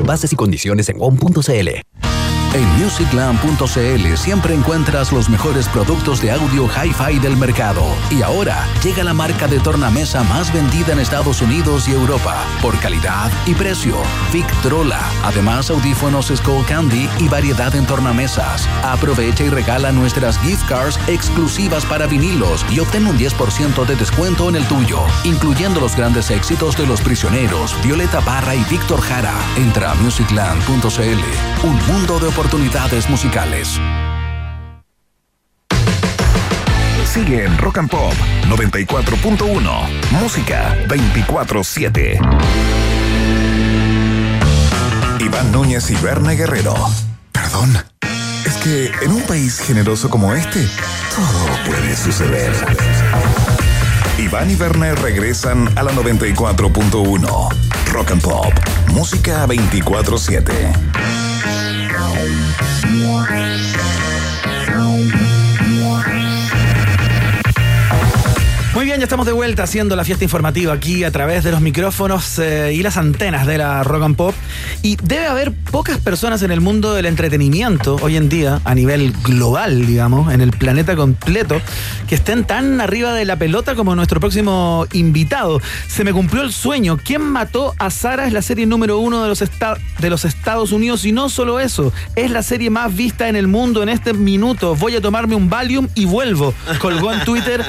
[0.06, 2.11] Bases y condiciones en WOM.cl.
[2.54, 7.86] En musicland.cl siempre encuentras los mejores productos de audio hi-fi del mercado.
[8.10, 12.78] Y ahora llega la marca de tornamesa más vendida en Estados Unidos y Europa por
[12.80, 13.96] calidad y precio.
[14.34, 15.00] Victrola.
[15.24, 18.68] Además, audífonos Skull Candy y variedad en tornamesas.
[18.84, 24.50] Aprovecha y regala nuestras gift cards exclusivas para vinilos y obtén un 10% de descuento
[24.50, 29.36] en el tuyo, incluyendo los grandes éxitos de Los Prisioneros, Violeta Parra y Víctor Jara.
[29.56, 31.64] Entra a musicland.cl.
[31.64, 32.41] Un mundo de oportunidades
[33.10, 33.80] musicales.
[37.06, 38.14] Sigue en Rock and Pop
[38.50, 40.12] 94.1.
[40.12, 42.20] Música 24-7.
[45.20, 46.74] Iván Núñez y Berna Guerrero.
[47.32, 47.78] Perdón.
[48.46, 50.68] Es que en un país generoso como este,
[51.16, 52.52] todo puede suceder.
[54.18, 57.50] Iván y Werner regresan a la 94.1.
[57.92, 58.54] Rock and Pop.
[58.94, 61.31] Música 24-7.
[62.88, 63.81] Muy bien,
[69.12, 72.82] estamos de vuelta haciendo la fiesta informativa aquí a través de los micrófonos eh, y
[72.82, 74.34] las antenas de la Rock and Pop.
[74.84, 79.12] Y debe haber pocas personas en el mundo del entretenimiento hoy en día, a nivel
[79.22, 81.60] global, digamos, en el planeta completo,
[82.08, 85.60] que estén tan arriba de la pelota como nuestro próximo invitado.
[85.88, 86.98] Se me cumplió el sueño.
[87.04, 88.28] ¿Quién mató a Sara?
[88.28, 91.04] Es la serie número uno de los, de los Estados Unidos.
[91.04, 94.74] Y no solo eso, es la serie más vista en el mundo en este minuto.
[94.78, 96.54] Voy a tomarme un Valium y vuelvo.
[96.80, 97.62] Colgó en Twitter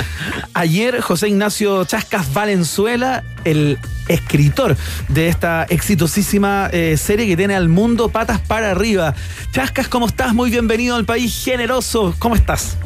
[0.54, 4.76] ayer José Ignacio Chascas Valenzuela, el escritor
[5.08, 9.14] de esta exitosísima eh, serie que tiene al mundo patas para arriba.
[9.50, 10.34] Chascas, ¿cómo estás?
[10.34, 12.14] Muy bienvenido al país generoso.
[12.18, 12.76] ¿Cómo estás?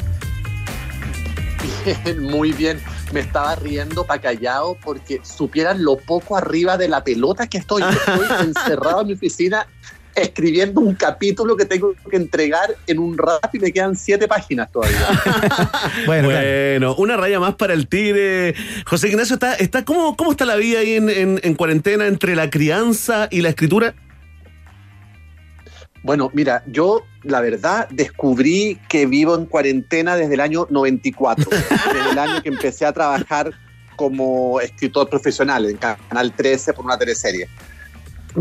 [1.83, 2.79] Bien, muy bien.
[3.11, 7.83] Me estaba riendo para callado porque supieran lo poco arriba de la pelota que estoy.
[7.83, 9.67] Estoy encerrado en mi oficina
[10.17, 14.71] escribiendo un capítulo que tengo que entregar en un rato y me quedan siete páginas
[14.71, 14.97] todavía.
[16.05, 18.53] Bueno, una raya más para el tigre.
[18.85, 22.35] José Ignacio, ¿está, está, ¿cómo, ¿cómo está la vida ahí en, en- en cuarentena entre
[22.35, 23.93] la crianza y la escritura?
[26.03, 32.11] Bueno, mira, yo la verdad descubrí que vivo en cuarentena desde el año 94, desde
[32.11, 33.51] el año que empecé a trabajar
[33.95, 37.47] como escritor profesional en Canal 13 por una teleserie.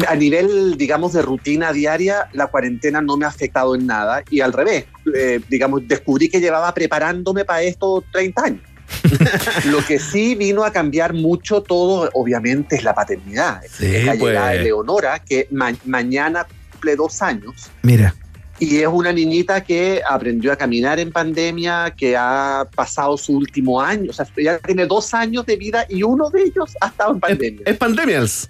[0.09, 4.41] A nivel, digamos, de rutina diaria, la cuarentena no me ha afectado en nada y
[4.41, 8.61] al revés, eh, digamos, descubrí que llevaba preparándome para esto 30 años.
[9.67, 13.61] Lo que sí vino a cambiar mucho todo, obviamente, es la paternidad.
[13.71, 14.59] Sí, Es la llegada pues.
[14.59, 17.71] de Leonora, que ma- mañana cumple dos años.
[17.83, 18.15] Mira.
[18.59, 23.81] Y es una niñita que aprendió a caminar en pandemia, que ha pasado su último
[23.83, 27.13] año, o sea, ya tiene dos años de vida y uno de ellos ha estado
[27.13, 27.63] en pandemia.
[27.67, 28.49] Es pandemials.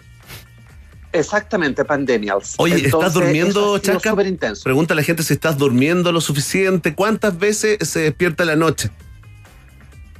[1.18, 2.54] Exactamente, pandemials.
[2.58, 3.80] Oye, ¿estás Entonces, durmiendo,
[4.26, 4.64] intenso.
[4.64, 6.94] Pregunta a la gente si estás durmiendo lo suficiente.
[6.94, 8.90] ¿Cuántas veces se despierta la noche?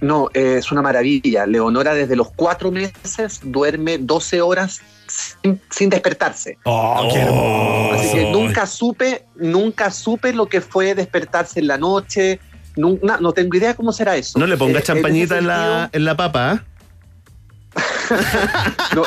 [0.01, 1.47] No, eh, es una maravilla.
[1.47, 6.59] Leonora desde los cuatro meses duerme 12 horas sin, sin despertarse.
[6.65, 7.95] Oh, qué hermoso.
[7.95, 12.41] Así que nunca supe, nunca supe lo que fue despertarse en la noche.
[12.77, 14.39] No, tengo idea cómo será eso.
[14.39, 16.65] No le pongas Eh, champañita en la, en la papa, ¿ah?
[18.95, 19.03] No,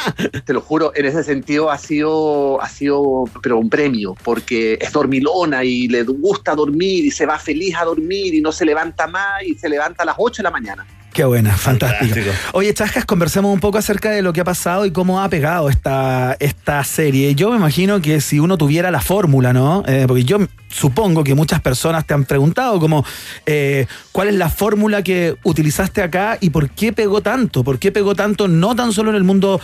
[0.46, 4.91] te lo juro, en ese sentido ha sido, ha sido pero un premio, porque es
[4.91, 9.08] dormilona y le gusta dormir y se va feliz a dormir y no se levanta
[9.08, 10.86] más y se levanta a las 8 de la mañana.
[11.20, 12.16] Qué buena, fantástico.
[12.54, 15.70] Oye, Chascas, conversemos un poco acerca de lo que ha pasado y cómo ha pegado
[15.70, 17.36] esta, esta serie.
[17.36, 19.84] Yo me imagino que si uno tuviera la fórmula, ¿no?
[19.86, 20.38] Eh, porque yo
[20.70, 23.04] supongo que muchas personas te han preguntado como
[23.46, 27.91] eh, cuál es la fórmula que utilizaste acá y por qué pegó tanto, por qué
[27.91, 29.60] pegó tanto no tan solo en el mundo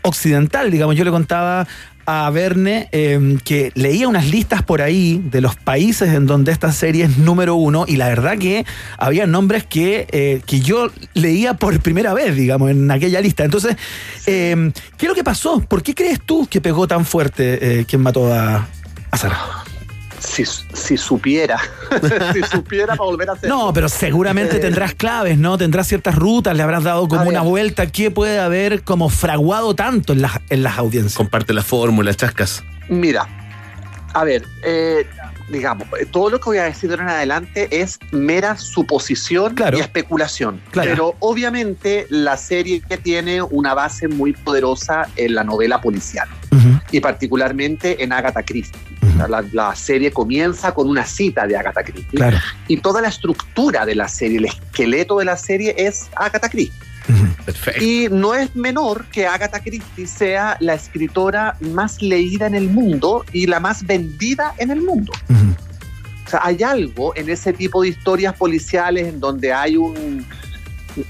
[0.00, 0.96] occidental, digamos.
[0.96, 1.66] Yo le contaba
[2.06, 6.72] a Verne eh, que leía unas listas por ahí de los países en donde esta
[6.72, 8.64] serie es número uno y la verdad que
[8.98, 13.44] había nombres que, eh, que yo leía por primera vez, digamos, en aquella lista.
[13.44, 13.76] Entonces,
[14.26, 15.60] eh, ¿qué es lo que pasó?
[15.60, 18.68] ¿Por qué crees tú que pegó tan fuerte eh, quien mató a,
[19.10, 19.38] a Sara?
[20.26, 21.58] Si, si supiera,
[22.32, 23.48] si supiera para volver a hacer.
[23.48, 25.56] No, pero seguramente Eh, tendrás claves, ¿no?
[25.56, 27.86] Tendrás ciertas rutas, le habrás dado como una vuelta.
[27.86, 31.14] ¿Qué puede haber como fraguado tanto en las, en las audiencias?
[31.14, 32.64] Comparte la fórmula, chascas.
[32.88, 33.26] Mira,
[34.14, 35.06] a ver, eh,
[35.48, 39.54] digamos, eh, todo lo que voy a decir de ahora en adelante es mera suposición
[39.74, 40.60] y especulación.
[40.72, 40.90] Claro.
[40.90, 46.28] Pero obviamente la serie tiene una base muy poderosa en la novela policial
[46.90, 48.80] y particularmente en Agatha Christie.
[49.28, 52.36] La, la serie comienza con una cita de Agatha Christie Claro.
[52.68, 56.78] y toda la estructura de la serie, el esqueleto de la serie es Agatha Christie.
[57.44, 57.82] Perfecto.
[57.84, 63.24] Y no es menor que Agatha Christie sea la escritora más leída en el mundo
[63.32, 65.12] y la más vendida en el mundo.
[66.26, 70.26] O sea, hay algo en ese tipo de historias policiales en donde hay un,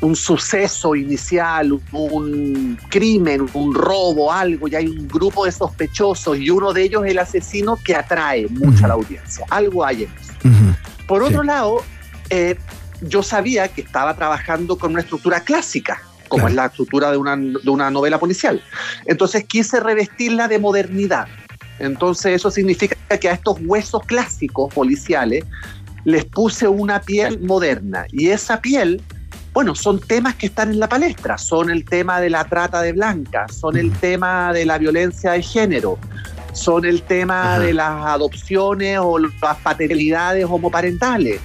[0.01, 6.51] un suceso inicial, un crimen, un robo, algo, y hay un grupo de sospechosos y
[6.51, 9.45] uno de ellos es el asesino que atrae mucho a la audiencia.
[9.51, 10.33] Algo hay en eso.
[11.07, 11.83] Por otro lado,
[12.31, 12.57] eh,
[13.03, 17.37] yo sabía que estaba trabajando con una estructura clásica, como es la estructura de una,
[17.37, 18.63] de una novela policial.
[19.05, 21.29] Entonces quise revestirla de modernidad.
[21.79, 25.45] Entonces eso significa que a estos huesos clásicos policiales
[26.05, 28.07] les puse una piel moderna.
[28.13, 29.03] Y esa piel,
[29.57, 31.39] bueno, son temas que están en la palestra.
[31.39, 35.41] Son el tema de la trata de blancas, son el tema de la violencia de
[35.43, 35.99] género,
[36.53, 41.41] son el tema de las adopciones o las paternidades homoparentales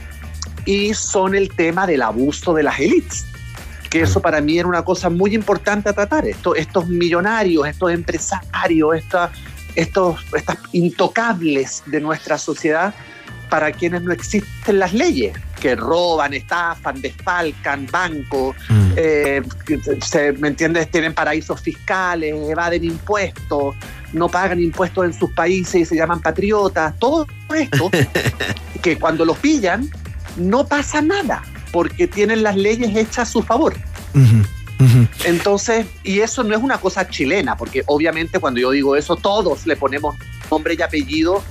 [0.66, 3.26] y son el tema del abuso de las élites.
[3.90, 6.28] Que eso para mí era una cosa muy importante a tratar.
[6.28, 9.32] Esto, estos millonarios, estos empresarios, esta-
[9.76, 12.94] estos, estas intocables de nuestra sociedad
[13.52, 18.56] para quienes no existen las leyes, que roban, estafan, desfalcan bancos,
[18.96, 20.90] eh, que se- ¿me entiendes?
[20.90, 23.76] Tienen paraísos fiscales, evaden impuestos,
[24.14, 26.98] no pagan impuestos en sus países y se llaman patriotas.
[26.98, 27.92] Todo esto
[28.82, 29.90] que cuando los pillan
[30.38, 33.76] no pasa nada, porque tienen las leyes hechas a su favor.
[35.26, 39.68] Entonces, y eso no es una cosa chilena, porque obviamente cuando yo digo eso, todos
[39.68, 40.16] le ponemos
[40.50, 41.44] nombre y apellido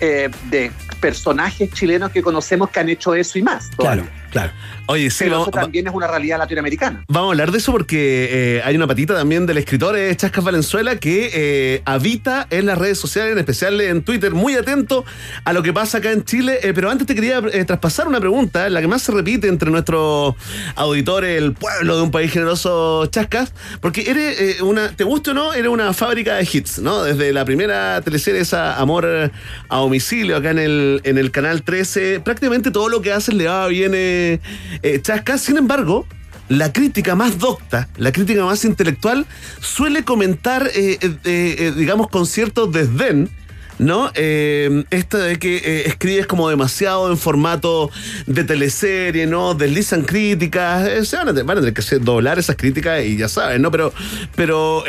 [0.00, 0.70] eh, de
[1.00, 3.68] personajes chilenos que conocemos que han hecho eso y más.
[3.76, 4.52] Claro, claro.
[4.88, 7.04] Oye, sí, Pero vamos, eso también es una realidad latinoamericana.
[7.08, 10.44] Vamos a hablar de eso porque eh, hay una patita también del escritor eh, Chascas
[10.44, 15.04] Valenzuela que eh, habita en las redes sociales, en especial en Twitter, muy atento
[15.44, 16.60] a lo que pasa acá en Chile.
[16.62, 20.34] Eh, pero antes te quería traspasar una pregunta, la que más se repite entre nuestros
[20.76, 25.52] auditores, el pueblo de un país generoso Chascas, porque eres una, te guste o no,
[25.52, 27.02] eres una fábrica de hits, ¿no?
[27.02, 29.32] Desde la primera teleserie, esa Amor
[29.68, 33.48] a Domicilio, acá en el, en el canal 13, prácticamente todo lo que haces le
[33.48, 34.40] va bien
[34.82, 35.40] eh, Chascas.
[35.40, 36.06] Sin embargo,
[36.48, 39.26] la crítica más docta, la crítica más intelectual,
[39.60, 43.30] suele comentar, eh, eh, eh, digamos, con cierto desdén
[43.78, 44.10] ¿no?
[44.14, 47.90] Eh, esto de que escribes como demasiado en formato
[48.26, 49.52] de teleserie, ¿no?
[49.52, 53.28] Deslizan críticas, se van a, te- van a tener que doblar esas críticas y ya
[53.28, 53.70] sabes, ¿no?
[53.70, 53.92] Pero,
[54.34, 54.82] pero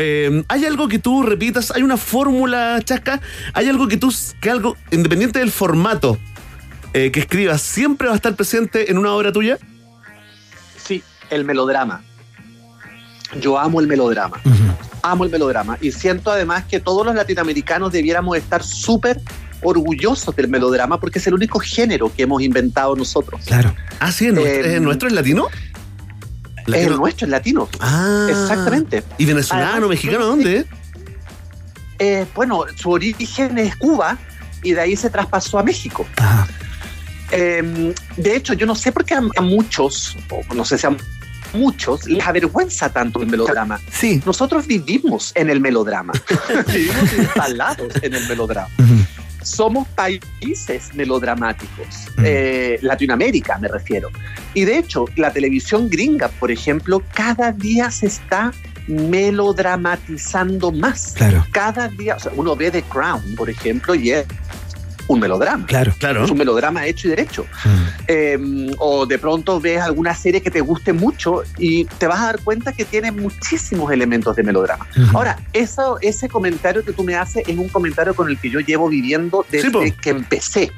[0.47, 1.71] ¿hay algo que tú repitas?
[1.71, 3.19] ¿Hay una fórmula, Chasca?
[3.53, 6.17] ¿Hay algo que tú, que algo, independiente del formato
[6.93, 9.57] que escribas, siempre va a estar presente en una obra tuya?
[11.29, 12.01] El melodrama.
[13.41, 14.39] Yo amo el melodrama.
[15.01, 15.77] Amo el melodrama.
[15.81, 19.21] Y siento además que todos los latinoamericanos debiéramos estar súper
[19.61, 23.41] orgullosos del melodrama porque es el único género que hemos inventado nosotros.
[23.45, 23.73] Claro.
[23.99, 25.47] Ah, sí, ¿es nuestro, Eh, ¿es nuestro, es latino?
[26.67, 27.67] Es el nuestro, es latino.
[27.79, 28.27] Ah.
[28.29, 29.03] Exactamente.
[29.17, 30.65] ¿Y venezolano, Además, mexicano, dónde?
[31.99, 34.17] Eh, bueno, su origen es Cuba
[34.63, 36.05] y de ahí se traspasó a México.
[37.31, 40.87] Eh, de hecho, yo no sé por qué a, a muchos, o no sé si
[40.87, 40.95] a
[41.57, 43.79] muchos, les avergüenza tanto el melodrama.
[43.91, 44.21] Sí.
[44.25, 46.13] Nosotros vivimos en el melodrama.
[46.67, 48.69] vivimos instalados en el melodrama.
[49.41, 52.07] Somos países melodramáticos.
[52.23, 54.09] Eh, Latinoamérica, me refiero.
[54.53, 58.51] Y de hecho, la televisión gringa, por ejemplo, cada día se está
[58.87, 61.13] melodramatizando más.
[61.15, 61.45] Claro.
[61.51, 64.25] Cada día, o sea, uno ve The Crown, por ejemplo, y es
[65.07, 65.65] un melodrama.
[65.65, 65.93] Claro.
[65.97, 66.25] Claro.
[66.25, 67.45] Es un melodrama hecho y derecho.
[68.07, 68.37] Eh,
[68.77, 72.39] o de pronto ves alguna serie que te guste mucho y te vas a dar
[72.39, 74.87] cuenta que tiene muchísimos elementos de melodrama.
[75.13, 78.59] Ahora, eso, ese comentario que tú me haces es un comentario con el que yo
[78.59, 80.71] llevo viviendo desde que empecé.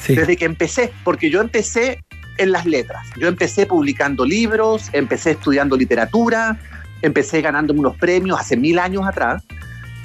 [0.00, 0.14] Sí.
[0.14, 2.04] Desde que empecé, porque yo empecé
[2.36, 3.06] en las letras.
[3.16, 6.58] Yo empecé publicando libros, empecé estudiando literatura,
[7.00, 9.42] empecé ganándome unos premios hace mil años atrás.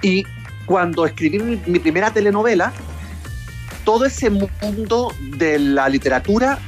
[0.01, 0.23] Y
[0.65, 2.71] cuando escribí mi, mi primera telenovela,
[3.83, 6.59] todo ese mundo de la literatura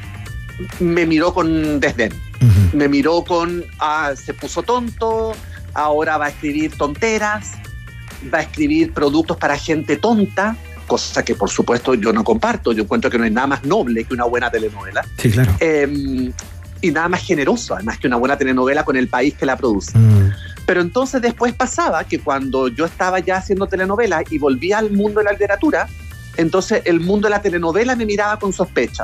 [0.79, 2.13] me miró con desdén.
[2.73, 5.33] Me miró con, ah, se puso tonto,
[5.73, 7.51] ahora va a escribir tonteras,
[8.33, 10.55] va a escribir productos para gente tonta,
[10.87, 12.71] cosa que por supuesto yo no comparto.
[12.73, 15.05] Yo encuentro que no hay nada más noble que una buena telenovela.
[15.17, 15.53] Sí, claro.
[15.59, 16.31] Eh,
[16.81, 19.93] y nada más generoso, además que una buena telenovela con el país que la produce.
[20.65, 25.19] Pero entonces después pasaba que cuando yo estaba ya haciendo telenovelas y volvía al mundo
[25.19, 25.87] de la literatura,
[26.37, 29.03] entonces el mundo de la telenovela me miraba con sospecha.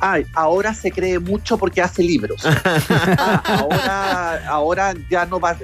[0.00, 2.42] Ay, ahora se cree mucho porque hace libros.
[2.74, 5.56] Ah, ahora, ahora ya no va.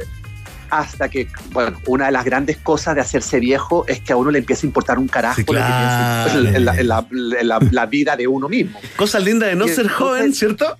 [0.71, 4.31] Hasta que, bueno, una de las grandes cosas de hacerse viejo es que a uno
[4.31, 7.87] le empieza a importar un carajo que piensa en, la, en la- en la- la
[7.87, 8.79] vida de uno mismo.
[8.97, 10.77] Cosa linda de no Y ser entonces- joven, ¿cierto?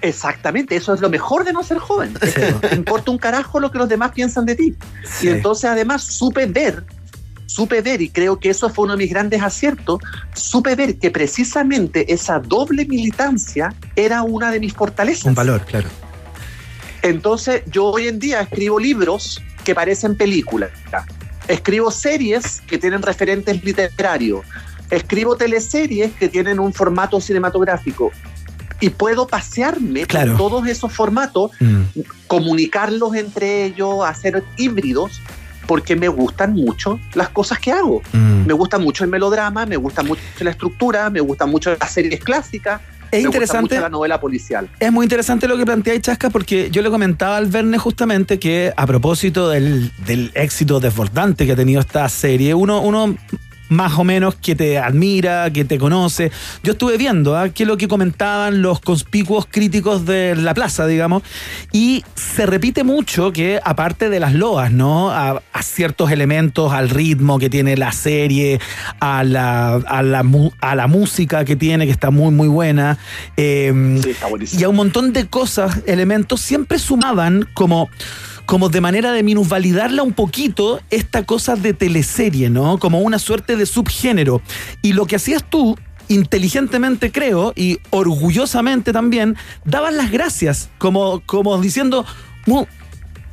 [0.00, 2.14] Exactamente, eso es lo mejor de no ser joven.
[2.14, 4.76] Te importa un carajo lo que los demás piensan de ti.
[5.22, 6.84] Y entonces además supe ver,
[7.48, 10.00] supe ver, y creo que eso fue uno de mis grandes aciertos,
[10.34, 15.24] supe ver que precisamente esa doble militancia era una de mis fortalezas.
[15.24, 15.88] Un valor, claro.
[17.02, 20.70] Entonces yo hoy en día escribo libros que parecen películas,
[21.48, 24.44] escribo series que tienen referentes literarios,
[24.90, 28.12] escribo teleseries que tienen un formato cinematográfico
[28.80, 30.36] y puedo pasearme Claro.
[30.36, 31.52] por todos esos formatos,
[32.26, 35.20] comunicarlos entre ellos, hacer híbridos,
[35.68, 38.02] porque me gustan mucho las cosas que hago.
[38.12, 42.20] Me gusta mucho el melodrama, me gusta mucho la estructura, me gusta mucho las series
[42.24, 42.80] clásicas,
[43.10, 43.74] Es me gusta interesante.
[43.74, 44.68] mucho la novela policial.
[44.80, 48.72] Es muy interesante lo que planteáis, Chasca, porque yo le comentaba al Verne justamente que
[48.74, 53.14] a propósito del, del éxito desbordante que ha tenido esta serie, uno, uno
[53.68, 56.30] más o menos que te admira, que te conoce.
[56.62, 57.48] Yo estuve viendo ¿ah?
[57.50, 61.22] qué es lo que comentaban los conspicuos críticos de la plaza, digamos,
[61.72, 65.10] y se repite mucho que aparte de las loas, ¿no?
[65.10, 68.60] A, a ciertos elementos, al ritmo que tiene la serie,
[69.00, 70.24] a la, a la,
[70.60, 72.98] a la música que tiene, que está muy, muy buena,
[73.36, 74.00] eh,
[74.52, 77.90] y a un montón de cosas, elementos, siempre sumaban como
[78.48, 82.78] como de manera de minusvalidarla un poquito esta cosa de teleserie, ¿no?
[82.78, 84.40] Como una suerte de subgénero.
[84.80, 85.76] Y lo que hacías tú,
[86.08, 92.06] inteligentemente creo, y orgullosamente también, dabas las gracias, como, como diciendo,
[92.46, 92.64] "Mu-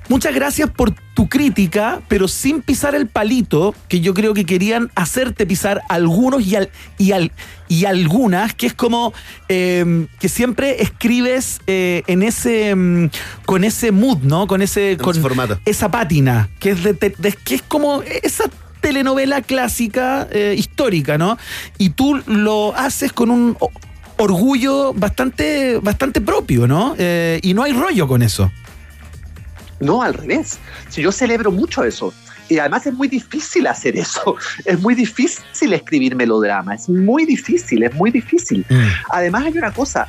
[0.09, 4.91] muchas gracias por tu crítica, pero sin pisar el palito, que yo creo que querían
[4.95, 7.31] hacerte pisar algunos y, al, y, al,
[7.67, 9.13] y algunas, que es como
[9.49, 13.09] eh, que siempre escribes eh, en ese mm,
[13.45, 14.47] con ese mood, ¿no?
[14.47, 15.15] Con ese, con
[15.65, 18.45] esa pátina, que es de, que es como esa
[18.81, 21.37] telenovela clásica eh, histórica, ¿no?
[21.77, 23.57] Y tú lo haces con un
[24.17, 26.95] orgullo bastante, bastante propio, ¿no?
[26.97, 28.51] Eh, y no hay rollo con eso.
[29.79, 30.59] No, al revés.
[30.89, 32.13] Si yo celebro mucho eso.
[32.47, 34.35] Y además es muy difícil hacer eso.
[34.65, 36.75] Es muy difícil escribir melodrama.
[36.75, 38.65] Es muy difícil, es muy difícil.
[39.09, 40.07] Además hay una cosa,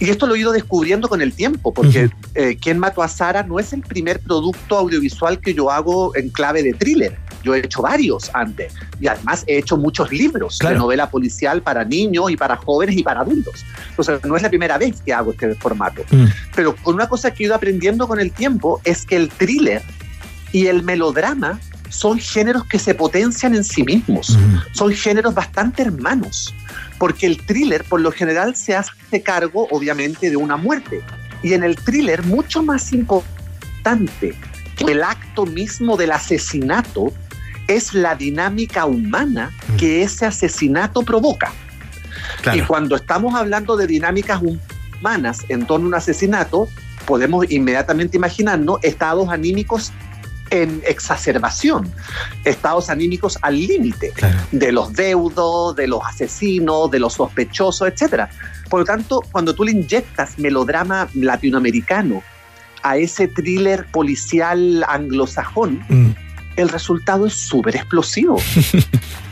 [0.00, 3.42] y esto lo he ido descubriendo con el tiempo, porque eh, ¿Quién mató a Sara?
[3.42, 7.18] no es el primer producto audiovisual que yo hago en clave de thriller.
[7.42, 8.74] Yo he hecho varios antes.
[9.00, 10.74] Y además he hecho muchos libros Claro.
[10.74, 13.64] de novela policial para niños y para jóvenes y para adultos.
[13.90, 16.02] Entonces, no es la primera vez que hago este formato.
[16.10, 16.24] Mm.
[16.54, 19.82] Pero con una cosa que he ido aprendiendo con el tiempo es que el thriller
[20.52, 24.38] y el melodrama son géneros que se potencian en sí mismos.
[24.72, 26.54] Son géneros bastante hermanos.
[26.98, 31.00] Porque el thriller, por lo general, se hace cargo, obviamente, de una muerte.
[31.42, 34.34] Y en el thriller, mucho más importante
[34.76, 37.12] que el acto mismo del asesinato
[37.70, 41.52] es la dinámica humana que ese asesinato provoca.
[42.52, 46.68] Y cuando estamos hablando de dinámicas humanas en torno a un asesinato,
[47.06, 49.92] podemos inmediatamente imaginarnos estados anímicos
[50.50, 51.92] en exacerbación,
[52.44, 54.12] estados anímicos al límite
[54.50, 58.30] de los deudos, de los asesinos, de los sospechosos, etcétera.
[58.68, 62.24] Por lo tanto, cuando tú le inyectas melodrama latinoamericano
[62.82, 66.16] a ese thriller policial anglosajón,
[66.60, 68.40] el resultado es súper explosivo.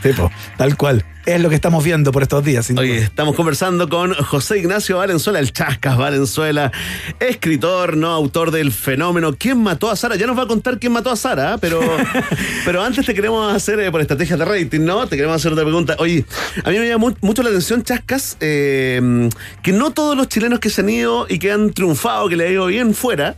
[0.01, 1.03] Sí, po, tal cual.
[1.25, 2.69] Es lo que estamos viendo por estos días.
[2.73, 2.85] duda.
[2.85, 6.71] estamos conversando con José Ignacio Valenzuela, el Chascas Valenzuela,
[7.19, 10.15] escritor, no autor del fenómeno ¿Quién mató a Sara?
[10.15, 11.81] Ya nos va a contar quién mató a Sara, pero,
[12.65, 15.05] pero antes te queremos hacer, eh, por estrategias de rating, ¿no?
[15.05, 15.97] Te queremos hacer otra pregunta.
[15.99, 16.23] Oye,
[16.63, 19.29] a mí me llama mu- mucho la atención, Chascas, eh,
[19.61, 22.47] que no todos los chilenos que se han ido y que han triunfado, que le
[22.47, 23.35] ha ido bien fuera,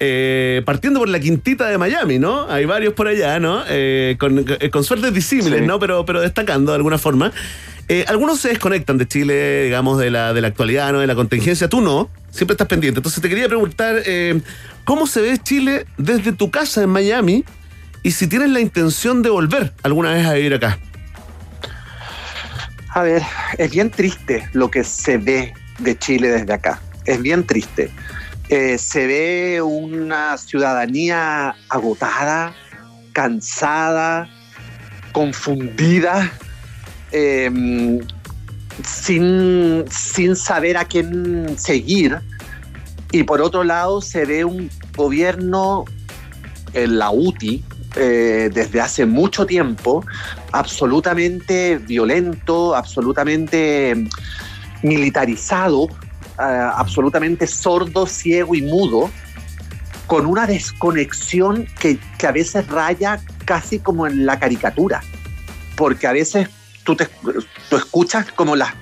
[0.00, 2.50] eh, partiendo por la quintita de Miami, ¿no?
[2.50, 3.62] Hay varios por allá, ¿no?
[3.68, 5.66] Eh, con, eh, con suertes disímiles, Sí.
[5.66, 5.78] ¿no?
[5.78, 7.32] Pero, pero destacando de alguna forma.
[7.88, 11.00] Eh, algunos se desconectan de Chile, digamos, de la, de la actualidad, ¿no?
[11.00, 11.68] De la contingencia.
[11.68, 12.98] Tú no, siempre estás pendiente.
[12.98, 14.02] Entonces te quería preguntar,
[14.84, 17.44] ¿cómo se ve Chile desde tu casa en Miami?
[18.02, 20.78] Y si tienes la intención de volver alguna vez a vivir acá.
[22.90, 23.22] A ver,
[23.58, 26.80] es bien triste lo que se ve de Chile desde acá.
[27.06, 27.90] Es bien triste.
[28.48, 32.54] Eh, se ve una ciudadanía agotada,
[33.12, 34.28] cansada,
[35.12, 36.32] confundida,
[37.12, 38.00] eh,
[38.84, 42.18] sin, sin saber a quién seguir.
[43.12, 45.84] Y por otro lado se ve un gobierno,
[46.74, 47.64] en la UTI,
[47.96, 50.04] eh, desde hace mucho tiempo,
[50.52, 54.08] absolutamente violento, absolutamente
[54.82, 55.88] militarizado,
[56.38, 59.10] absolutamente sordo, ciego y mudo,
[60.06, 65.02] con una desconexión que, que a veces raya casi como en la caricatura,
[65.76, 66.48] porque a veces
[66.84, 67.06] tú, te,
[67.68, 68.72] tú escuchas como las,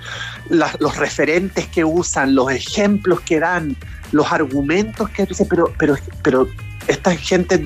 [0.48, 3.76] los referentes que usan, los ejemplos que dan,
[4.12, 6.48] los argumentos que dices, pero, pero, pero
[6.86, 7.60] esta gente,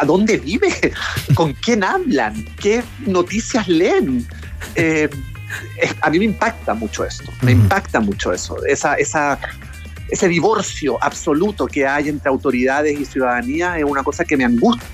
[0.00, 0.68] ¿a dónde vive?
[1.34, 2.44] ¿Con quién hablan?
[2.58, 4.26] ¿Qué noticias leen?
[4.76, 5.10] Eh,
[6.00, 9.38] a mí me impacta mucho esto, me impacta mucho eso, esa, esa,
[10.08, 14.86] ese divorcio absoluto que hay entre autoridades y ciudadanía es una cosa que me angustia.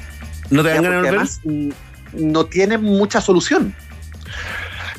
[0.51, 1.71] ¿No te dan ganas además mm,
[2.13, 3.75] no tiene mucha solución.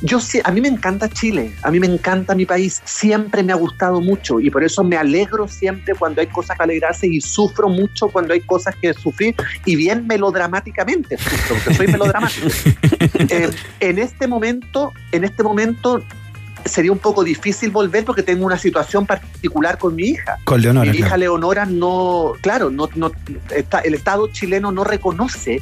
[0.01, 3.53] Yo sí, a mí me encanta Chile, a mí me encanta mi país, siempre me
[3.53, 7.21] ha gustado mucho y por eso me alegro siempre cuando hay cosas que alegrarse y
[7.21, 12.47] sufro mucho cuando hay cosas que sufrir y bien melodramáticamente sufro, porque soy melodramático.
[13.29, 13.49] Eh,
[13.79, 16.03] en este momento, en este momento
[16.65, 20.37] sería un poco difícil volver porque tengo una situación particular con mi hija.
[20.43, 21.19] Con Leonora, Mi hija claro.
[21.19, 23.11] Leonora no, claro, no, no
[23.55, 25.61] está, el Estado chileno no reconoce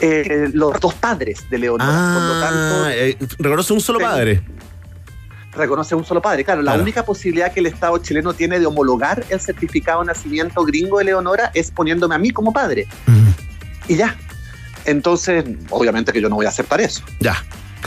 [0.00, 2.14] eh, los dos padres de Leonora.
[2.14, 4.42] por lo tanto, Ah, eh, reconoce un solo padre.
[5.54, 6.44] reconoce un solo padre.
[6.44, 10.64] Claro, la única posibilidad que el Estado chileno tiene de homologar el certificado de nacimiento
[10.64, 12.88] gringo de Leonora es poniéndome a mí como padre.
[13.88, 14.16] Y ya.
[14.84, 17.02] Entonces, obviamente que yo no voy a aceptar eso.
[17.20, 17.36] Ya.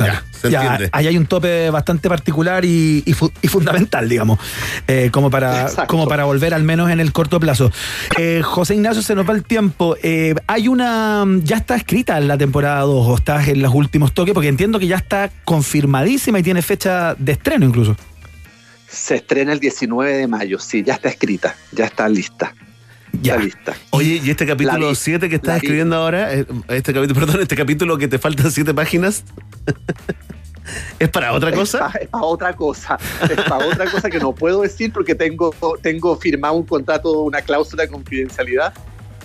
[0.06, 0.20] Claro.
[0.32, 0.90] se Ya, entiende.
[0.94, 4.40] ahí hay un tope bastante particular y, y fu- y fundamental, digamos,
[4.88, 5.88] eh, como, para, Exacto.
[5.88, 7.72] como para volver al menos en el corto plazo.
[8.18, 9.96] Eh, José Ignacio, se nos va el tiempo.
[10.04, 11.26] Eh, hay una.
[11.44, 14.88] Ya está escrita la temporada 2 o estás en los últimos toques, porque entiendo que
[14.88, 17.96] ya está confirmadísima y tiene fecha de estreno incluso.
[18.88, 22.54] Se estrena el 19 de mayo, sí, ya está escrita, ya está lista.
[23.22, 23.34] Ya.
[23.34, 23.76] Está lista.
[23.92, 27.42] Oye, y este capítulo La vi, 7 que estás escribiendo ahora, eh, este capítulo, perdón,
[27.42, 29.24] este capítulo que te faltan 7 páginas,
[31.00, 31.92] ¿es para otra cosa?
[32.00, 32.98] Es para otra cosa.
[33.24, 37.42] Es para otra cosa que no puedo decir porque tengo, tengo firmado un contrato, una
[37.42, 38.74] cláusula de confidencialidad.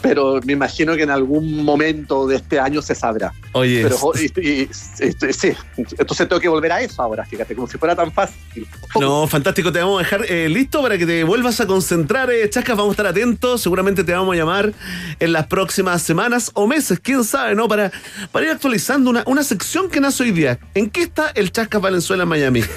[0.03, 3.33] Pero me imagino que en algún momento de este año se sabrá.
[3.53, 5.53] Oye, Pero, y- y- y- sí,
[5.99, 8.67] entonces tengo que volver a eso ahora, fíjate, como si fuera tan fácil.
[8.99, 12.49] No, fantástico, te vamos a dejar eh, listo para que te vuelvas a concentrar, eh,
[12.51, 14.73] Chascas, vamos a estar atentos, seguramente te vamos a llamar
[15.21, 17.69] en las próximas semanas o meses, quién sabe, ¿no?
[17.69, 17.93] Para,
[18.33, 20.59] para ir actualizando una, una sección que nace hoy día.
[20.75, 22.63] ¿En qué está el Chascas Valenzuela en Miami?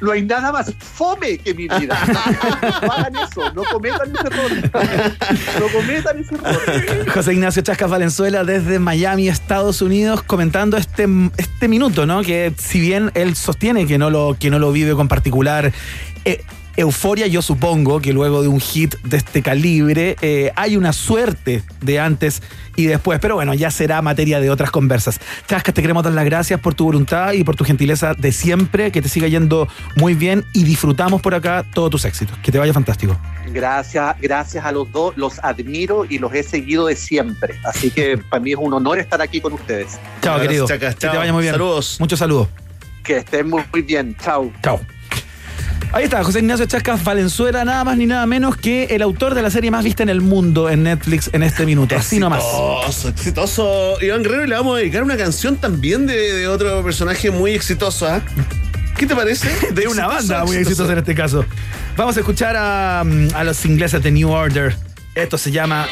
[0.00, 1.98] No hay nada más fome que mi vida.
[2.82, 4.50] No hagan eso, no cometan ese error.
[5.60, 7.08] No cometan ese error.
[7.12, 11.06] José Ignacio Chascas Valenzuela desde Miami, Estados Unidos, comentando este,
[11.36, 12.22] este minuto, ¿no?
[12.22, 15.72] Que si bien él sostiene que no lo, que no lo vive con particular
[16.24, 16.42] eh,
[16.76, 21.62] euforia, yo supongo que luego de un hit de este calibre eh, hay una suerte
[21.80, 22.42] de antes
[22.76, 25.20] y después, pero bueno, ya será materia de otras conversas.
[25.46, 28.90] Chascas, te queremos dar las gracias por tu voluntad y por tu gentileza de siempre,
[28.90, 32.38] que te siga yendo muy bien y disfrutamos por acá todos tus éxitos.
[32.38, 33.18] Que te vaya fantástico.
[33.52, 37.58] Gracias, gracias a los dos, los admiro y los he seguido de siempre.
[37.64, 39.98] Así que para mí es un honor estar aquí con ustedes.
[40.22, 40.66] Chao, Gracias, querido.
[40.66, 40.94] Chacas.
[40.94, 41.16] Que te Chao.
[41.18, 41.54] vaya muy bien.
[41.54, 41.96] Saludos.
[42.00, 42.48] Muchos saludos.
[43.04, 44.16] Que estén muy, muy bien.
[44.22, 44.50] Chao.
[44.62, 44.80] Chao.
[45.92, 49.42] Ahí está, José Ignacio Chascas Valenzuela, nada más ni nada menos que el autor de
[49.42, 51.96] la serie más vista en el mundo en Netflix en este minuto.
[51.96, 52.42] Así nomás.
[52.42, 54.02] Exitoso, exitoso.
[54.02, 57.52] Iván Guerrero, y le vamos a dedicar una canción también de, de otro personaje muy
[57.52, 58.22] exitoso, ¿ah?
[58.96, 59.48] ¿Qué te parece?
[59.72, 61.44] De una banda muy exitosa en este caso.
[61.96, 64.76] Vamos a escuchar a, mm, a los ingleses de New Order.
[65.14, 65.86] Esto se llama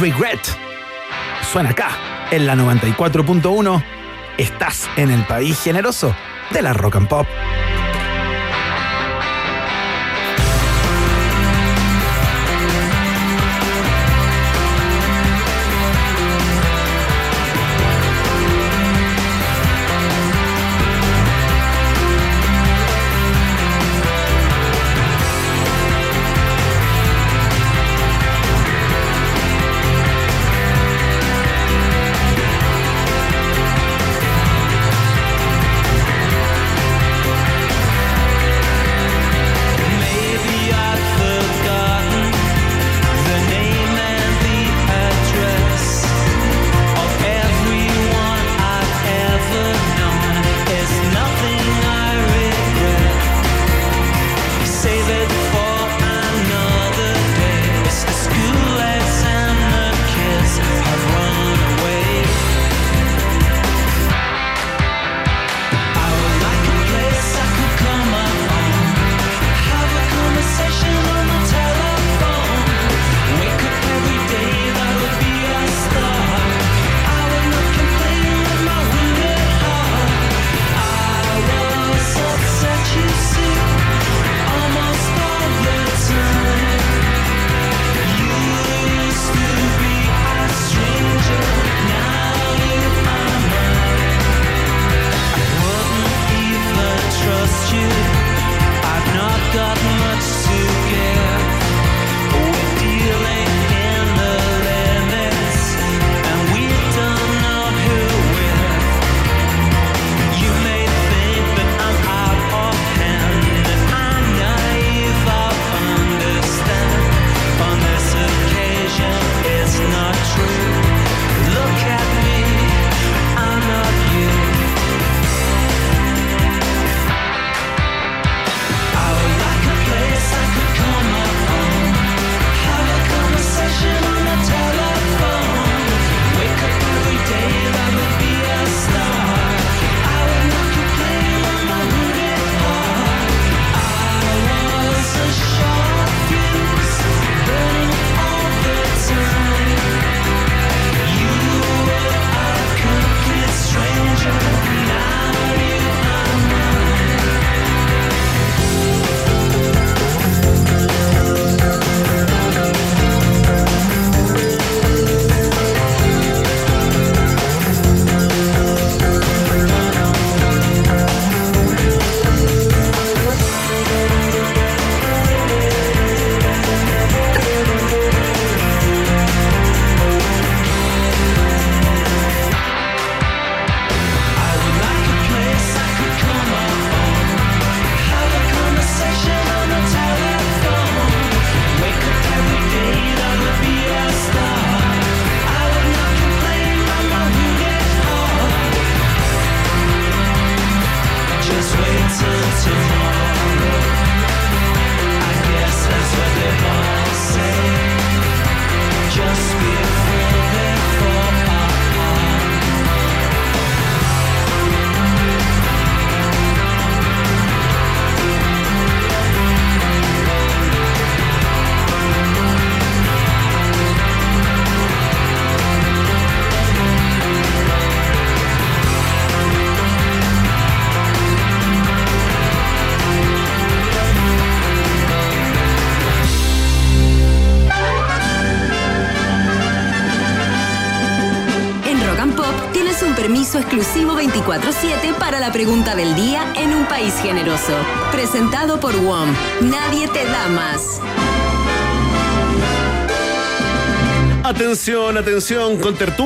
[0.00, 0.40] Regret.
[1.52, 1.90] Suena acá,
[2.30, 3.84] en la 94.1.
[4.38, 6.14] Estás en el país generoso
[6.52, 7.26] de la rock and pop.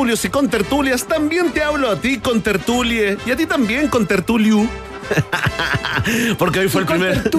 [0.09, 1.07] Tertulios y con tertulias.
[1.07, 4.67] También te hablo a ti con tertulie y a ti también con tertuliu.
[6.39, 7.31] Porque hoy fue el primer.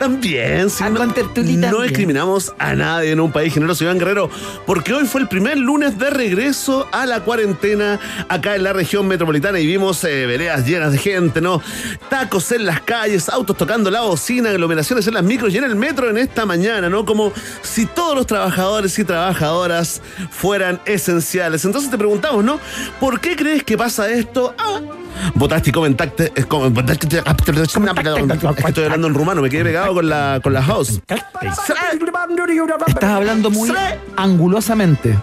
[0.00, 0.82] También, sí.
[0.82, 4.30] no, no discriminamos a nadie en un país generoso, Iván Guerrero,
[4.64, 8.00] porque hoy fue el primer lunes de regreso a la cuarentena
[8.30, 11.60] acá en la región metropolitana y vimos eh, veredas llenas de gente, ¿no?
[12.08, 15.76] Tacos en las calles, autos tocando la bocina, aglomeraciones en las micros y en el
[15.76, 17.04] metro en esta mañana, ¿no?
[17.04, 20.00] Como si todos los trabajadores y trabajadoras
[20.30, 21.66] fueran esenciales.
[21.66, 22.58] Entonces te preguntamos, ¿no?
[22.98, 24.54] ¿Por qué crees que pasa esto?
[24.56, 24.80] Ah,
[25.34, 26.32] votaste y comentaste.
[28.66, 31.00] Estoy hablando en rumano, me quedé pegado con la, con la house.
[32.86, 33.72] Estás hablando muy
[34.16, 35.16] angulosamente.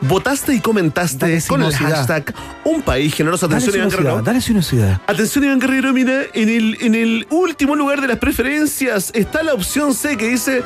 [0.00, 2.32] Votaste y comentaste con el hashtag
[2.64, 3.46] Un País Generoso.
[3.46, 4.22] Atención, Iván Guerrero.
[4.22, 5.00] dale sinuosidad.
[5.06, 9.54] Atención, Iván Guerrero, mira, en el, en el último lugar de las preferencias está la
[9.54, 10.62] opción C que dice.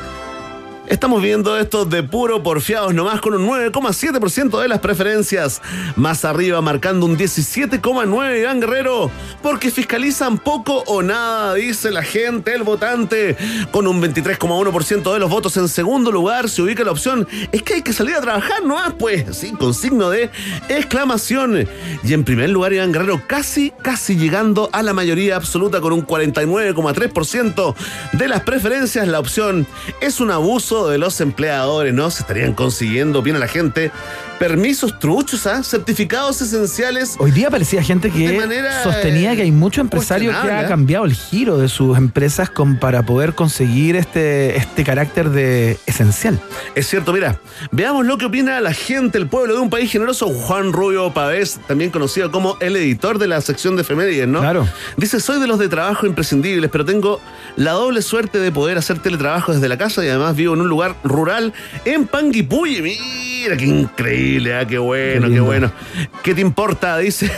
[0.87, 5.61] Estamos viendo esto de puro porfiados nomás con un 9,7% de las preferencias.
[5.95, 9.09] Más arriba marcando un 17,9% Iván Guerrero.
[9.41, 13.37] Porque fiscalizan poco o nada, dice la gente, el votante.
[13.71, 17.29] Con un 23,1% de los votos en segundo lugar se ubica la opción.
[17.53, 19.37] Es que hay que salir a trabajar nomás, pues.
[19.37, 20.29] Sí, con signo de
[20.67, 21.65] exclamación.
[22.03, 26.05] Y en primer lugar Iván Guerrero casi, casi llegando a la mayoría absoluta con un
[26.05, 27.75] 49,3%
[28.11, 29.07] de las preferencias.
[29.07, 29.65] La opción
[30.01, 32.09] es un abuso de los empleadores, ¿no?
[32.09, 33.91] Se estarían consiguiendo bien a la gente
[34.43, 35.63] permisos truchos, ¿ah?
[35.63, 37.15] Certificados esenciales.
[37.17, 38.41] Hoy día parecía gente que
[38.83, 40.67] sostenía que hay mucho empresario que ha ¿eh?
[40.67, 46.41] cambiado el giro de sus empresas con, para poder conseguir este, este carácter de esencial.
[46.75, 47.39] Es cierto, mira,
[47.71, 50.27] veamos lo que opina la gente, el pueblo de un país generoso.
[50.27, 54.41] Juan Rubio Pavés, también conocido como el editor de la sección de efemérides, ¿no?
[54.41, 54.67] Claro.
[54.97, 57.21] Dice, soy de los de trabajo imprescindibles, pero tengo
[57.55, 60.67] la doble suerte de poder hacer teletrabajo desde la casa y además vivo en un
[60.67, 61.53] lugar rural
[61.85, 62.81] en Panguipulli.
[62.81, 65.45] Mira, qué increíble, ah, qué bueno, qué, lindo.
[65.45, 65.71] bueno.
[66.23, 66.97] ¿Qué te importa?
[66.99, 67.31] Dice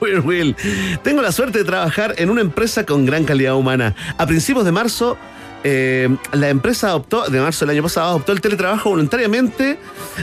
[0.00, 0.56] Will Will.
[1.02, 3.94] Tengo la suerte de trabajar en una empresa con gran calidad humana.
[4.18, 5.16] A principios de marzo
[5.62, 9.78] eh, la empresa adoptó, de marzo del año pasado, adoptó el teletrabajo voluntariamente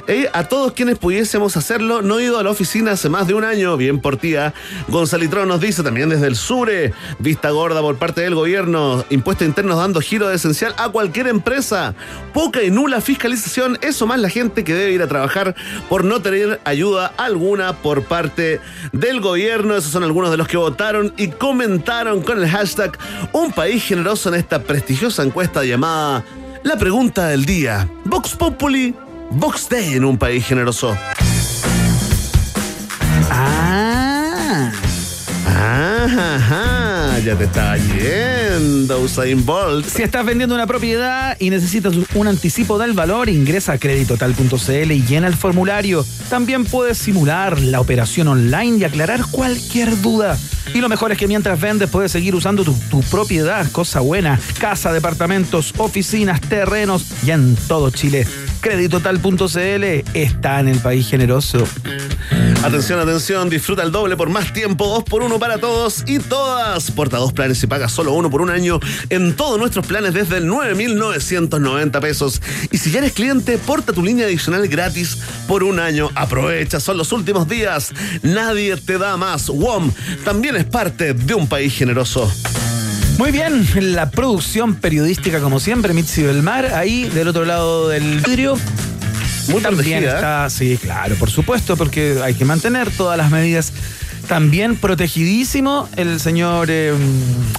[0.07, 2.01] eh, a todos quienes pudiésemos hacerlo.
[2.01, 4.53] No he ido a la oficina hace más de un año, bien por tía.
[4.87, 9.77] Gonzalitrón nos dice también desde el SURE, vista gorda por parte del gobierno, impuestos internos
[9.77, 11.93] dando giro de esencial a cualquier empresa.
[12.33, 15.55] Poca y nula fiscalización, eso más la gente que debe ir a trabajar
[15.89, 18.59] por no tener ayuda alguna por parte
[18.91, 19.75] del gobierno.
[19.75, 22.97] Esos son algunos de los que votaron y comentaron con el hashtag
[23.33, 26.23] Un país generoso en esta prestigiosa encuesta llamada
[26.63, 27.87] La pregunta del día.
[28.05, 28.95] Vox Populi,
[29.29, 30.97] Vox Day en un país generoso.
[33.29, 34.71] Ah.
[37.23, 39.87] Ya te está yendo, Usain Bolt.
[39.87, 45.03] Si estás vendiendo una propiedad y necesitas un anticipo del valor, ingresa a creditotal.cl y
[45.03, 46.05] llena el formulario.
[46.29, 50.37] También puedes simular la operación online y aclarar cualquier duda.
[50.75, 54.39] Y lo mejor es que mientras vendes puedes seguir usando tu, tu propiedad, cosa buena,
[54.59, 58.27] casa, departamentos, oficinas, terrenos y en todo Chile.
[58.61, 61.63] Creditotal.cl está en el país generoso.
[62.63, 66.91] Atención, atención, disfruta el doble por más tiempo, dos por uno para todos y todas.
[66.91, 68.79] Porta dos planes y paga solo uno por un año
[69.09, 72.41] en todos nuestros planes desde el 9,990 pesos.
[72.71, 75.17] Y si ya eres cliente, porta tu línea adicional gratis
[75.47, 76.09] por un año.
[76.15, 77.93] Aprovecha, son los últimos días.
[78.23, 79.47] Nadie te da más.
[79.49, 79.91] WOM
[80.25, 82.29] también es parte de un país generoso.
[83.17, 88.19] Muy bien, la producción periodística como siempre, Mitzi del Mar, ahí del otro lado del
[88.21, 88.55] vidrio.
[89.47, 90.15] Muy También protegida, ¿eh?
[90.15, 93.73] está, sí, claro, por supuesto, porque hay que mantener todas las medidas.
[94.27, 96.93] También protegidísimo el señor eh,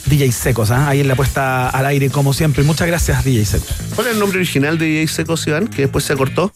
[0.06, 0.88] DJ Secos, ¿ah?
[0.88, 2.62] ahí en la puesta al aire como siempre.
[2.62, 3.74] Muchas gracias, DJ Secos.
[3.96, 5.66] ¿Cuál es el nombre original de DJ Secos, Iván?
[5.66, 6.52] Que después se acortó.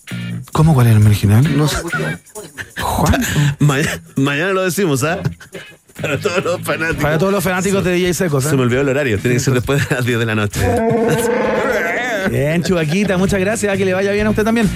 [0.52, 1.56] ¿Cómo cuál es el nombre original?
[1.56, 1.78] No sé.
[3.58, 5.18] Mañana, mañana lo decimos, ¿ah?
[6.00, 7.02] Para todos los fanáticos.
[7.02, 8.44] Para todos los fanáticos de DJ Secos.
[8.44, 8.50] ¿eh?
[8.50, 10.60] Se me olvidó el horario, tiene que ser después de las 10 de la noche.
[12.30, 13.76] Bien, Chubaquita, muchas gracias.
[13.76, 14.68] Que le vaya bien a usted también.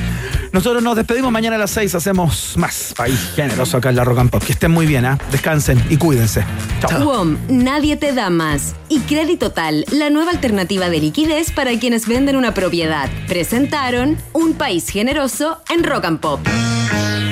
[0.52, 1.94] Nosotros nos despedimos mañana a las 6.
[1.94, 4.42] Hacemos más país generoso acá en la Rock and Pop.
[4.42, 5.18] Que estén muy bien, ¿ah?
[5.30, 6.44] Descansen y cuídense.
[6.80, 7.04] Chao.
[7.04, 8.74] WOM, nadie te da más.
[8.88, 13.08] Y Crédito Tal, la nueva alternativa de liquidez para quienes venden una propiedad.
[13.28, 16.40] Presentaron Un País Generoso en Rock and Pop.